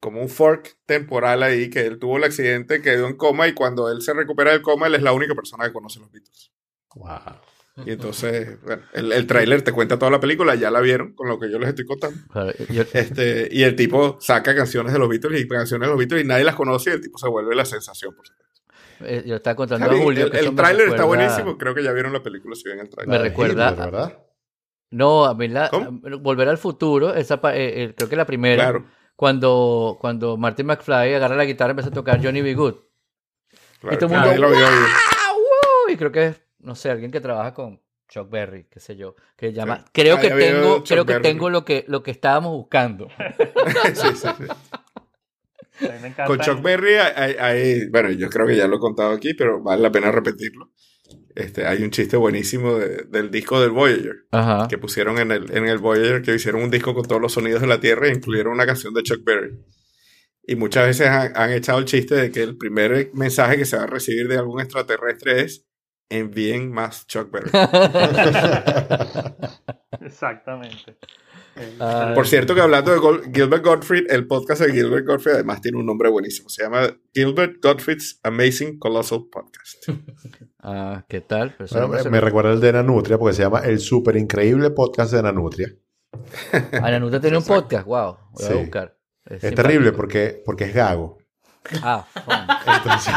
[0.00, 3.90] Como un fork temporal ahí, que él tuvo el accidente, quedó en coma y cuando
[3.90, 6.55] él se recupera del coma, él es la única persona que conoce los Beatles.
[6.96, 7.84] Wow.
[7.84, 11.28] Y entonces, bueno, el, el tráiler te cuenta toda la película, ya la vieron con
[11.28, 12.18] lo que yo les estoy contando.
[12.94, 16.26] Este, y el tipo saca canciones de los Beatles y canciones de los Beatles y
[16.26, 18.14] nadie las conoce y el tipo se vuelve la sensación.
[18.16, 18.62] Por supuesto.
[19.00, 21.74] eh, yo estaba contando Está a Julio el que el me tráiler está buenísimo, creo
[21.74, 23.18] que ya vieron la película si ven el Me tráiler.
[23.22, 24.18] De recuerda- Hitler, ¿verdad?
[24.90, 26.00] No, a mí la, ¿Cómo?
[26.20, 28.86] Volver al futuro, esa, eh, eh, creo que la primera, Claro,
[29.16, 32.54] cuando, cuando Martin McFly agarra la guitarra y empieza a tocar Johnny B.
[32.54, 32.74] Good.
[33.80, 34.70] claro, Y todo el mundo, nadie lo vio bien.
[34.70, 35.92] ¡Ah, woo!
[35.92, 39.16] Y creo que es, no sé, alguien que trabaja con Chuck Berry, qué sé yo,
[39.36, 39.78] que llama.
[39.78, 39.84] Sí.
[39.92, 43.08] Creo Ah, que tengo, creo que tengo lo que, lo que estábamos buscando.
[43.94, 44.44] Sí, sí, sí.
[45.80, 49.34] me Con Chuck Berry, hay, hay- bueno, yo creo que ya lo he contado aquí,
[49.34, 50.70] pero vale la pena repetirlo.
[51.34, 54.24] este, hay un chiste buenísimo de- del disco del Voyager.
[54.30, 54.68] Ajá.
[54.68, 57.60] que pusieron en el, en el Voyager, que hicieron un disco con todos los sonidos
[57.60, 59.58] de la Tierra e incluyeron una canción de Chuck Berry.
[60.48, 63.76] Y muchas veces han, han echado el chiste de que el primer mensaje que se
[63.76, 65.65] va a recibir de algún extraterrestre es
[66.08, 67.50] envíen más Chuck Berry.
[70.00, 70.96] Exactamente.
[71.80, 75.78] Ah, Por cierto que hablando de Gilbert Gottfried, el podcast de Gilbert Gottfried además tiene
[75.78, 76.50] un nombre buenísimo.
[76.50, 79.88] Se llama Gilbert Gottfried's Amazing Colossal Podcast.
[80.62, 81.56] ah, ¿Qué tal?
[81.58, 85.12] Eso Bueno, no me recuerda el de Nanutria porque se llama El Super Increíble Podcast
[85.12, 85.74] de Nanutria.
[86.72, 88.16] Ah, Nanuta tiene un podcast, wow.
[88.32, 88.98] Voy a buscar.
[89.24, 91.18] Es terrible porque, porque es gago.
[91.82, 92.06] Ah.
[92.66, 93.14] Entonces,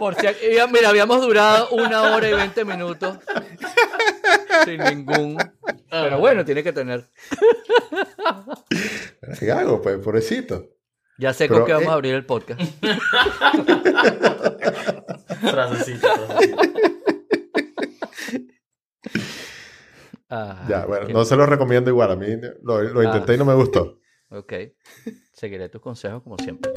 [0.00, 0.26] Por si
[0.72, 3.18] mira, habíamos durado una hora y veinte minutos
[4.64, 5.36] sin ningún.
[5.90, 7.10] Pero bueno, tiene que tener.
[9.20, 10.70] es gago, pues, pobrecito.
[11.18, 12.62] Ya sé Pero, con qué vamos eh, a abrir el podcast.
[15.50, 16.08] Frasecita.
[20.30, 22.12] Ah, Ya, bueno, qué- no se lo recomiendo igual.
[22.12, 22.26] A mí
[22.62, 23.98] lo, lo intenté y no me gustó.
[24.30, 24.54] Ok.
[25.34, 26.72] Seguiré tus consejos como siempre.